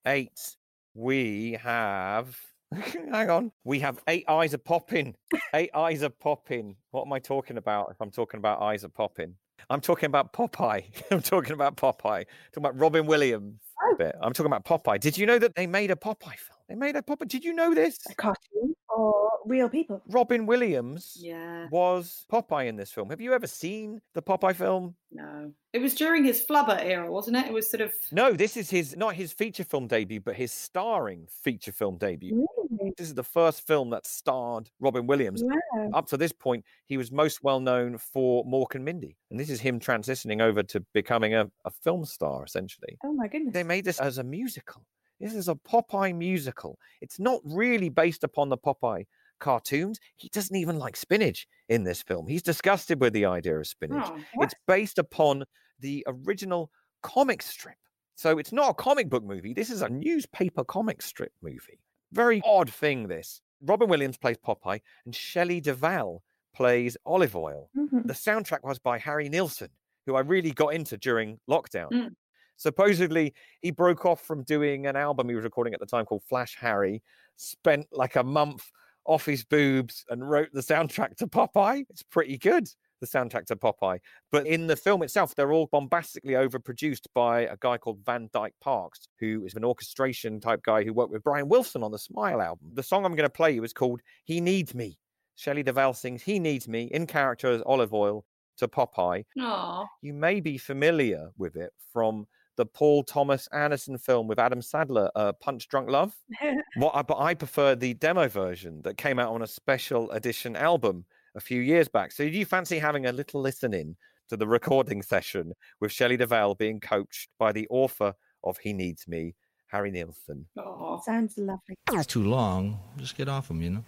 Eight. 0.06 0.56
We 0.94 1.58
have. 1.62 2.34
Hang 3.12 3.28
on. 3.28 3.52
We 3.64 3.80
have 3.80 3.98
eight 4.08 4.24
eyes 4.26 4.54
are 4.54 4.58
popping. 4.58 5.16
Eight 5.52 5.70
eyes 5.74 6.02
are 6.02 6.08
popping. 6.08 6.76
What 6.92 7.06
am 7.06 7.12
I 7.12 7.18
talking 7.18 7.58
about 7.58 7.88
if 7.90 8.00
I'm 8.00 8.10
talking 8.10 8.38
about 8.38 8.62
eyes 8.62 8.84
are 8.84 8.88
popping? 8.88 9.34
I'm 9.70 9.80
talking 9.80 10.06
about 10.06 10.32
Popeye. 10.32 10.84
I'm 11.10 11.22
talking 11.22 11.52
about 11.52 11.76
Popeye. 11.76 12.24
talking 12.24 12.26
about 12.56 12.78
Robin 12.78 13.06
Williams. 13.06 13.60
Oh. 13.82 13.96
Bit. 13.96 14.14
I'm 14.20 14.32
talking 14.32 14.52
about 14.52 14.64
Popeye. 14.64 15.00
Did 15.00 15.18
you 15.18 15.26
know 15.26 15.38
that 15.38 15.54
they 15.54 15.66
made 15.66 15.90
a 15.90 15.96
Popeye 15.96 16.38
film? 16.38 16.58
They 16.68 16.74
made 16.74 16.96
a 16.96 17.02
Popeye. 17.02 17.28
Did 17.28 17.44
you 17.44 17.52
know 17.52 17.74
this? 17.74 17.98
A 18.10 18.14
cartoon 18.14 18.71
or 18.96 19.30
real 19.46 19.68
people? 19.68 20.02
Robin 20.08 20.46
Williams 20.46 21.16
Yeah. 21.20 21.66
was 21.70 22.24
Popeye 22.32 22.66
in 22.68 22.76
this 22.76 22.92
film. 22.92 23.10
Have 23.10 23.20
you 23.20 23.32
ever 23.32 23.46
seen 23.46 24.00
the 24.14 24.22
Popeye 24.22 24.54
film? 24.54 24.94
No. 25.10 25.52
It 25.72 25.80
was 25.80 25.94
during 25.94 26.24
his 26.24 26.44
flubber 26.44 26.78
era, 26.82 27.10
wasn't 27.10 27.36
it? 27.38 27.46
It 27.46 27.52
was 27.52 27.70
sort 27.70 27.80
of. 27.80 27.92
No, 28.12 28.32
this 28.32 28.56
is 28.56 28.70
his 28.70 28.96
not 28.96 29.14
his 29.14 29.32
feature 29.32 29.64
film 29.64 29.86
debut, 29.86 30.20
but 30.20 30.34
his 30.34 30.52
starring 30.52 31.26
feature 31.28 31.72
film 31.72 31.96
debut. 31.98 32.46
Really? 32.70 32.92
This 32.96 33.08
is 33.08 33.14
the 33.14 33.22
first 33.24 33.66
film 33.66 33.90
that 33.90 34.06
starred 34.06 34.70
Robin 34.80 35.06
Williams. 35.06 35.42
Wow. 35.44 35.90
Up 35.94 36.06
to 36.08 36.16
this 36.16 36.32
point, 36.32 36.64
he 36.86 36.96
was 36.96 37.10
most 37.10 37.42
well 37.42 37.60
known 37.60 37.98
for 37.98 38.44
Mork 38.44 38.74
and 38.74 38.84
Mindy. 38.84 39.16
And 39.30 39.38
this 39.40 39.50
is 39.50 39.60
him 39.60 39.80
transitioning 39.80 40.40
over 40.42 40.62
to 40.64 40.80
becoming 40.92 41.34
a, 41.34 41.50
a 41.64 41.70
film 41.70 42.04
star, 42.04 42.44
essentially. 42.44 42.98
Oh 43.04 43.12
my 43.12 43.28
goodness. 43.28 43.54
They 43.54 43.62
made 43.64 43.84
this 43.84 44.00
as 44.00 44.18
a 44.18 44.24
musical. 44.24 44.82
This 45.22 45.34
is 45.34 45.48
a 45.48 45.54
Popeye 45.54 46.14
musical. 46.14 46.78
It's 47.00 47.18
not 47.18 47.40
really 47.44 47.88
based 47.88 48.24
upon 48.24 48.48
the 48.50 48.58
Popeye 48.58 49.06
cartoons. 49.38 49.98
He 50.16 50.28
doesn't 50.28 50.54
even 50.56 50.78
like 50.78 50.96
spinach 50.96 51.46
in 51.68 51.84
this 51.84 52.02
film. 52.02 52.26
He's 52.26 52.42
disgusted 52.42 53.00
with 53.00 53.12
the 53.12 53.24
idea 53.24 53.58
of 53.58 53.66
spinach. 53.66 54.04
Oh, 54.06 54.18
It's 54.42 54.54
based 54.66 54.98
upon 54.98 55.44
the 55.80 56.04
original 56.06 56.70
comic 57.02 57.40
strip. 57.42 57.76
So 58.14 58.38
it's 58.38 58.52
not 58.52 58.70
a 58.70 58.74
comic 58.74 59.08
book 59.08 59.24
movie. 59.24 59.54
This 59.54 59.70
is 59.70 59.82
a 59.82 59.88
newspaper 59.88 60.64
comic 60.64 61.00
strip 61.02 61.32
movie. 61.42 61.80
Very 62.12 62.42
odd 62.44 62.70
thing, 62.70 63.08
this. 63.08 63.40
Robin 63.62 63.88
Williams 63.88 64.18
plays 64.18 64.36
Popeye, 64.38 64.80
and 65.06 65.14
Shelley 65.14 65.60
Duvall 65.60 66.22
plays 66.54 66.96
Olive 67.06 67.34
Oyl. 67.34 67.70
Mhm. 67.76 68.06
The 68.06 68.12
soundtrack 68.12 68.62
was 68.64 68.78
by 68.78 68.98
Harry 68.98 69.28
Nilsson, 69.28 69.70
who 70.06 70.14
I 70.14 70.20
really 70.20 70.50
got 70.52 70.74
into 70.74 70.96
during 70.98 71.40
lockdown. 71.48 71.90
Mm. 71.90 72.16
Supposedly, 72.56 73.34
he 73.60 73.70
broke 73.70 74.06
off 74.06 74.20
from 74.20 74.44
doing 74.44 74.86
an 74.86 74.96
album 74.96 75.28
he 75.28 75.34
was 75.34 75.44
recording 75.44 75.74
at 75.74 75.80
the 75.80 75.86
time 75.86 76.04
called 76.04 76.22
Flash 76.24 76.56
Harry, 76.60 77.02
spent 77.36 77.86
like 77.92 78.16
a 78.16 78.22
month 78.22 78.70
off 79.04 79.26
his 79.26 79.44
boobs, 79.44 80.04
and 80.10 80.28
wrote 80.28 80.48
the 80.52 80.60
soundtrack 80.60 81.16
to 81.16 81.26
Popeye. 81.26 81.84
It's 81.90 82.04
pretty 82.04 82.38
good, 82.38 82.68
the 83.00 83.06
soundtrack 83.06 83.46
to 83.46 83.56
Popeye. 83.56 83.98
But 84.30 84.46
in 84.46 84.68
the 84.68 84.76
film 84.76 85.02
itself, 85.02 85.34
they're 85.34 85.52
all 85.52 85.68
bombastically 85.72 86.34
overproduced 86.34 87.06
by 87.14 87.40
a 87.40 87.56
guy 87.58 87.78
called 87.78 87.98
Van 88.06 88.30
Dyke 88.32 88.54
Parks, 88.60 89.08
who 89.18 89.44
is 89.44 89.54
an 89.54 89.64
orchestration 89.64 90.40
type 90.40 90.62
guy 90.62 90.84
who 90.84 90.92
worked 90.92 91.10
with 91.10 91.24
Brian 91.24 91.48
Wilson 91.48 91.82
on 91.82 91.90
the 91.90 91.98
Smile 91.98 92.40
album. 92.40 92.70
The 92.74 92.82
song 92.82 93.04
I'm 93.04 93.16
going 93.16 93.28
to 93.28 93.30
play 93.30 93.50
you 93.50 93.64
is 93.64 93.72
called 93.72 94.00
He 94.24 94.40
Needs 94.40 94.74
Me. 94.74 94.98
Shelley 95.34 95.64
Duvall 95.64 95.94
sings 95.94 96.22
He 96.22 96.38
Needs 96.38 96.68
Me 96.68 96.84
in 96.92 97.06
character 97.06 97.50
as 97.50 97.62
Olive 97.66 97.92
Oyl 97.92 98.24
to 98.58 98.68
Popeye. 98.68 99.24
Aw. 99.40 99.86
You 100.02 100.12
may 100.12 100.40
be 100.40 100.58
familiar 100.58 101.30
with 101.36 101.56
it 101.56 101.72
from 101.92 102.26
the 102.56 102.66
Paul 102.66 103.02
Thomas 103.02 103.48
Anderson 103.52 103.98
film 103.98 104.28
with 104.28 104.38
Adam 104.38 104.60
Sandler, 104.60 105.10
uh, 105.14 105.32
Punch 105.32 105.68
Drunk 105.68 105.88
Love. 105.88 106.14
What 106.76 106.94
I, 106.94 107.02
but 107.02 107.18
I 107.18 107.34
prefer 107.34 107.74
the 107.74 107.92
demo 107.92 108.28
version 108.28 108.80
that 108.82 108.96
came 108.96 109.18
out 109.18 109.34
on 109.34 109.42
a 109.42 109.46
special 109.46 110.10
edition 110.12 110.56
album 110.56 111.04
a 111.34 111.40
few 111.40 111.60
years 111.60 111.86
back. 111.86 112.12
So, 112.12 112.24
do 112.24 112.30
you 112.30 112.46
fancy 112.46 112.78
having 112.78 113.04
a 113.04 113.12
little 113.12 113.42
listen 113.42 113.74
in 113.74 113.94
to 114.30 114.38
the 114.38 114.46
recording 114.46 115.02
session 115.12 115.52
with 115.80 115.92
Shelley 115.92 116.16
Duvall 116.16 116.54
being 116.54 116.80
coached 116.80 117.28
by 117.38 117.52
the 117.52 117.66
author 117.68 118.14
of 118.42 118.56
He 118.56 118.72
Needs 118.72 119.06
Me, 119.06 119.34
Harry 119.66 119.90
Nilsson? 119.90 120.46
Aw. 120.56 121.00
Sounds 121.00 121.36
lovely. 121.36 121.76
It's 121.92 122.06
too 122.06 122.24
long. 122.24 122.78
Just 122.96 123.18
get 123.18 123.28
off 123.28 123.50
him, 123.50 123.60
you 123.60 123.70
know. 123.70 123.84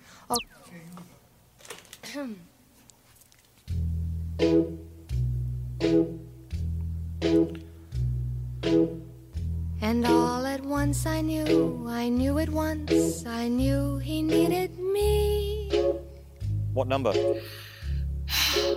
And 8.64 10.07
all 10.07 10.46
at 10.46 10.64
once 10.64 11.05
I 11.05 11.20
knew, 11.20 11.85
I 11.87 12.09
knew 12.09 12.38
at 12.38 12.48
once, 12.48 13.27
I 13.27 13.46
knew 13.48 13.98
he 13.98 14.22
needed 14.22 14.79
me. 14.79 15.70
What 16.72 16.88
number? 16.88 17.11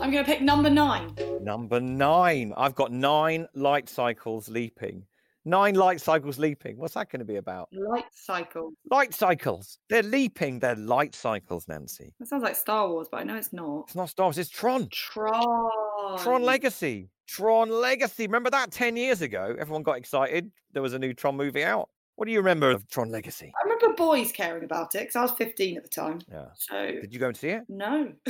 I'm 0.02 0.12
going 0.12 0.26
to 0.26 0.26
pick 0.26 0.42
number 0.42 0.70
nine. 0.70 1.16
Number 1.42 1.80
nine. 1.80 2.54
I've 2.58 2.76
got 2.76 2.92
nine 2.92 3.48
light 3.56 3.88
cycles 3.88 4.50
leaping. 4.50 5.06
Nine 5.46 5.76
light 5.76 6.02
cycles 6.02 6.38
leaping. 6.38 6.78
What's 6.78 6.96
that 6.96 7.10
going 7.10 7.20
to 7.20 7.26
be 7.26 7.38
about? 7.38 7.70
Light 7.72 8.12
cycle. 8.12 8.72
Light 8.92 9.14
cycles. 9.14 9.80
They're 9.90 10.04
leaping. 10.04 10.60
They're 10.60 10.76
light 10.76 11.16
cycles, 11.16 11.66
Nancy. 11.70 12.14
That 12.20 12.28
sounds 12.28 12.44
like 12.44 12.58
Star 12.58 12.90
Wars, 12.90 13.08
but 13.10 13.22
I 13.22 13.24
know 13.24 13.38
it's 13.38 13.54
not. 13.54 13.86
It's 13.88 13.96
not 13.96 14.10
Star 14.10 14.26
Wars. 14.26 14.38
It's 14.38 14.50
Tron. 14.50 14.90
Tron. 14.92 16.20
Tron 16.20 16.44
Legacy. 16.44 17.10
Tron 17.28 17.70
Legacy. 17.70 18.26
Remember 18.26 18.50
that 18.50 18.72
10 18.72 18.98
years 18.98 19.22
ago? 19.22 19.56
Everyone 19.60 19.84
got 19.84 19.98
excited. 19.98 20.52
There 20.74 20.82
was 20.82 20.94
a 20.94 21.00
new 21.00 21.14
Tron 21.14 21.36
movie 21.38 21.64
out. 21.64 21.90
What 22.16 22.26
do 22.26 22.32
you 22.32 22.40
remember 22.40 22.72
of 22.72 22.88
Tron 22.90 23.10
Legacy? 23.12 23.54
I 23.56 23.64
remember 23.64 23.94
boys 23.96 24.32
caring 24.32 24.64
about 24.64 24.96
it 24.96 25.02
because 25.02 25.16
I 25.16 25.22
was 25.22 25.32
15 25.32 25.78
at 25.78 25.84
the 25.84 25.90
time. 25.90 26.20
Yeah. 26.32 26.46
So 26.56 26.92
Did 27.02 27.14
you 27.14 27.20
go 27.20 27.28
and 27.28 27.38
see 27.38 27.50
it? 27.50 27.64
no. 27.70 28.14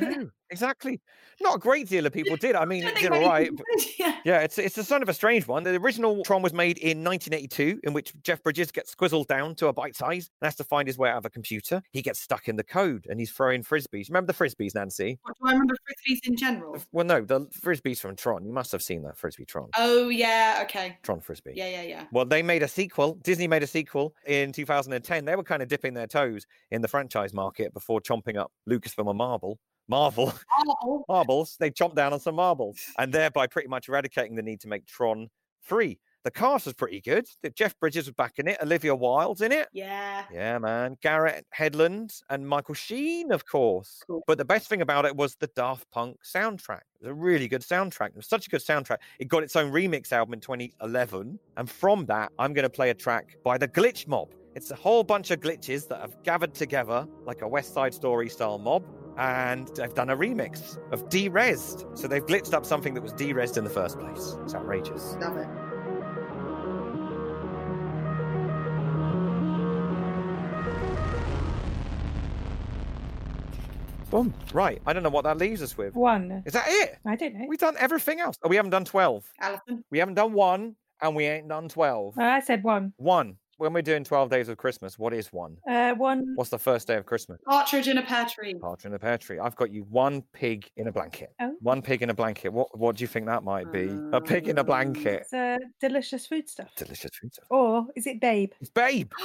No, 0.00 0.30
exactly. 0.54 1.00
Not 1.40 1.56
a 1.56 1.58
great 1.58 1.88
deal 1.88 2.06
of 2.06 2.12
people 2.12 2.36
did. 2.36 2.54
I 2.54 2.64
mean, 2.64 2.84
it 2.84 2.94
did 2.94 3.10
all 3.10 3.28
right. 3.28 3.50
but- 3.54 3.66
yeah. 3.98 4.18
Yeah, 4.24 4.38
it's 4.40 4.56
it's 4.56 4.78
a 4.78 4.84
son 4.84 5.02
of 5.02 5.08
a 5.08 5.14
strange 5.14 5.48
one. 5.48 5.64
The 5.64 5.74
original 5.74 6.22
Tron 6.24 6.42
was 6.42 6.52
made 6.52 6.78
in 6.78 7.02
1982, 7.04 7.80
in 7.82 7.92
which 7.92 8.12
Jeff 8.22 8.40
Bridges 8.42 8.70
gets 8.70 8.92
squizzled 8.92 9.26
down 9.26 9.56
to 9.56 9.66
a 9.66 9.72
bite 9.72 9.96
size 9.96 10.30
and 10.40 10.46
has 10.46 10.54
to 10.56 10.64
find 10.64 10.86
his 10.86 10.96
way 10.96 11.10
out 11.10 11.18
of 11.18 11.24
a 11.26 11.30
computer. 11.30 11.82
He 11.92 12.02
gets 12.02 12.20
stuck 12.20 12.46
in 12.48 12.54
the 12.56 12.62
code 12.62 13.06
and 13.10 13.18
he's 13.18 13.32
throwing 13.32 13.62
frisbees. 13.64 14.08
Remember 14.08 14.32
the 14.32 14.38
frisbees, 14.38 14.74
Nancy? 14.76 15.18
What, 15.22 15.34
do 15.42 15.48
I 15.48 15.52
remember 15.52 15.74
frisbees 15.74 16.20
in 16.26 16.36
general? 16.36 16.76
Well, 16.92 17.04
no, 17.04 17.20
the 17.22 17.40
frisbees 17.62 17.98
from 17.98 18.14
Tron. 18.14 18.44
You 18.46 18.52
must 18.52 18.70
have 18.72 18.82
seen 18.82 19.02
that 19.02 19.18
frisbee 19.18 19.44
Tron. 19.44 19.70
Oh 19.76 20.08
yeah, 20.08 20.60
okay. 20.62 20.98
Tron 21.02 21.20
frisbee. 21.20 21.52
Yeah, 21.56 21.68
yeah, 21.68 21.82
yeah. 21.82 22.04
Well, 22.12 22.24
they 22.24 22.42
made 22.42 22.62
a 22.62 22.68
sequel. 22.68 23.14
Disney 23.24 23.48
made 23.48 23.64
a 23.64 23.66
sequel 23.66 24.14
in 24.26 24.52
2010. 24.52 25.24
They 25.24 25.34
were 25.36 25.42
kind 25.42 25.62
of 25.62 25.68
dipping 25.68 25.94
their 25.94 26.06
toes 26.06 26.46
in 26.70 26.80
the 26.80 26.88
franchise 26.88 27.34
market 27.34 27.74
before 27.74 28.00
chomping 28.00 28.36
up 28.36 28.52
Lucasfilm 28.70 29.08
and 29.08 29.18
Marvel. 29.18 29.58
Marvel 29.88 30.32
Oh, 30.84 31.04
marbles. 31.08 31.56
They 31.58 31.70
chomped 31.70 31.94
down 31.96 32.12
on 32.12 32.20
some 32.20 32.36
marbles 32.36 32.78
and 32.98 33.12
thereby 33.12 33.46
pretty 33.46 33.68
much 33.68 33.88
eradicating 33.88 34.34
the 34.34 34.42
need 34.42 34.60
to 34.60 34.68
make 34.68 34.86
Tron 34.86 35.28
3. 35.66 35.98
The 36.24 36.30
cast 36.30 36.64
was 36.64 36.72
pretty 36.74 37.02
good. 37.02 37.26
Jeff 37.54 37.78
Bridges 37.78 38.06
was 38.06 38.14
back 38.14 38.38
in 38.38 38.48
it. 38.48 38.56
Olivia 38.62 38.94
Wilde's 38.96 39.42
in 39.42 39.52
it. 39.52 39.68
yeah. 39.74 40.24
Yeah, 40.32 40.58
man. 40.58 40.96
Garrett 41.02 41.44
Hedlund 41.54 42.22
and 42.30 42.48
Michael 42.48 42.74
Sheen, 42.74 43.30
of 43.30 43.44
course. 43.44 44.02
Cool. 44.06 44.22
But 44.26 44.38
the 44.38 44.44
best 44.46 44.68
thing 44.70 44.80
about 44.80 45.04
it 45.04 45.14
was 45.14 45.36
the 45.36 45.48
Daft 45.48 45.84
Punk 45.90 46.16
soundtrack. 46.24 46.80
It 46.94 47.02
was 47.02 47.10
a 47.10 47.14
really 47.14 47.46
good 47.46 47.60
soundtrack. 47.60 48.08
It 48.08 48.16
was 48.16 48.26
such 48.26 48.46
a 48.46 48.50
good 48.50 48.62
soundtrack. 48.62 48.98
It 49.18 49.28
got 49.28 49.42
its 49.42 49.54
own 49.54 49.70
remix 49.70 50.12
album 50.12 50.32
in 50.32 50.40
2011. 50.40 51.38
And 51.58 51.70
from 51.70 52.06
that, 52.06 52.32
I'm 52.38 52.54
going 52.54 52.62
to 52.62 52.70
play 52.70 52.88
a 52.88 52.94
track 52.94 53.36
by 53.44 53.58
the 53.58 53.68
Glitch 53.68 54.08
Mob. 54.08 54.32
It's 54.54 54.70
a 54.70 54.76
whole 54.76 55.04
bunch 55.04 55.30
of 55.30 55.40
glitches 55.40 55.86
that 55.88 56.00
have 56.00 56.22
gathered 56.22 56.54
together 56.54 57.06
like 57.26 57.42
a 57.42 57.48
West 57.48 57.74
Side 57.74 57.92
Story 57.92 58.30
style 58.30 58.56
mob. 58.56 58.82
And 59.16 59.68
they've 59.68 59.94
done 59.94 60.10
a 60.10 60.16
remix 60.16 60.78
of 60.92 61.08
Derezzed. 61.08 61.86
So 61.96 62.08
they've 62.08 62.24
glitched 62.24 62.52
up 62.52 62.66
something 62.66 62.94
that 62.94 63.02
was 63.02 63.12
Derezzed 63.12 63.56
in 63.56 63.64
the 63.64 63.70
first 63.70 63.98
place. 63.98 64.36
It's 64.42 64.54
outrageous. 64.54 65.16
Love 65.20 65.36
it. 65.36 65.48
Boom. 74.10 74.32
Right. 74.52 74.80
I 74.86 74.92
don't 74.92 75.02
know 75.02 75.10
what 75.10 75.24
that 75.24 75.38
leaves 75.38 75.60
us 75.60 75.76
with. 75.76 75.94
One. 75.96 76.44
Is 76.46 76.52
that 76.52 76.66
it? 76.68 76.98
I 77.04 77.16
don't 77.16 77.34
know. 77.34 77.46
We've 77.48 77.58
done 77.58 77.74
everything 77.80 78.20
else. 78.20 78.36
Oh, 78.44 78.48
we 78.48 78.54
haven't 78.54 78.70
done 78.70 78.84
12. 78.84 79.24
Alison. 79.40 79.84
We 79.90 79.98
haven't 79.98 80.14
done 80.14 80.32
one, 80.32 80.76
and 81.02 81.16
we 81.16 81.24
ain't 81.24 81.48
done 81.48 81.68
12. 81.68 82.16
I 82.16 82.38
said 82.38 82.62
one. 82.62 82.92
One. 82.96 83.36
When 83.58 83.72
we're 83.72 83.82
doing 83.82 84.04
12 84.04 84.30
days 84.30 84.48
of 84.48 84.56
Christmas, 84.56 84.98
what 84.98 85.12
is 85.12 85.32
one? 85.32 85.56
Uh, 85.68 85.94
one. 85.94 86.32
What's 86.34 86.50
the 86.50 86.58
first 86.58 86.88
day 86.88 86.96
of 86.96 87.06
Christmas? 87.06 87.40
Partridge 87.46 87.88
in 87.88 87.98
a 87.98 88.02
pear 88.02 88.26
tree. 88.26 88.54
Partridge 88.54 88.86
in 88.86 88.94
a 88.94 88.98
pear 88.98 89.16
tree. 89.18 89.38
I've 89.38 89.56
got 89.56 89.70
you 89.70 89.84
one 89.90 90.22
pig 90.32 90.68
in 90.76 90.88
a 90.88 90.92
blanket. 90.92 91.32
Oh. 91.40 91.54
One 91.60 91.80
pig 91.82 92.02
in 92.02 92.10
a 92.10 92.14
blanket. 92.14 92.52
What 92.52 92.76
What 92.76 92.96
do 92.96 93.04
you 93.04 93.08
think 93.08 93.26
that 93.26 93.44
might 93.44 93.70
be? 93.72 93.88
A 94.12 94.20
pig 94.20 94.48
in 94.48 94.58
a 94.58 94.64
blanket. 94.64 95.22
It's 95.22 95.32
uh, 95.32 95.58
delicious 95.80 96.26
food 96.26 96.48
stuff. 96.48 96.68
Delicious 96.76 97.10
food 97.20 97.32
stuff. 97.32 97.46
Or 97.50 97.86
is 97.94 98.06
it 98.06 98.20
Babe? 98.20 98.52
It's 98.60 98.70
Babe. 98.70 99.12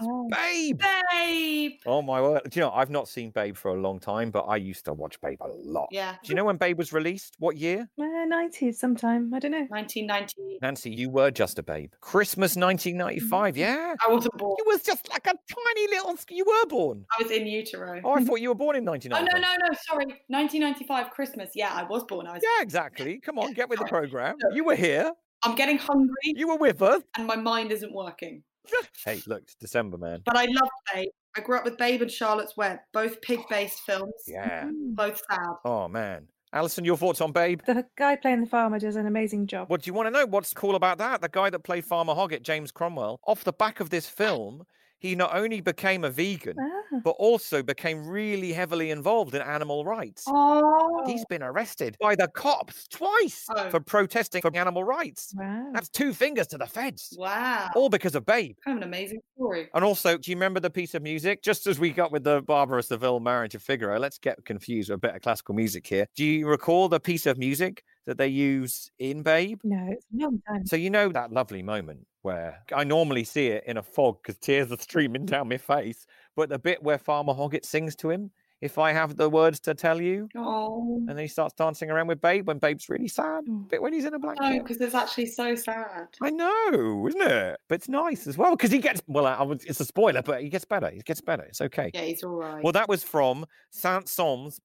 Oh. 0.00 0.28
Babe. 0.30 0.80
Babe. 1.10 1.72
Oh 1.84 2.02
my 2.02 2.22
word. 2.22 2.42
Do 2.48 2.60
you 2.60 2.64
know, 2.64 2.70
I've 2.70 2.88
not 2.88 3.08
seen 3.08 3.30
Babe 3.30 3.56
for 3.56 3.72
a 3.74 3.80
long 3.80 3.98
time, 3.98 4.30
but 4.30 4.42
I 4.42 4.54
used 4.54 4.84
to 4.84 4.92
watch 4.92 5.20
Babe 5.20 5.38
a 5.40 5.48
lot. 5.48 5.88
Yeah. 5.90 6.14
Do 6.22 6.28
you 6.28 6.36
know 6.36 6.44
when 6.44 6.56
Babe 6.56 6.78
was 6.78 6.92
released? 6.92 7.34
What 7.40 7.56
year? 7.56 7.88
Uh, 7.98 8.04
90s 8.04 8.76
sometime. 8.76 9.34
I 9.34 9.40
don't 9.40 9.50
know. 9.50 9.66
1990. 9.68 10.58
Nancy, 10.62 10.90
you 10.92 11.10
were 11.10 11.32
just 11.32 11.58
a 11.58 11.64
babe. 11.64 11.90
Christmas 12.00 12.54
1995. 12.54 13.56
Yeah. 13.56 13.67
I 13.68 14.08
wasn't 14.08 14.36
born. 14.38 14.54
You 14.58 14.64
was 14.66 14.82
just 14.82 15.08
like 15.10 15.26
a 15.26 15.32
tiny 15.34 15.88
little. 15.88 16.16
You 16.30 16.44
were 16.46 16.66
born. 16.66 17.04
I 17.18 17.22
was 17.22 17.30
in 17.32 17.46
utero. 17.46 18.00
Oh, 18.04 18.14
I 18.14 18.24
thought 18.24 18.40
you 18.40 18.48
were 18.48 18.54
born 18.54 18.76
in 18.76 18.88
Oh 18.88 18.92
1995. 18.92 19.40
no, 19.40 19.48
no, 19.48 19.68
no! 19.68 19.78
Sorry, 19.88 20.06
1995 20.28 21.10
Christmas. 21.10 21.50
Yeah, 21.54 21.72
I 21.72 21.84
was 21.84 22.04
born. 22.04 22.26
I 22.26 22.34
was. 22.34 22.42
Yeah, 22.42 22.62
exactly. 22.62 23.18
Come 23.20 23.38
on, 23.38 23.52
get 23.52 23.68
with 23.68 23.78
the 23.78 23.84
program. 23.96 24.36
You 24.52 24.64
were 24.64 24.76
here. 24.76 25.12
I'm 25.44 25.54
getting 25.54 25.78
hungry, 25.78 26.14
You 26.24 26.48
were 26.48 26.56
with 26.56 26.82
us. 26.82 27.02
and 27.16 27.26
my 27.26 27.36
mind 27.36 27.70
isn't 27.72 27.92
working. 27.92 28.42
Hey, 29.04 29.22
look, 29.26 29.42
it's 29.44 29.54
December, 29.54 29.96
man. 29.96 30.20
But 30.24 30.36
I 30.36 30.44
love 30.46 30.68
Babe. 30.92 31.08
I 31.36 31.40
grew 31.40 31.56
up 31.56 31.64
with 31.64 31.78
Babe 31.78 32.02
and 32.02 32.10
Charlotte's 32.10 32.56
Web, 32.56 32.78
both 32.92 33.20
pig-based 33.22 33.80
films. 33.86 34.12
Yeah. 34.26 34.68
Both 34.94 35.22
sad. 35.30 35.38
Oh 35.64 35.88
man, 35.88 36.26
Alison, 36.52 36.84
your 36.84 36.96
thoughts 36.96 37.20
on 37.20 37.32
Babe? 37.32 37.60
The 37.66 37.84
guy 37.96 38.16
playing 38.16 38.40
the 38.40 38.46
farmer 38.46 38.78
does 38.78 38.96
an 38.96 39.06
amazing 39.06 39.46
job. 39.46 39.68
What 39.68 39.82
do 39.82 39.88
you 39.88 39.94
want 39.94 40.06
to 40.06 40.10
know? 40.10 40.26
What's 40.26 40.54
cool 40.54 40.74
about 40.74 40.98
that? 40.98 41.20
The 41.20 41.28
guy 41.28 41.50
that 41.50 41.60
played 41.60 41.84
Farmer 41.84 42.14
Hoggett, 42.14 42.42
James 42.42 42.72
Cromwell, 42.72 43.20
off 43.26 43.44
the 43.44 43.52
back 43.52 43.80
of 43.80 43.90
this 43.90 44.08
film, 44.08 44.64
he 45.00 45.14
not 45.14 45.34
only 45.34 45.60
became 45.60 46.04
a 46.04 46.10
vegan, 46.10 46.56
Ah. 46.60 46.98
but 47.04 47.10
also 47.18 47.62
became 47.62 48.06
really 48.06 48.52
heavily 48.52 48.90
involved 48.90 49.34
in 49.34 49.42
animal 49.42 49.84
rights. 49.84 50.24
Oh, 50.26 51.04
He's 51.06 51.24
been 51.26 51.42
arrested 51.42 51.96
by 52.00 52.14
the 52.16 52.28
cops 52.28 52.88
twice 52.88 53.46
Oh. 53.54 53.70
for 53.70 53.80
protesting 53.80 54.42
for 54.42 54.54
animal 54.56 54.84
rights. 54.84 55.32
Wow. 55.36 55.70
That's 55.72 55.88
two 55.88 56.12
fingers 56.12 56.46
to 56.48 56.58
the 56.58 56.66
feds, 56.66 57.14
wow! 57.18 57.70
all 57.76 57.88
because 57.88 58.14
of 58.14 58.26
Babe. 58.26 58.56
kind 58.64 58.78
of 58.78 58.82
an 58.82 58.88
amazing 58.88 59.20
story. 59.36 59.68
And 59.74 59.84
also, 59.84 60.18
do 60.18 60.30
you 60.30 60.36
remember 60.36 60.60
the 60.60 60.70
piece 60.70 60.94
of 60.94 61.02
music? 61.02 61.42
Just 61.42 61.66
as 61.66 61.78
we 61.78 61.90
got 61.90 62.10
with 62.10 62.24
the 62.24 62.42
Barbara 62.42 62.82
Seville 62.82 63.20
marriage 63.20 63.54
of 63.54 63.62
Figaro, 63.62 63.98
let's 63.98 64.18
get 64.18 64.44
confused 64.44 64.90
with 64.90 64.96
a 64.96 65.00
bit 65.00 65.14
of 65.14 65.22
classical 65.22 65.54
music 65.54 65.86
here. 65.86 66.06
Do 66.16 66.24
you 66.24 66.46
recall 66.48 66.88
the 66.88 67.00
piece 67.00 67.26
of 67.26 67.38
music 67.38 67.82
that 68.06 68.18
they 68.18 68.28
use 68.28 68.90
in 68.98 69.22
Babe? 69.22 69.60
No, 69.62 69.86
it's 69.90 70.04
a 70.12 70.16
long 70.24 70.40
time. 70.48 70.66
So 70.66 70.76
you 70.76 70.90
know 70.90 71.10
that 71.10 71.30
lovely 71.32 71.62
moment 71.62 72.06
where 72.22 72.62
I 72.74 72.84
normally 72.84 73.24
see 73.24 73.48
it 73.48 73.64
in 73.66 73.76
a 73.76 73.82
fog 73.82 74.18
because 74.22 74.38
tears 74.38 74.72
are 74.72 74.78
streaming 74.78 75.26
down 75.26 75.48
my 75.48 75.56
face, 75.58 76.06
but 76.36 76.48
the 76.48 76.58
bit 76.58 76.82
where 76.82 76.98
Farmer 76.98 77.32
Hoggett 77.34 77.64
sings 77.64 77.94
to 77.96 78.10
him, 78.10 78.30
if 78.60 78.76
I 78.76 78.90
have 78.92 79.16
the 79.16 79.30
words 79.30 79.60
to 79.60 79.74
tell 79.74 80.00
you, 80.00 80.28
Oh, 80.36 80.96
and 81.06 81.10
then 81.10 81.18
he 81.18 81.28
starts 81.28 81.54
dancing 81.54 81.90
around 81.92 82.08
with 82.08 82.20
Babe 82.20 82.48
when 82.48 82.58
Babe's 82.58 82.88
really 82.88 83.06
sad, 83.06 83.44
oh. 83.48 83.66
but 83.70 83.80
when 83.80 83.92
he's 83.92 84.04
in 84.04 84.14
a 84.14 84.18
black. 84.18 84.36
no, 84.40 84.58
because 84.58 84.78
it's 84.78 84.96
actually 84.96 85.26
so 85.26 85.54
sad. 85.54 86.08
I 86.20 86.30
know, 86.30 87.06
isn't 87.06 87.22
it? 87.22 87.60
But 87.68 87.74
it's 87.76 87.88
nice 87.88 88.26
as 88.26 88.36
well 88.36 88.56
because 88.56 88.72
he 88.72 88.78
gets 88.78 89.00
well. 89.06 89.26
I, 89.26 89.34
I 89.34 89.42
would- 89.44 89.64
it's 89.64 89.78
a 89.78 89.84
spoiler, 89.84 90.22
but 90.22 90.42
he 90.42 90.48
gets 90.48 90.64
better. 90.64 90.90
He 90.90 91.00
gets 91.02 91.20
better. 91.20 91.44
It's 91.44 91.60
okay. 91.60 91.92
Yeah, 91.94 92.00
he's 92.02 92.24
all 92.24 92.32
right. 92.34 92.62
Well, 92.64 92.72
that 92.72 92.88
was 92.88 93.04
from 93.04 93.46
Saint-Saëns 93.70 94.58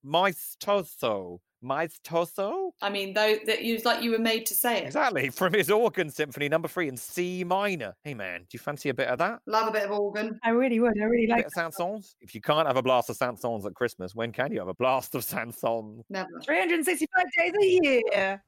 Maestoso. 1.64 2.34
Maestoso? 2.34 2.70
I 2.82 2.90
mean, 2.90 3.14
though, 3.14 3.36
that 3.46 3.62
you 3.62 3.74
was 3.74 3.84
like 3.84 4.02
you 4.02 4.10
were 4.10 4.18
made 4.18 4.46
to 4.46 4.54
say 4.54 4.78
it. 4.78 4.86
Exactly. 4.86 5.30
From 5.30 5.52
his 5.52 5.70
organ 5.70 6.10
symphony 6.10 6.48
number 6.48 6.68
three 6.68 6.88
in 6.88 6.96
C 6.96 7.44
minor. 7.44 7.94
Hey 8.04 8.14
man, 8.14 8.40
do 8.40 8.46
you 8.52 8.58
fancy 8.58 8.88
a 8.88 8.94
bit 8.94 9.08
of 9.08 9.18
that? 9.18 9.40
Love 9.46 9.68
a 9.68 9.72
bit 9.72 9.84
of 9.84 9.90
organ. 9.90 10.38
I 10.42 10.50
really 10.50 10.80
would. 10.80 11.00
I 11.00 11.04
really 11.04 11.26
A 11.26 11.36
like 11.36 11.48
bit 11.54 11.78
of 11.78 12.04
If 12.20 12.34
you 12.34 12.40
can't 12.40 12.66
have 12.66 12.76
a 12.76 12.82
blast 12.82 13.10
of 13.10 13.16
Saint-Saëns 13.16 13.66
at 13.66 13.74
Christmas, 13.74 14.14
when 14.14 14.32
can 14.32 14.52
you 14.52 14.58
have 14.58 14.68
a 14.68 14.74
blast 14.74 15.14
of 15.14 15.24
Saint-Saëns? 15.24 16.02
Never. 16.10 16.28
365 16.44 17.24
days 17.36 17.52
a 17.60 17.86
year. 17.86 18.42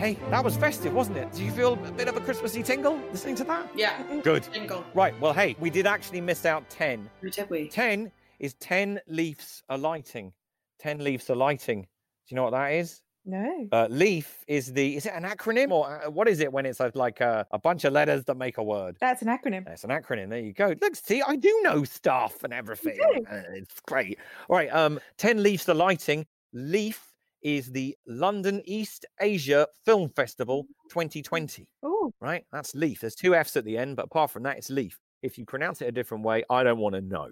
Hey, 0.00 0.14
that 0.30 0.42
was 0.42 0.56
festive, 0.56 0.94
wasn't 0.94 1.18
it? 1.18 1.30
Do 1.30 1.44
you 1.44 1.52
feel 1.52 1.74
a 1.74 1.92
bit 1.92 2.08
of 2.08 2.16
a 2.16 2.22
Christmassy 2.22 2.62
tingle 2.62 2.98
listening 3.12 3.34
to 3.34 3.44
that? 3.44 3.68
Yeah. 3.76 4.02
Good. 4.24 4.48
Jingle. 4.50 4.82
Right, 4.94 5.12
well, 5.20 5.34
hey, 5.34 5.56
we 5.60 5.68
did 5.68 5.86
actually 5.86 6.22
miss 6.22 6.46
out 6.46 6.66
10. 6.70 7.10
Who 7.20 7.28
did 7.28 7.50
we? 7.50 7.68
10 7.68 8.10
is 8.38 8.54
10 8.54 8.98
leaves 9.08 9.62
alighting. 9.68 10.32
10 10.78 11.04
leaves 11.04 11.28
alighting. 11.28 11.82
Do 11.82 11.86
you 12.28 12.36
know 12.36 12.44
what 12.44 12.52
that 12.52 12.72
is? 12.72 13.02
No. 13.26 13.68
Uh, 13.70 13.88
leaf 13.90 14.42
is 14.48 14.72
the, 14.72 14.96
is 14.96 15.04
it 15.04 15.12
an 15.14 15.24
acronym 15.24 15.70
or 15.70 16.02
uh, 16.06 16.08
what 16.10 16.28
is 16.28 16.40
it 16.40 16.50
when 16.50 16.64
it's 16.64 16.80
uh, 16.80 16.90
like 16.94 17.20
a, 17.20 17.46
a 17.50 17.58
bunch 17.58 17.84
of 17.84 17.92
letters 17.92 18.24
that 18.24 18.38
make 18.38 18.56
a 18.56 18.62
word? 18.62 18.96
That's 19.02 19.20
an 19.20 19.28
acronym. 19.28 19.66
That's 19.66 19.84
an 19.84 19.90
acronym. 19.90 20.30
There 20.30 20.38
you 20.40 20.54
go. 20.54 20.74
Look, 20.80 20.96
see, 20.96 21.20
I 21.20 21.36
do 21.36 21.60
know 21.62 21.84
stuff 21.84 22.42
and 22.42 22.54
everything. 22.54 22.96
do? 22.96 23.24
Uh, 23.30 23.42
It's 23.52 23.78
great. 23.86 24.18
All 24.48 24.56
right. 24.56 24.72
Um, 24.72 24.98
10 25.18 25.42
Leaves 25.42 25.66
to 25.66 25.74
Lighting. 25.74 26.24
Leaf 26.54 27.09
is 27.42 27.70
the 27.72 27.96
London 28.06 28.62
East 28.64 29.06
Asia 29.20 29.66
Film 29.84 30.08
Festival 30.10 30.64
mm. 30.64 30.90
2020. 30.90 31.66
Oh, 31.82 32.12
Right? 32.20 32.44
That's 32.52 32.74
Leaf. 32.74 33.00
There's 33.00 33.14
two 33.14 33.34
F's 33.34 33.56
at 33.56 33.64
the 33.64 33.78
end, 33.78 33.96
but 33.96 34.06
apart 34.06 34.30
from 34.30 34.42
that, 34.44 34.58
it's 34.58 34.70
Leaf. 34.70 34.98
If 35.22 35.38
you 35.38 35.44
pronounce 35.44 35.82
it 35.82 35.88
a 35.88 35.92
different 35.92 36.24
way, 36.24 36.44
I 36.50 36.62
don't 36.62 36.78
want 36.78 36.94
to 36.94 37.00
know. 37.00 37.28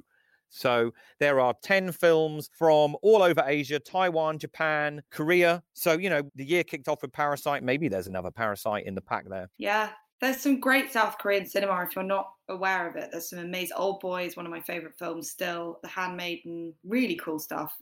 So 0.51 0.92
there 1.21 1.40
are 1.40 1.55
10 1.62 1.92
films 1.92 2.51
from 2.53 2.97
all 3.03 3.23
over 3.23 3.42
Asia, 3.47 3.79
Taiwan, 3.79 4.38
Japan, 4.38 5.03
Korea. 5.11 5.62
So, 5.75 5.92
you 5.92 6.11
know, 6.11 6.23
the 6.35 6.44
year 6.44 6.64
kicked 6.64 6.88
off 6.88 7.03
with 7.03 7.12
Parasite. 7.12 7.62
Maybe 7.62 7.88
there's 7.88 8.07
another 8.07 8.31
Parasite 8.31 8.87
in 8.87 8.94
the 8.94 9.03
pack 9.03 9.29
there. 9.29 9.51
Yeah. 9.59 9.90
There's 10.21 10.40
some 10.40 10.59
great 10.59 10.92
South 10.92 11.18
Korean 11.18 11.47
cinema 11.47 11.85
if 11.85 11.94
you're 11.94 12.03
not 12.03 12.31
aware 12.49 12.88
of 12.88 12.97
it. 12.97 13.11
There's 13.12 13.30
some 13.30 13.39
amazing 13.39 13.76
Old 13.76 14.01
Boys, 14.01 14.37
one 14.37 14.47
of 14.47 14.51
my 14.51 14.61
favorite 14.61 14.99
films 14.99 15.30
still. 15.30 15.78
The 15.83 15.89
Handmaiden, 15.89 16.74
really 16.83 17.14
cool 17.16 17.39
stuff. 17.39 17.72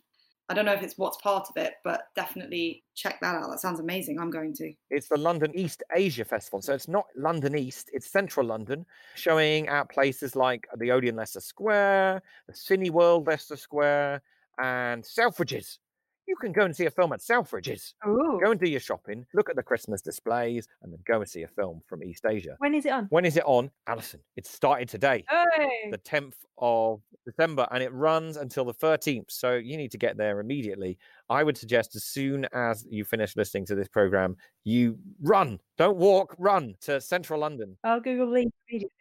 I 0.49 0.55
don't 0.55 0.65
know 0.65 0.73
if 0.73 0.83
it's 0.83 0.97
what's 0.97 1.17
part 1.19 1.49
of 1.49 1.57
it, 1.57 1.75
but 1.83 2.03
definitely 2.15 2.85
check 2.95 3.19
that 3.21 3.35
out. 3.35 3.51
That 3.51 3.61
sounds 3.61 3.81
amazing. 3.81 4.21
I'm 4.21 4.31
going 4.31 4.55
to. 4.55 4.73
It's 4.91 5.09
the 5.09 5.17
London 5.17 5.51
East 5.55 5.83
Asia 5.95 6.25
Festival. 6.25 6.63
So 6.63 6.73
it's 6.73 6.87
not 6.87 7.07
London 7.17 7.57
East, 7.57 7.91
it's 7.93 8.11
central 8.11 8.47
London, 8.47 8.87
showing 9.17 9.67
at 9.67 9.91
places 9.91 10.37
like 10.37 10.67
the 10.79 10.93
Odeon 10.93 11.17
Leicester 11.17 11.41
Square, 11.41 12.23
the 12.47 12.53
Cineworld 12.53 13.27
Leicester 13.27 13.57
Square, 13.57 14.23
and 14.63 15.03
Selfridges. 15.03 15.79
You 16.27 16.35
can 16.37 16.53
go 16.53 16.65
and 16.65 16.75
see 16.75 16.87
a 16.87 16.91
film 16.91 17.13
at 17.13 17.21
Selfridges. 17.21 17.95
Ooh. 18.07 18.41
Go 18.43 18.51
and 18.51 18.59
do 18.59 18.69
your 18.69 18.81
shopping, 18.81 19.25
look 19.33 19.49
at 19.49 19.55
the 19.57 19.63
Christmas 19.63 20.03
displays, 20.03 20.67
and 20.83 20.93
then 20.93 20.99
go 21.07 21.21
and 21.21 21.29
see 21.29 21.43
a 21.45 21.49
film 21.49 21.81
from 21.87 22.03
East 22.03 22.25
Asia. 22.29 22.57
When 22.59 22.75
is 22.75 22.85
it 22.85 22.91
on? 22.93 23.07
When 23.11 23.25
is 23.25 23.37
it 23.37 23.45
on? 23.47 23.71
Alison, 23.87 24.21
it 24.37 24.45
started 24.47 24.89
today, 24.89 25.25
Hey. 25.31 25.91
the 25.91 25.99
10th 25.99 26.35
of 26.59 27.01
December, 27.25 27.69
and 27.71 27.81
it 27.83 27.93
runs 27.93 28.37
until 28.39 28.65
the 28.65 28.75
13th. 28.75 29.31
So 29.31 29.55
you 29.55 29.77
need 29.77 29.93
to 29.93 29.99
get 29.99 30.17
there 30.17 30.41
immediately. 30.41 30.99
I 31.31 31.45
would 31.45 31.57
suggest 31.57 31.95
as 31.95 32.03
soon 32.05 32.47
as 32.53 32.85
you 32.91 33.05
finish 33.05 33.37
listening 33.37 33.65
to 33.67 33.77
this 33.77 33.89
program, 33.89 34.37
you 34.65 34.99
run. 35.23 35.61
Don't 35.79 35.97
walk, 35.97 36.35
run 36.39 36.75
to 36.83 37.01
central 37.01 37.41
London. 37.41 37.77
I'll 37.85 38.01
Google 38.01 38.29
link 38.31 38.53
immediately. 38.69 38.93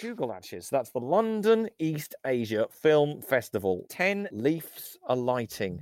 Google 0.00 0.28
that. 0.28 0.50
That's 0.70 0.90
the 0.90 1.00
London 1.00 1.68
East 1.78 2.14
Asia 2.24 2.66
Film 2.70 3.20
Festival. 3.20 3.84
10 3.90 4.28
leaves 4.32 4.96
alighting. 5.08 5.78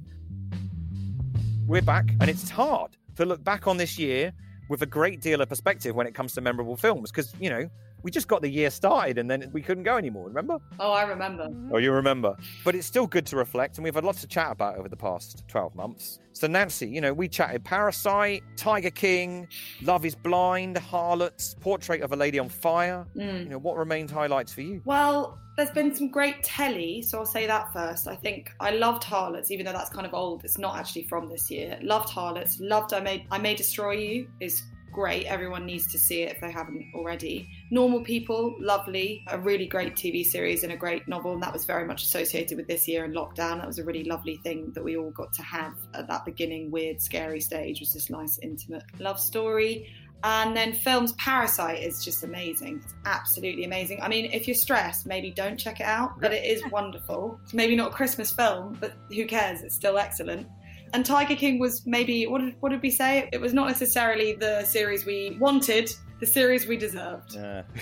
We're 1.70 1.82
back, 1.82 2.10
and 2.20 2.28
it's 2.28 2.50
hard 2.50 2.96
to 3.14 3.24
look 3.24 3.44
back 3.44 3.68
on 3.68 3.76
this 3.76 3.96
year 3.96 4.32
with 4.68 4.82
a 4.82 4.86
great 4.86 5.20
deal 5.20 5.40
of 5.40 5.48
perspective 5.48 5.94
when 5.94 6.04
it 6.04 6.16
comes 6.16 6.32
to 6.34 6.40
memorable 6.40 6.76
films 6.76 7.12
because, 7.12 7.32
you 7.38 7.48
know, 7.48 7.70
we 8.02 8.10
just 8.10 8.28
got 8.28 8.42
the 8.42 8.48
year 8.48 8.70
started 8.70 9.18
and 9.18 9.30
then 9.30 9.50
we 9.52 9.62
couldn't 9.62 9.84
go 9.84 9.96
anymore, 9.96 10.26
remember? 10.26 10.58
Oh, 10.78 10.92
I 10.92 11.02
remember. 11.02 11.48
Oh, 11.72 11.78
you 11.78 11.92
remember. 11.92 12.36
But 12.64 12.74
it's 12.74 12.86
still 12.86 13.06
good 13.06 13.26
to 13.26 13.36
reflect, 13.36 13.78
and 13.78 13.84
we've 13.84 13.94
had 13.94 14.04
lots 14.04 14.20
to 14.22 14.26
chat 14.26 14.50
about 14.52 14.76
over 14.76 14.88
the 14.88 14.96
past 14.96 15.44
12 15.48 15.74
months. 15.74 16.18
So, 16.32 16.46
Nancy, 16.46 16.88
you 16.88 17.00
know, 17.00 17.12
we 17.12 17.28
chatted 17.28 17.64
Parasite, 17.64 18.42
Tiger 18.56 18.90
King, 18.90 19.48
Love 19.82 20.04
is 20.04 20.14
Blind, 20.14 20.78
Harlots, 20.78 21.56
Portrait 21.60 22.02
of 22.02 22.12
a 22.12 22.16
Lady 22.16 22.38
on 22.38 22.48
Fire. 22.48 23.06
Mm. 23.16 23.44
You 23.44 23.48
know, 23.50 23.58
what 23.58 23.76
remains 23.76 24.10
highlights 24.10 24.52
for 24.52 24.62
you? 24.62 24.80
Well, 24.84 25.38
there's 25.56 25.70
been 25.70 25.94
some 25.94 26.08
great 26.08 26.42
telly, 26.42 27.02
so 27.02 27.18
I'll 27.18 27.26
say 27.26 27.46
that 27.46 27.72
first. 27.72 28.08
I 28.08 28.16
think 28.16 28.52
I 28.60 28.70
loved 28.70 29.04
Harlots, 29.04 29.50
even 29.50 29.66
though 29.66 29.72
that's 29.72 29.90
kind 29.90 30.06
of 30.06 30.14
old. 30.14 30.44
It's 30.44 30.56
not 30.56 30.78
actually 30.78 31.02
from 31.04 31.28
this 31.28 31.50
year. 31.50 31.78
Loved 31.82 32.08
Harlots. 32.08 32.58
Loved 32.60 32.94
I 32.94 33.00
May 33.00 33.26
I 33.30 33.38
May 33.38 33.54
Destroy 33.54 33.92
You 33.92 34.28
is 34.40 34.62
great. 34.92 35.26
Everyone 35.26 35.66
needs 35.66 35.86
to 35.92 35.98
see 35.98 36.22
it 36.22 36.32
if 36.32 36.40
they 36.40 36.50
haven't 36.50 36.92
already. 36.94 37.48
Normal 37.72 38.00
People, 38.00 38.56
lovely. 38.58 39.24
A 39.28 39.38
really 39.38 39.66
great 39.66 39.94
TV 39.94 40.24
series 40.24 40.64
and 40.64 40.72
a 40.72 40.76
great 40.76 41.06
novel, 41.06 41.32
and 41.32 41.42
that 41.42 41.52
was 41.52 41.64
very 41.64 41.86
much 41.86 42.02
associated 42.02 42.56
with 42.58 42.66
this 42.66 42.88
year 42.88 43.04
and 43.04 43.14
lockdown. 43.14 43.58
That 43.58 43.66
was 43.66 43.78
a 43.78 43.84
really 43.84 44.04
lovely 44.04 44.38
thing 44.38 44.72
that 44.74 44.82
we 44.82 44.96
all 44.96 45.12
got 45.12 45.32
to 45.34 45.42
have 45.42 45.74
at 45.94 46.08
that 46.08 46.24
beginning, 46.24 46.70
weird, 46.70 47.00
scary 47.00 47.40
stage. 47.40 47.78
Was 47.80 47.92
this 47.92 48.10
nice, 48.10 48.38
intimate 48.42 48.82
love 48.98 49.20
story. 49.20 49.88
And 50.22 50.54
then 50.54 50.74
films 50.74 51.12
Parasite 51.14 51.82
is 51.82 52.04
just 52.04 52.24
amazing. 52.24 52.82
It's 52.84 52.94
absolutely 53.06 53.64
amazing. 53.64 54.02
I 54.02 54.08
mean, 54.08 54.26
if 54.32 54.46
you're 54.46 54.54
stressed, 54.54 55.06
maybe 55.06 55.30
don't 55.30 55.56
check 55.56 55.80
it 55.80 55.86
out, 55.86 56.20
but 56.20 56.32
it 56.32 56.44
is 56.44 56.62
wonderful. 56.70 57.40
It's 57.44 57.54
maybe 57.54 57.74
not 57.74 57.92
a 57.92 57.94
Christmas 57.94 58.30
film, 58.30 58.76
but 58.80 58.92
who 59.08 59.24
cares? 59.26 59.62
It's 59.62 59.74
still 59.74 59.96
excellent. 59.96 60.46
And 60.92 61.06
Tiger 61.06 61.36
King 61.36 61.58
was 61.58 61.86
maybe 61.86 62.26
what 62.26 62.40
did, 62.40 62.56
what 62.60 62.70
did 62.70 62.82
we 62.82 62.90
say? 62.90 63.28
It 63.32 63.40
was 63.40 63.54
not 63.54 63.68
necessarily 63.68 64.34
the 64.34 64.64
series 64.64 65.06
we 65.06 65.38
wanted, 65.40 65.90
the 66.20 66.26
series 66.26 66.66
we 66.66 66.76
deserved. 66.76 67.34
Yeah. 67.34 67.62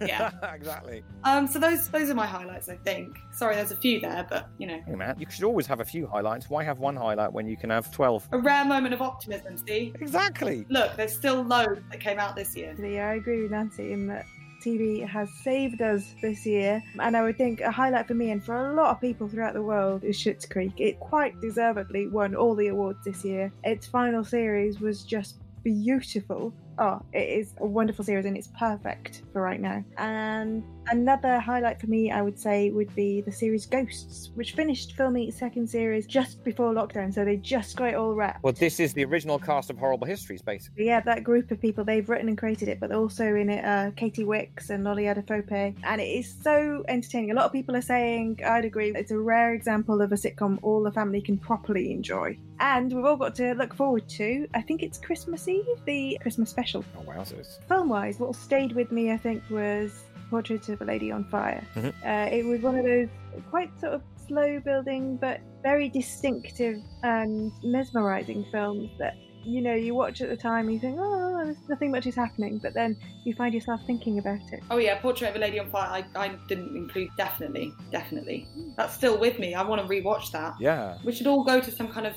Yeah. 0.00 0.30
exactly. 0.54 1.02
Um, 1.24 1.46
so 1.48 1.58
those 1.58 1.88
those 1.88 2.08
are 2.08 2.14
my 2.14 2.26
highlights, 2.26 2.68
I 2.68 2.76
think. 2.76 3.18
Sorry, 3.32 3.56
there's 3.56 3.72
a 3.72 3.76
few 3.76 3.98
there, 4.00 4.24
but 4.30 4.48
you 4.58 4.66
know, 4.68 4.80
Hey, 4.86 4.94
man, 4.94 5.16
you 5.18 5.26
should 5.28 5.44
always 5.44 5.66
have 5.66 5.80
a 5.80 5.84
few 5.84 6.06
highlights. 6.06 6.48
Why 6.48 6.62
have 6.62 6.78
one 6.78 6.94
highlight 6.96 7.32
when 7.32 7.46
you 7.48 7.56
can 7.56 7.70
have 7.70 7.90
12? 7.92 8.28
a 8.32 8.38
rare 8.38 8.64
moment 8.64 8.94
of 8.94 9.02
optimism. 9.02 9.56
See, 9.56 9.92
Exactly. 10.00 10.66
look, 10.70 10.94
there's 10.96 11.12
still 11.14 11.42
loads 11.42 11.80
that 11.90 12.00
came 12.00 12.18
out 12.18 12.36
this 12.36 12.56
year. 12.56 12.74
Yeah, 12.78 13.08
I 13.08 13.14
agree 13.14 13.42
with 13.42 13.50
Nancy 13.50 13.92
in 13.92 14.06
that 14.06 14.24
TV 14.64 15.06
has 15.08 15.28
saved 15.42 15.82
us 15.82 16.14
this 16.22 16.44
year. 16.46 16.82
And 17.00 17.16
I 17.16 17.22
would 17.22 17.36
think 17.36 17.60
a 17.60 17.70
highlight 17.70 18.06
for 18.06 18.14
me 18.14 18.30
and 18.30 18.44
for 18.44 18.70
a 18.70 18.74
lot 18.74 18.90
of 18.90 19.00
people 19.00 19.28
throughout 19.28 19.54
the 19.54 19.62
world 19.62 20.04
is 20.04 20.16
Schitt's 20.16 20.46
Creek. 20.46 20.72
It 20.78 20.98
quite 21.00 21.40
deservedly 21.40 22.06
won 22.08 22.34
all 22.36 22.54
the 22.54 22.68
awards 22.68 22.98
this 23.04 23.24
year. 23.24 23.52
Its 23.64 23.86
final 23.86 24.22
series 24.24 24.80
was 24.80 25.02
just 25.04 25.36
beautiful. 25.64 26.52
Oh, 26.78 27.02
it 27.12 27.28
is 27.28 27.54
a 27.58 27.66
wonderful 27.66 28.04
series 28.04 28.24
and 28.24 28.36
it's 28.36 28.48
perfect 28.58 29.22
for 29.32 29.42
right 29.42 29.60
now. 29.60 29.84
And 29.96 30.62
another 30.86 31.40
highlight 31.40 31.80
for 31.80 31.88
me, 31.88 32.12
I 32.12 32.22
would 32.22 32.38
say, 32.38 32.70
would 32.70 32.94
be 32.94 33.20
the 33.20 33.32
series 33.32 33.66
Ghosts, 33.66 34.30
which 34.36 34.52
finished 34.52 34.92
filming 34.92 35.28
its 35.28 35.38
second 35.38 35.68
series 35.68 36.06
just 36.06 36.44
before 36.44 36.72
lockdown. 36.72 37.12
So 37.12 37.24
they 37.24 37.36
just 37.36 37.76
got 37.76 37.88
it 37.88 37.94
all 37.94 38.14
wrapped. 38.14 38.44
Well, 38.44 38.52
this 38.52 38.78
is 38.78 38.92
the 38.92 39.04
original 39.04 39.40
cast 39.40 39.70
of 39.70 39.78
Horrible 39.78 40.06
Histories, 40.06 40.40
basically. 40.40 40.86
Yeah, 40.86 41.00
that 41.00 41.24
group 41.24 41.50
of 41.50 41.60
people, 41.60 41.82
they've 41.84 42.08
written 42.08 42.28
and 42.28 42.38
created 42.38 42.68
it, 42.68 42.78
but 42.78 42.92
also 42.92 43.24
in 43.34 43.50
it 43.50 43.64
uh, 43.64 43.90
Katy 43.96 44.24
Wix 44.24 44.70
and 44.70 44.84
Lolly 44.84 45.04
Adefope. 45.04 45.74
And 45.82 46.00
it 46.00 46.04
is 46.04 46.32
so 46.42 46.84
entertaining. 46.86 47.32
A 47.32 47.34
lot 47.34 47.46
of 47.46 47.52
people 47.52 47.74
are 47.74 47.82
saying, 47.82 48.38
I'd 48.46 48.64
agree, 48.64 48.92
it's 48.94 49.10
a 49.10 49.18
rare 49.18 49.52
example 49.52 50.00
of 50.00 50.12
a 50.12 50.16
sitcom 50.16 50.58
all 50.62 50.84
the 50.84 50.92
family 50.92 51.20
can 51.20 51.38
properly 51.38 51.90
enjoy. 51.90 52.38
And 52.60 52.92
we've 52.92 53.04
all 53.04 53.16
got 53.16 53.34
to 53.36 53.54
look 53.54 53.74
forward 53.74 54.08
to, 54.10 54.48
I 54.54 54.62
think 54.62 54.82
it's 54.82 54.98
Christmas 54.98 55.46
Eve, 55.46 55.64
the 55.84 56.18
Christmas 56.20 56.50
special. 56.50 56.67
Oh, 56.74 56.84
wowzers. 57.02 57.58
Film 57.68 57.88
wise, 57.88 58.18
what 58.18 58.34
stayed 58.34 58.72
with 58.72 58.90
me, 58.92 59.12
I 59.12 59.16
think, 59.16 59.42
was 59.50 60.04
Portrait 60.30 60.68
of 60.68 60.80
a 60.82 60.84
Lady 60.84 61.10
on 61.10 61.24
Fire. 61.24 61.64
Mhm. 61.74 61.92
Uh, 62.04 62.34
it 62.34 62.44
was 62.44 62.60
one 62.60 62.76
of 62.78 62.84
those 62.84 63.08
quite 63.50 63.70
sort 63.80 63.94
of 63.94 64.02
slow 64.26 64.60
building, 64.60 65.16
but 65.16 65.40
very 65.62 65.88
distinctive 65.88 66.80
and 67.02 67.50
mesmerizing 67.64 68.44
films 68.52 68.90
that 68.98 69.14
you 69.44 69.62
know 69.62 69.72
you 69.74 69.94
watch 69.94 70.20
at 70.20 70.28
the 70.28 70.36
time 70.36 70.66
and 70.66 70.74
you 70.74 70.80
think, 70.80 70.98
oh, 71.00 71.40
there's 71.44 71.56
nothing 71.68 71.90
much 71.90 72.06
is 72.06 72.14
happening, 72.14 72.58
but 72.58 72.74
then 72.74 72.94
you 73.24 73.32
find 73.34 73.54
yourself 73.54 73.80
thinking 73.86 74.18
about 74.18 74.40
it. 74.52 74.60
Oh 74.70 74.76
yeah, 74.76 74.98
Portrait 75.00 75.30
of 75.30 75.36
a 75.36 75.38
Lady 75.38 75.58
on 75.58 75.70
Fire. 75.70 76.04
I, 76.14 76.20
I 76.26 76.28
didn't 76.48 76.76
include 76.76 77.08
definitely, 77.16 77.72
definitely. 77.90 78.46
That's 78.76 78.92
still 78.92 79.18
with 79.18 79.38
me. 79.38 79.54
I 79.54 79.62
want 79.62 79.80
to 79.80 79.88
rewatch 79.88 80.30
that. 80.32 80.54
Yeah. 80.60 80.98
We 81.04 81.12
should 81.12 81.26
all 81.26 81.44
go 81.44 81.60
to 81.60 81.70
some 81.70 81.88
kind 81.88 82.06
of 82.06 82.14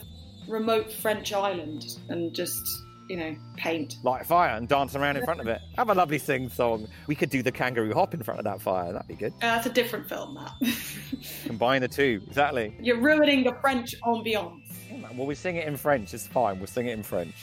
remote 0.50 0.92
French 0.92 1.32
island 1.32 1.98
and 2.10 2.34
just, 2.34 2.68
you 3.12 3.18
know, 3.18 3.36
paint. 3.58 3.98
Light 4.04 4.22
a 4.22 4.26
fire 4.26 4.56
and 4.56 4.70
dance 4.70 4.96
around 4.96 5.18
in 5.18 5.26
front 5.26 5.42
of 5.42 5.48
it. 5.48 5.60
Have 5.76 5.90
a 5.90 5.94
lovely 5.94 6.18
sing 6.18 6.48
song. 6.50 6.88
We 7.08 7.16
could 7.16 7.30
do 7.30 7.44
the 7.44 7.52
kangaroo 7.52 7.94
hop 7.94 8.14
in 8.14 8.24
front 8.24 8.40
of 8.40 8.46
that 8.46 8.62
fire. 8.62 8.94
That'd 8.94 9.08
be 9.10 9.16
good. 9.16 9.34
Uh, 9.34 9.56
that's 9.56 9.66
a 9.66 9.70
different 9.70 10.08
film. 10.08 10.36
That 10.36 10.74
Combine 11.46 11.82
the 11.82 11.90
two. 11.90 12.22
Exactly. 12.28 12.74
you're 12.80 13.02
ruining 13.02 13.44
the 13.44 13.54
French 13.62 13.94
ambiance. 14.04 14.62
Yeah, 14.90 15.08
Well, 15.16 15.28
we 15.28 15.36
sing 15.36 15.58
it 15.58 15.68
in 15.68 15.76
French. 15.76 16.14
It's 16.14 16.26
fine. 16.26 16.58
We'll 16.58 16.68
sing 16.68 16.88
it 16.88 16.94
in 16.94 17.04
French. 17.04 17.34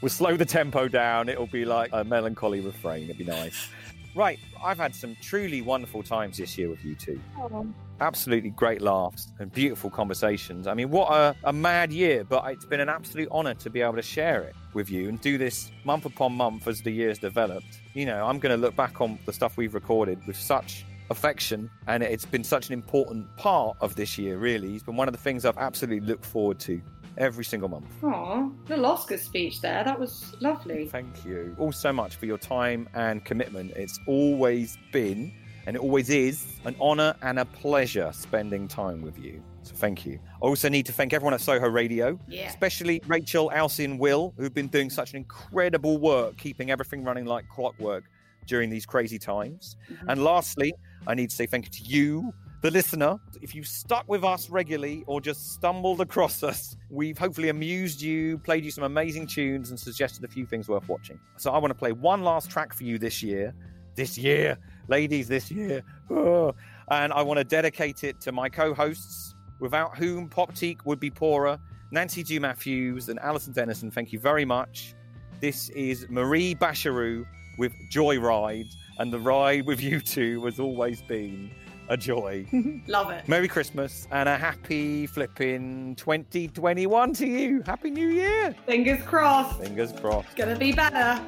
We'll 0.00 0.08
slow 0.08 0.36
the 0.36 0.46
tempo 0.46 0.88
down. 0.88 1.28
It'll 1.28 1.46
be 1.46 1.64
like 1.66 1.90
a 1.92 2.04
melancholy 2.04 2.60
refrain. 2.60 3.04
It'd 3.04 3.18
be 3.18 3.24
nice. 3.24 3.68
Right. 4.14 4.38
I've 4.62 4.78
had 4.78 4.94
some 4.94 5.16
truly 5.22 5.62
wonderful 5.62 6.02
times 6.02 6.38
this 6.38 6.58
year 6.58 6.68
with 6.68 6.84
you 6.84 6.94
two. 6.94 7.20
Oh. 7.38 7.66
absolutely 8.00 8.50
great 8.50 8.80
laughs 8.80 9.32
and 9.38 9.52
beautiful 9.52 9.90
conversations. 9.90 10.66
I 10.66 10.74
mean, 10.74 10.90
what 10.90 11.10
a, 11.12 11.34
a 11.44 11.52
mad 11.52 11.92
year, 11.92 12.24
but 12.24 12.44
it's 12.50 12.64
been 12.64 12.80
an 12.80 12.88
absolute 12.88 13.28
honor 13.30 13.54
to 13.54 13.70
be 13.70 13.80
able 13.80 13.96
to 13.96 14.02
share 14.02 14.42
it 14.42 14.54
with 14.72 14.90
you 14.90 15.08
and 15.08 15.20
do 15.20 15.38
this 15.38 15.72
month 15.84 16.04
upon 16.04 16.32
month 16.32 16.68
as 16.68 16.82
the 16.82 16.90
years 16.90 17.18
developed. 17.18 17.80
You 17.94 18.06
know, 18.06 18.24
I'm 18.26 18.38
going 18.38 18.54
to 18.54 18.60
look 18.60 18.76
back 18.76 19.00
on 19.00 19.18
the 19.26 19.32
stuff 19.32 19.56
we've 19.56 19.74
recorded 19.74 20.24
with 20.26 20.36
such 20.36 20.84
affection, 21.10 21.70
and 21.86 22.02
it's 22.02 22.24
been 22.24 22.44
such 22.44 22.68
an 22.68 22.74
important 22.74 23.34
part 23.36 23.76
of 23.80 23.96
this 23.96 24.18
year, 24.18 24.38
really. 24.38 24.74
It's 24.74 24.84
been 24.84 24.96
one 24.96 25.08
of 25.08 25.12
the 25.12 25.20
things 25.20 25.44
I've 25.44 25.58
absolutely 25.58 26.06
looked 26.06 26.24
forward 26.24 26.58
to 26.60 26.80
every 27.16 27.44
single 27.44 27.68
month. 27.68 27.86
Aw, 28.04 28.48
little 28.68 28.86
Oscar 28.86 29.18
speech 29.18 29.60
there. 29.60 29.82
That 29.84 29.98
was 29.98 30.34
lovely. 30.40 30.88
Thank 30.88 31.24
you 31.24 31.56
all 31.58 31.72
so 31.72 31.92
much 31.92 32.16
for 32.16 32.26
your 32.26 32.38
time 32.38 32.88
and 32.94 33.24
commitment. 33.24 33.72
It's 33.72 33.98
always 34.06 34.78
been 34.92 35.32
and 35.66 35.76
it 35.76 35.82
always 35.82 36.08
is 36.08 36.46
an 36.64 36.74
honor 36.80 37.14
and 37.22 37.38
a 37.38 37.44
pleasure 37.44 38.10
spending 38.14 38.68
time 38.68 39.02
with 39.02 39.18
you. 39.18 39.42
So 39.64 39.74
thank 39.74 40.06
you. 40.06 40.18
I 40.42 40.46
also 40.46 40.68
need 40.70 40.86
to 40.86 40.92
thank 40.92 41.12
everyone 41.12 41.34
at 41.34 41.42
Soho 41.42 41.68
Radio, 41.68 42.18
Yeah. 42.26 42.48
especially 42.48 43.02
Rachel, 43.06 43.50
Elsie, 43.52 43.84
and 43.84 43.98
Will, 43.98 44.32
who've 44.38 44.54
been 44.54 44.68
doing 44.68 44.88
such 44.88 45.10
an 45.10 45.16
incredible 45.18 45.98
work 45.98 46.38
keeping 46.38 46.70
everything 46.70 47.04
running 47.04 47.26
like 47.26 47.46
clockwork 47.48 48.04
during 48.46 48.70
these 48.70 48.86
crazy 48.86 49.18
times. 49.18 49.76
Mm-hmm. 49.92 50.08
And 50.08 50.24
lastly, 50.24 50.72
I 51.06 51.14
need 51.14 51.28
to 51.30 51.36
say 51.36 51.44
thank 51.44 51.66
you 51.66 51.70
to 51.70 51.84
you, 51.84 52.32
the 52.60 52.70
listener. 52.70 53.18
If 53.40 53.54
you've 53.54 53.68
stuck 53.68 54.08
with 54.08 54.24
us 54.24 54.50
regularly 54.50 55.04
or 55.06 55.20
just 55.20 55.52
stumbled 55.52 56.00
across 56.00 56.42
us, 56.42 56.76
we've 56.90 57.16
hopefully 57.16 57.48
amused 57.48 58.02
you, 58.02 58.38
played 58.38 58.64
you 58.64 58.70
some 58.70 58.84
amazing 58.84 59.26
tunes, 59.26 59.70
and 59.70 59.78
suggested 59.78 60.24
a 60.24 60.28
few 60.28 60.46
things 60.46 60.68
worth 60.68 60.88
watching. 60.88 61.20
So 61.36 61.52
I 61.52 61.58
want 61.58 61.70
to 61.70 61.78
play 61.78 61.92
one 61.92 62.22
last 62.22 62.50
track 62.50 62.74
for 62.74 62.84
you 62.84 62.98
this 62.98 63.22
year. 63.22 63.54
This 63.94 64.16
year, 64.16 64.58
ladies, 64.86 65.26
this 65.28 65.50
year. 65.50 65.82
Oh. 66.10 66.54
And 66.90 67.12
I 67.12 67.22
want 67.22 67.38
to 67.38 67.44
dedicate 67.44 68.04
it 68.04 68.20
to 68.22 68.32
my 68.32 68.48
co 68.48 68.72
hosts, 68.72 69.34
without 69.60 69.96
whom 69.98 70.28
Poptique 70.28 70.84
would 70.84 71.00
be 71.00 71.10
poorer. 71.10 71.58
Nancy 71.90 72.22
G. 72.22 72.38
Matthews 72.38 73.08
and 73.08 73.18
Alison 73.20 73.52
Dennison, 73.52 73.90
thank 73.90 74.12
you 74.12 74.18
very 74.18 74.44
much. 74.44 74.94
This 75.40 75.68
is 75.70 76.06
Marie 76.08 76.54
Bacheroux 76.54 77.26
with 77.58 77.72
Joyride, 77.92 78.72
and 78.98 79.12
the 79.12 79.18
ride 79.18 79.66
with 79.66 79.80
you 79.80 80.00
two 80.00 80.44
has 80.44 80.60
always 80.60 81.02
been 81.02 81.50
a 81.88 81.96
joy. 81.96 82.46
Love 82.86 83.10
it. 83.10 83.26
Merry 83.28 83.48
Christmas 83.48 84.06
and 84.10 84.28
a 84.28 84.36
happy 84.36 85.06
flipping 85.06 85.94
2021 85.96 87.12
to 87.14 87.26
you. 87.26 87.62
Happy 87.62 87.90
New 87.90 88.08
Year. 88.08 88.54
Fingers 88.66 89.02
crossed. 89.02 89.60
Fingers 89.60 89.92
crossed. 89.92 90.28
It's 90.28 90.34
going 90.36 90.52
to 90.52 90.58
be 90.58 90.72
better. 90.72 91.20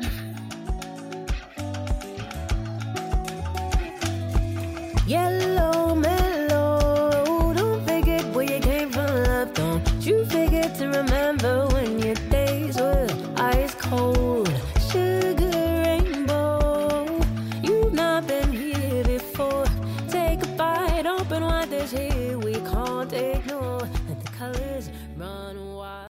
Yellow 5.06 5.96
mellow, 5.96 7.52
don't 7.52 7.84
forget 7.84 8.24
where 8.32 8.44
you 8.44 8.60
came 8.60 8.90
from, 8.92 9.06
love. 9.24 9.52
Don't 9.54 9.84
you 10.06 10.24
forget 10.26 10.76
to 10.76 10.86
remember 10.86 11.66
when 11.68 11.98
your 11.98 12.14
days 12.30 12.76
were 12.78 13.08
ice 13.36 13.74
cold. 13.74 14.49